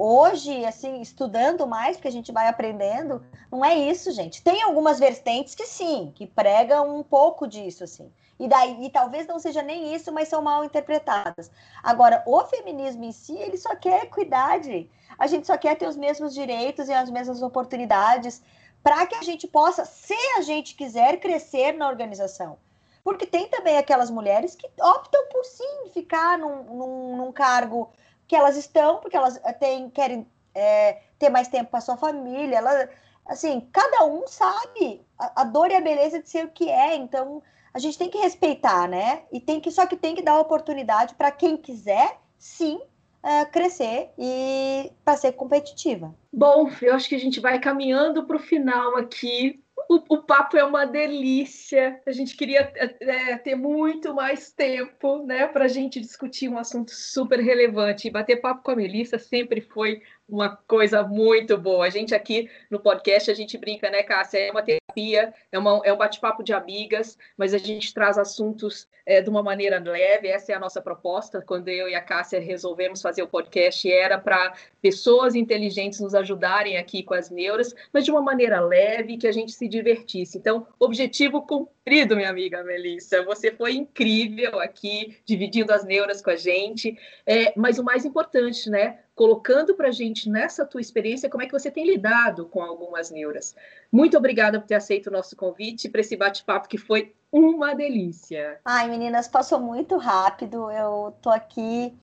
hoje, 0.01 0.65
assim, 0.65 1.01
estudando 1.01 1.67
mais, 1.67 1.97
porque 1.97 2.09
a 2.09 2.13
gente 2.13 2.33
vai 2.33 2.49
aprendendo, 2.49 3.25
não 3.51 3.65
é 3.65 3.77
isso, 3.77 4.11
gente. 4.11 4.43
Tem 4.43 4.63
algumas 4.63 4.99
vertentes 4.99 5.55
que 5.55 5.65
sim, 5.65 6.13
que 6.15 6.27
pregam 6.27 6.99
um 6.99 7.03
pouco 7.03 7.47
disso, 7.47 7.85
assim. 7.85 8.13
E 8.39 8.49
daí, 8.49 8.85
e 8.85 8.91
talvez 8.91 9.29
não 9.29 9.39
seja 9.39 9.63
nem 9.63 9.95
isso, 9.95 10.13
mas 10.13 10.29
são 10.29 10.43
mal 10.43 10.65
interpretadas. 10.65 11.51
Agora, 11.83 12.23
o 12.27 12.45
feminismo 12.47 13.05
em 13.05 13.13
si, 13.13 13.37
ele 13.37 13.57
só 13.57 13.77
quer 13.77 14.05
equidade. 14.05 14.91
A 15.17 15.29
gente 15.29 15.47
só 15.47 15.57
quer 15.57 15.77
ter 15.77 15.87
os 15.87 15.97
mesmos 15.97 16.35
direitos 16.35 16.89
e 16.89 16.93
as 16.93 17.09
mesmas 17.11 17.43
oportunidades 17.43 18.43
para 18.83 19.07
que 19.07 19.15
a 19.15 19.23
gente 19.23 19.47
possa, 19.47 19.85
se 19.85 20.17
a 20.37 20.43
gente 20.43 20.75
quiser, 20.75 21.21
crescer 21.21 21.73
na 21.73 21.89
organização. 21.89 22.59
Porque 23.05 23.27
tem 23.27 23.47
também 23.49 23.77
aquelas 23.77 24.11
mulheres 24.11 24.57
que 24.57 24.67
optam 24.81 25.29
por 25.31 25.45
sim 25.45 25.91
ficar 25.93 26.39
num, 26.39 26.63
num, 26.65 27.17
num 27.19 27.33
cargo 27.33 27.93
que 28.27 28.35
elas 28.35 28.57
estão, 28.57 28.97
porque 28.97 29.17
elas 29.17 29.39
eh, 29.45 29.53
têm, 29.53 29.91
querem 29.91 30.27
é, 30.55 31.03
ter 31.19 31.29
mais 31.29 31.47
tempo 31.49 31.71
para 31.71 31.83
sua 31.83 31.99
família. 31.99 32.57
Ela, 32.57 32.89
assim, 33.27 33.69
cada 33.71 34.07
um 34.07 34.27
sabe 34.27 35.05
a, 35.19 35.43
a, 35.43 35.45
dor 35.45 35.71
e 35.71 35.75
a 35.75 35.83
beleza 35.83 36.23
de 36.23 36.31
ser 36.31 36.47
o 36.47 36.51
que 36.51 36.71
é. 36.71 36.97
Então, 36.97 37.43
a 37.75 37.79
gente 37.79 37.99
tem 37.99 38.09
que 38.09 38.19
respeitar, 38.19 38.89
né? 38.89 39.25
E 39.31 39.39
tem 39.39 39.61
que 39.61 39.71
só 39.71 39.87
que 39.87 39.97
tem 39.97 40.15
que 40.15 40.23
dar 40.23 40.39
oportunidade 40.39 41.15
para 41.15 41.31
quem 41.31 41.59
quiser, 41.59 42.19
sim, 42.39 42.77
uh, 42.77 43.51
crescer 43.51 44.11
e 44.19 44.93
para 45.05 45.17
ser 45.17 45.33
competitiva. 45.33 46.15
Bom, 46.33 46.71
eu 46.81 46.95
acho 46.95 47.09
que 47.09 47.15
a 47.15 47.21
gente 47.21 47.41
vai 47.41 47.59
caminhando 47.59 48.27
para 48.27 48.37
o 48.37 48.41
final 48.41 48.97
aqui. 48.97 49.64
O, 49.89 50.17
o, 50.17 50.23
papo 50.23 50.57
é 50.57 50.65
uma 50.65 50.85
delícia. 50.87 52.01
A 52.07 52.13
gente 52.13 52.37
queria 52.37 52.73
é, 53.01 53.37
ter 53.37 53.55
muito 53.55 54.15
mais 54.15 54.51
tempo, 54.51 55.25
né, 55.25 55.47
para 55.47 55.67
a 55.67 55.69
gente 55.69 56.01
discutir 56.01 56.49
um 56.49 56.59
assunto 56.59 56.91
super 56.91 57.41
relevante. 57.41 58.09
E 58.09 58.11
bater 58.11 58.41
papo 58.41 58.63
com 58.63 58.71
a 58.71 58.77
Melissa 58.77 59.19
sempre 59.19 59.61
foi 59.61 60.03
uma 60.29 60.57
coisa 60.57 61.03
muito 61.03 61.57
boa. 61.59 61.87
A 61.87 61.91
gente 61.91 62.15
aqui 62.15 62.51
no 62.71 62.81
podcast, 62.81 63.31
a 63.31 63.35
gente 63.35 63.59
brinca, 63.59 63.91
né, 63.91 64.03
Cássia? 64.03 64.39
É 64.39 64.51
uma 64.51 64.63
terapia, 64.63 65.35
é, 65.53 65.59
uma, 65.59 65.81
é 65.85 65.93
um 65.93 65.97
bate-papo 65.97 66.43
de 66.43 66.53
amigas, 66.53 67.19
mas 67.37 67.53
a 67.53 67.59
gente 67.59 67.93
traz 67.93 68.17
assuntos 68.17 68.89
é, 69.07 69.21
de 69.21 69.29
uma 69.29 69.43
maneira 69.43 69.79
leve. 69.79 70.29
Essa 70.29 70.53
é 70.53 70.55
a 70.55 70.61
nossa 70.61 70.81
proposta. 70.81 71.43
Quando 71.43 71.69
eu 71.69 71.89
e 71.89 71.95
a 71.95 72.01
Cássia 72.01 72.41
resolvemos 72.41 73.03
fazer 73.03 73.23
o 73.23 73.29
podcast, 73.29 73.91
era 73.91 74.19
para 74.19 74.55
pessoas 74.81 75.35
inteligentes 75.35 76.01
nos 76.01 76.15
ajudarem 76.15 76.79
aqui 76.79 77.03
com 77.03 77.15
as 77.15 77.31
neuras, 77.31 77.75
mas 77.93 78.05
de 78.05 78.11
uma 78.11 78.23
maneira 78.23 78.61
leve, 78.61 79.19
que 79.19 79.27
a 79.27 79.33
gente 79.33 79.53
se 79.53 79.69
divertisse. 79.69 80.39
Então, 80.39 80.67
objetivo 80.79 81.43
cumprido, 81.43 82.17
minha 82.17 82.31
amiga 82.31 82.63
Melissa. 82.65 83.23
Você 83.25 83.51
foi 83.53 83.75
incrível 83.75 84.59
aqui, 84.59 85.19
dividindo 85.25 85.73
as 85.73 85.85
neuras 85.85 86.23
com 86.23 86.31
a 86.31 86.37
gente. 86.37 86.99
É, 87.27 87.53
mas 87.57 87.79
o 87.79 87.85
mais 87.85 88.05
importante, 88.05 88.71
né? 88.71 89.01
Colocando 89.15 89.75
para 89.75 89.89
a 89.89 89.93
gente 89.93 90.29
nessa 90.29 90.65
tua 90.65 90.81
experiência 90.81 91.31
como 91.31 91.43
é 91.43 91.47
que 91.47 91.53
você 91.53 91.71
tem 91.71 91.87
lidado 91.87 92.47
com 92.47 92.63
algumas 92.63 93.11
neuras. 93.11 93.55
Muito 93.91 94.17
obrigada 94.17 94.61
por 94.61 94.67
ter 94.67 94.75
aceito 94.75 95.07
o 95.07 95.13
nosso 95.13 95.37
convite 95.37 95.89
para 95.89 96.01
esse 96.01 96.17
bate-papo 96.17 96.69
que 96.69 96.79
foi 96.79 97.15
uma 97.31 97.75
delícia. 97.75 98.61
Ai, 98.65 98.89
meninas, 98.89 99.29
passou 99.29 99.61
muito 99.61 99.97
rápido. 99.97 100.71
Eu 100.71 101.17
tô 101.23 101.31
aqui. 101.31 101.97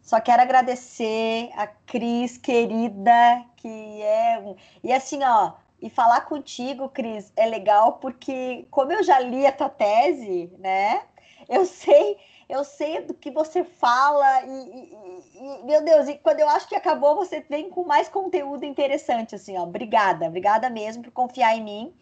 Só 0.00 0.20
quero 0.20 0.42
agradecer 0.42 1.50
a 1.56 1.66
Cris, 1.66 2.36
querida, 2.36 3.44
que 3.56 4.02
é. 4.02 4.54
E 4.82 4.92
assim, 4.92 5.20
ó, 5.24 5.52
e 5.80 5.88
falar 5.90 6.22
contigo, 6.22 6.88
Cris, 6.88 7.32
é 7.36 7.46
legal 7.46 7.94
porque, 7.94 8.66
como 8.70 8.92
eu 8.92 9.02
já 9.02 9.18
li 9.20 9.46
a 9.46 9.52
tua 9.52 9.68
tese, 9.68 10.52
né? 10.58 11.02
Eu 11.48 11.64
sei 11.64 12.16
eu 12.48 12.64
sei 12.64 13.00
do 13.00 13.14
que 13.14 13.30
você 13.30 13.64
fala 13.64 14.42
e, 14.42 14.48
e, 14.48 15.60
e, 15.60 15.64
meu 15.64 15.82
Deus, 15.82 16.08
e 16.08 16.16
quando 16.16 16.40
eu 16.40 16.48
acho 16.48 16.68
que 16.68 16.74
acabou, 16.74 17.14
você 17.14 17.40
vem 17.40 17.70
com 17.70 17.84
mais 17.84 18.08
conteúdo 18.08 18.64
interessante, 18.64 19.34
assim, 19.34 19.56
ó. 19.56 19.62
Obrigada, 19.62 20.26
obrigada 20.26 20.68
mesmo 20.68 21.02
por 21.02 21.10
confiar 21.10 21.56
em 21.56 21.62
mim. 21.62 21.94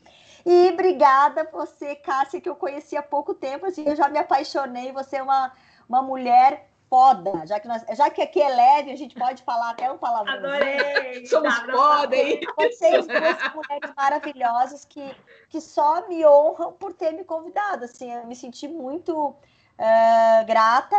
E 0.45 0.71
obrigada 0.71 1.49
você, 1.53 1.95
Cássia, 1.95 2.41
que 2.41 2.49
eu 2.49 2.57
conheci 2.57 2.97
há 2.97 3.03
pouco 3.03 3.33
tempo, 3.33 3.67
assim, 3.67 3.85
eu 3.87 3.95
já 3.95 4.09
me 4.09 4.19
apaixonei, 4.19 4.91
você 4.91 5.17
é 5.17 5.23
uma, 5.23 5.53
uma 5.89 6.03
mulher 6.03 6.69
foda, 6.91 7.47
já 7.47 7.59
que, 7.59 7.67
nós, 7.67 7.83
já 7.95 8.11
que 8.11 8.21
aqui 8.21 8.43
é 8.43 8.49
leve, 8.51 8.93
a 8.93 8.97
gente 8.97 9.15
pode 9.15 9.43
falar 9.45 9.71
até 9.71 9.91
um 9.91 9.97
palavrão. 9.97 10.35
Adorei! 10.35 11.25
Somos 11.25 11.55
foda, 11.61 12.15
hein? 12.15 12.41
Vocês 12.55 13.07
duas 13.07 13.55
mulheres 13.55 13.95
maravilhosas 13.97 14.85
que, 14.85 15.17
que 15.49 15.59
só 15.59 16.07
me 16.07 16.27
honram 16.27 16.73
por 16.73 16.93
ter 16.93 17.13
me 17.13 17.25
convidado, 17.25 17.85
assim, 17.85 18.13
eu 18.13 18.27
me 18.27 18.37
senti 18.37 18.69
muito 18.69 19.35
uh, 19.79 20.47
grata 20.47 20.97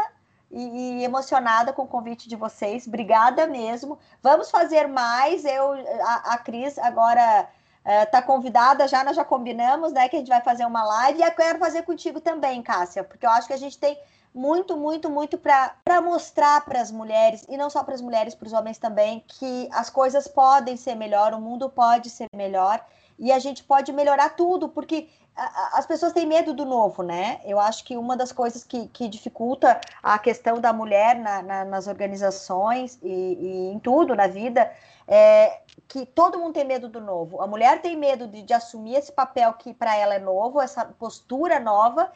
e, 0.51 0.99
e, 0.99 1.03
emocionada 1.03 1.73
com 1.73 1.83
o 1.83 1.87
convite 1.87 2.29
de 2.29 2.35
vocês. 2.35 2.87
Obrigada 2.87 3.47
mesmo. 3.47 3.97
Vamos 4.21 4.51
fazer 4.51 4.87
mais. 4.87 5.45
Eu, 5.45 5.73
a, 6.05 6.33
a 6.33 6.37
Cris 6.37 6.77
agora 6.77 7.47
Uh, 7.85 8.09
tá 8.09 8.21
convidada 8.21 8.87
já, 8.87 9.03
nós 9.03 9.13
já 9.13 9.25
combinamos, 9.25 9.91
né, 9.91 10.07
que 10.07 10.15
a 10.15 10.19
gente 10.19 10.29
vai 10.29 10.39
fazer 10.39 10.65
uma 10.65 10.85
live 10.85 11.19
e 11.19 11.21
eu 11.21 11.31
quero 11.31 11.59
fazer 11.59 11.81
contigo 11.81 12.21
também, 12.21 12.63
Cássia, 12.63 13.03
porque 13.03 13.25
eu 13.25 13.29
acho 13.29 13.45
que 13.45 13.51
a 13.51 13.57
gente 13.57 13.77
tem 13.77 13.99
muito, 14.33 14.75
muito, 14.75 15.09
muito 15.09 15.37
para 15.37 16.01
mostrar 16.01 16.65
para 16.65 16.81
as 16.81 16.89
mulheres, 16.89 17.45
e 17.47 17.55
não 17.55 17.69
só 17.69 17.83
para 17.83 17.93
as 17.93 18.01
mulheres, 18.01 18.33
para 18.33 18.47
os 18.47 18.53
homens 18.53 18.77
também, 18.77 19.23
que 19.27 19.69
as 19.71 19.89
coisas 19.89 20.27
podem 20.27 20.75
ser 20.75 20.95
melhor, 20.95 21.33
o 21.33 21.41
mundo 21.41 21.69
pode 21.69 22.09
ser 22.09 22.27
melhor 22.33 22.83
e 23.23 23.31
a 23.31 23.39
gente 23.39 23.63
pode 23.63 23.93
melhorar 23.93 24.31
tudo, 24.31 24.67
porque 24.67 25.07
as 25.71 25.85
pessoas 25.85 26.11
têm 26.11 26.25
medo 26.25 26.53
do 26.53 26.65
novo, 26.65 27.01
né? 27.01 27.39
Eu 27.45 27.57
acho 27.57 27.85
que 27.85 27.95
uma 27.95 28.17
das 28.17 28.33
coisas 28.33 28.65
que, 28.65 28.89
que 28.89 29.07
dificulta 29.07 29.79
a 30.03 30.19
questão 30.19 30.59
da 30.59 30.73
mulher 30.73 31.17
na, 31.17 31.41
na, 31.41 31.65
nas 31.65 31.87
organizações 31.87 32.99
e, 33.01 33.07
e, 33.07 33.73
em 33.73 33.79
tudo 33.79 34.13
na 34.13 34.27
vida 34.27 34.69
é 35.07 35.61
que 35.87 36.05
todo 36.05 36.37
mundo 36.37 36.53
tem 36.53 36.65
medo 36.65 36.89
do 36.89 36.99
novo. 36.99 37.41
A 37.41 37.47
mulher 37.47 37.81
tem 37.81 37.95
medo 37.95 38.27
de, 38.27 38.41
de 38.41 38.53
assumir 38.53 38.95
esse 38.95 39.11
papel 39.13 39.53
que 39.53 39.73
para 39.73 39.95
ela 39.95 40.15
é 40.15 40.19
novo, 40.19 40.59
essa 40.59 40.83
postura 40.83 41.61
nova. 41.61 42.11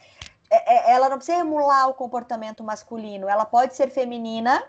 É, 0.50 0.74
é, 0.74 0.92
ela 0.92 1.08
não 1.08 1.16
precisa 1.16 1.38
emular 1.38 1.88
o 1.88 1.94
comportamento 1.94 2.62
masculino, 2.62 3.30
ela 3.30 3.46
pode 3.46 3.74
ser 3.74 3.88
feminina 3.88 4.62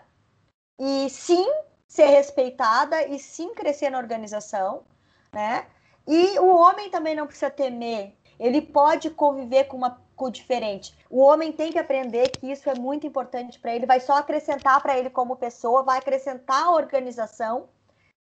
e 0.78 1.10
sim 1.10 1.46
ser 1.86 2.06
respeitada 2.06 3.06
e 3.06 3.18
sim 3.18 3.54
crescer 3.54 3.90
na 3.90 3.98
organização, 3.98 4.84
né? 5.30 5.66
E 6.06 6.38
o 6.38 6.46
homem 6.46 6.90
também 6.90 7.14
não 7.14 7.26
precisa 7.26 7.50
temer 7.50 8.14
ele 8.40 8.62
pode 8.62 9.10
conviver 9.10 9.64
com 9.64 9.76
uma 9.76 10.00
com 10.16 10.30
diferente. 10.30 10.94
O 11.08 11.20
homem 11.20 11.50
tem 11.50 11.72
que 11.72 11.78
aprender 11.78 12.28
que 12.28 12.50
isso 12.50 12.68
é 12.68 12.74
muito 12.74 13.06
importante 13.06 13.58
para 13.58 13.74
ele, 13.74 13.86
vai 13.86 14.00
só 14.00 14.18
acrescentar 14.18 14.82
para 14.82 14.98
ele 14.98 15.08
como 15.08 15.36
pessoa, 15.36 15.82
vai 15.82 15.98
acrescentar 15.98 16.64
a 16.64 16.72
organização, 16.72 17.68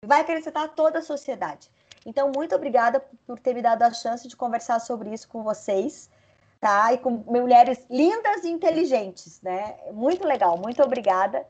vai 0.05 0.21
acrescentar 0.21 0.75
toda 0.75 0.99
a 0.99 1.03
sociedade. 1.03 1.71
Então, 2.05 2.31
muito 2.35 2.55
obrigada 2.55 3.03
por 3.27 3.39
ter 3.39 3.55
me 3.55 3.63
dado 3.63 3.83
a 3.83 3.93
chance 3.93 4.29
de 4.29 4.37
conversar 4.37 4.79
sobre 4.79 5.11
isso 5.11 5.27
com 5.27 5.43
vocês, 5.43 6.11
tá? 6.61 6.93
E 6.93 6.99
com 6.99 7.11
mulheres 7.11 7.87
lindas 7.89 8.45
e 8.45 8.51
inteligentes, 8.51 9.41
né? 9.41 9.77
Muito 9.93 10.27
legal, 10.27 10.59
muito 10.59 10.83
obrigada. 10.83 11.47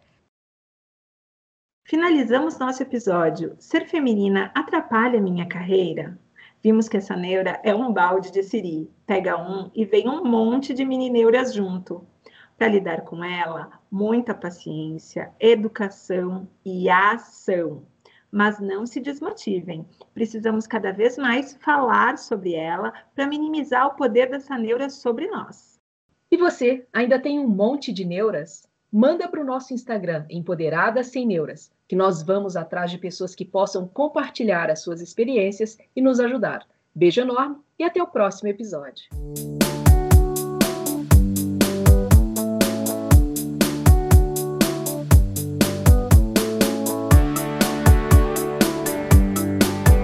Finalizamos 1.88 2.58
nosso 2.58 2.82
episódio. 2.82 3.54
Ser 3.60 3.86
feminina 3.86 4.50
atrapalha 4.56 5.20
minha 5.20 5.46
carreira? 5.46 6.18
Vimos 6.60 6.88
que 6.88 6.96
essa 6.96 7.14
neura 7.14 7.60
é 7.62 7.72
um 7.72 7.92
balde 7.92 8.32
de 8.32 8.42
siri. 8.42 8.90
Pega 9.06 9.40
um 9.40 9.70
e 9.72 9.84
vem 9.84 10.08
um 10.08 10.24
monte 10.24 10.74
de 10.74 10.84
mini 10.84 11.08
neuras 11.08 11.54
junto. 11.54 12.04
Para 12.58 12.66
lidar 12.66 13.02
com 13.02 13.22
ela, 13.22 13.70
muita 13.88 14.34
paciência, 14.34 15.32
educação 15.38 16.48
e 16.64 16.90
ação. 16.90 17.84
Mas 18.32 18.58
não 18.58 18.84
se 18.84 18.98
desmotivem. 18.98 19.86
Precisamos 20.12 20.66
cada 20.66 20.90
vez 20.90 21.16
mais 21.16 21.54
falar 21.54 22.18
sobre 22.18 22.54
ela 22.54 22.92
para 23.14 23.28
minimizar 23.28 23.86
o 23.86 23.94
poder 23.94 24.28
dessa 24.28 24.58
neura 24.58 24.90
sobre 24.90 25.28
nós. 25.28 25.78
E 26.32 26.36
você, 26.36 26.84
ainda 26.92 27.20
tem 27.20 27.38
um 27.38 27.46
monte 27.46 27.92
de 27.92 28.04
neuras? 28.04 28.68
Manda 28.96 29.28
para 29.28 29.42
o 29.42 29.44
nosso 29.44 29.74
Instagram, 29.74 30.24
Empoderadas 30.30 31.08
Sem 31.08 31.26
Neuras 31.26 31.70
que 31.86 31.94
nós 31.94 32.22
vamos 32.22 32.56
atrás 32.56 32.90
de 32.90 32.96
pessoas 32.96 33.34
que 33.34 33.44
possam 33.44 33.86
compartilhar 33.86 34.70
as 34.70 34.80
suas 34.80 35.02
experiências 35.02 35.76
e 35.94 36.00
nos 36.00 36.18
ajudar. 36.18 36.66
Beijo 36.94 37.20
enorme 37.20 37.58
e 37.78 37.84
até 37.84 38.02
o 38.02 38.06
próximo 38.06 38.48
episódio. 38.48 39.04